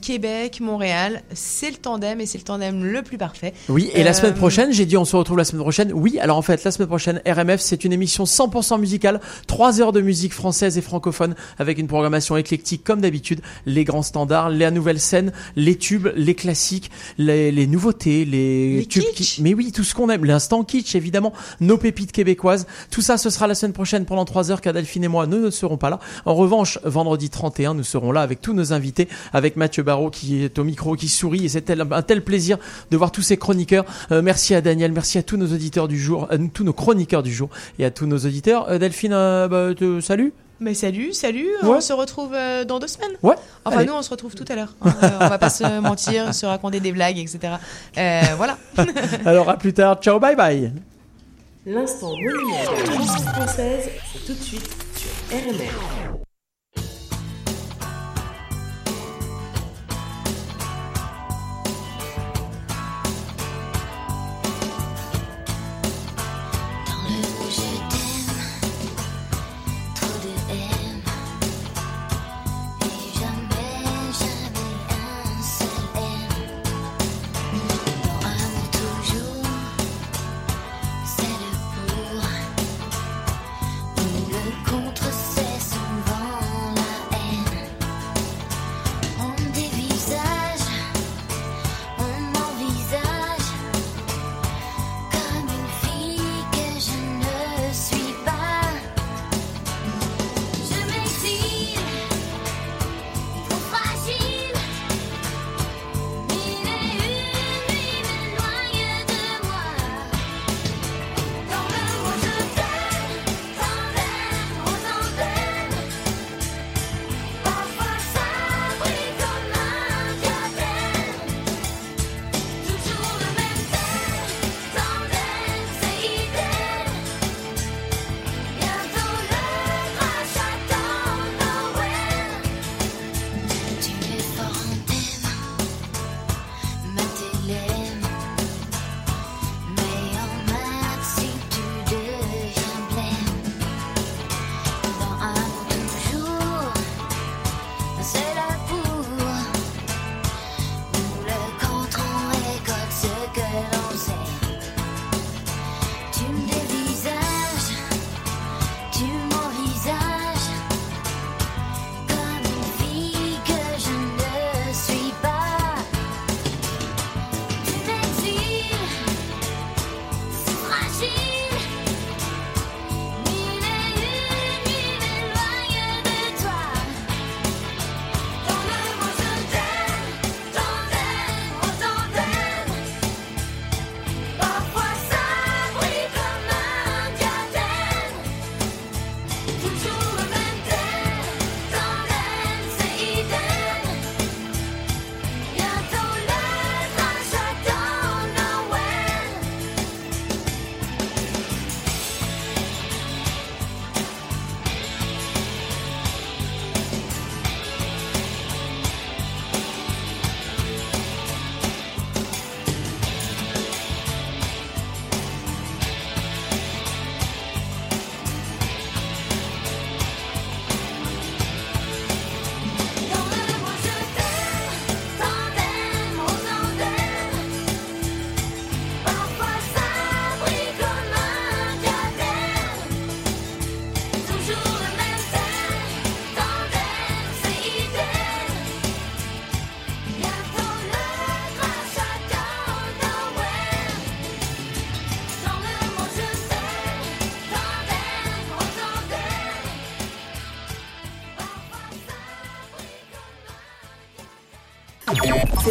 [0.00, 3.52] Québec, Montréal, c'est le tandem et c'est le tandem le plus parfait.
[3.68, 5.92] Oui, et la semaine prochaine, j'ai dit on se retrouve la semaine prochaine.
[5.92, 9.92] Oui, alors en fait, la semaine prochaine, RMF, c'est une émission 100% musicale, 3 heures
[9.92, 14.70] de musique française et francophone avec une programmation éclectique comme d'habitude, les grands standards, la
[14.70, 19.36] nouvelle scène, les tubes, les classiques, les, les nouveautés, les, Les tubes kitsch.
[19.36, 22.66] qui- mais oui, tout ce qu'on aime, l'instant kitsch évidemment, nos pépites québécoises.
[22.90, 25.38] Tout ça, ce sera la semaine prochaine pendant 3 heures car Delphine et moi, nous
[25.38, 25.98] ne serons pas là.
[26.26, 30.42] En revanche, vendredi 31, nous serons là avec tous nos invités, avec Mathieu Barraud qui
[30.42, 32.58] est au micro, qui sourit et c'est un tel plaisir
[32.90, 33.84] de voir tous ces chroniqueurs.
[34.12, 37.22] Euh, merci à Daniel, merci à tous nos auditeurs du jour, à tous nos chroniqueurs
[37.22, 37.48] du jour
[37.78, 38.68] et à tous nos auditeurs.
[38.68, 40.32] Euh, Delphine, euh, bah, te- salut.
[40.60, 41.68] Mais salut, salut, Ouais.
[41.68, 43.10] on se retrouve euh, dans deux semaines.
[43.22, 43.34] Ouais.
[43.64, 43.86] Enfin, allez.
[43.86, 44.72] nous, on se retrouve tout à l'heure.
[44.82, 44.94] hein.
[45.02, 47.54] Euh, on va pas se mentir, se raconter des blagues, etc.
[47.98, 48.56] Euh, voilà.
[49.26, 50.72] Alors à plus tard, ciao, bye bye.
[51.66, 56.23] L'instant monument de la chanson française, c'est tout de suite sur RMR.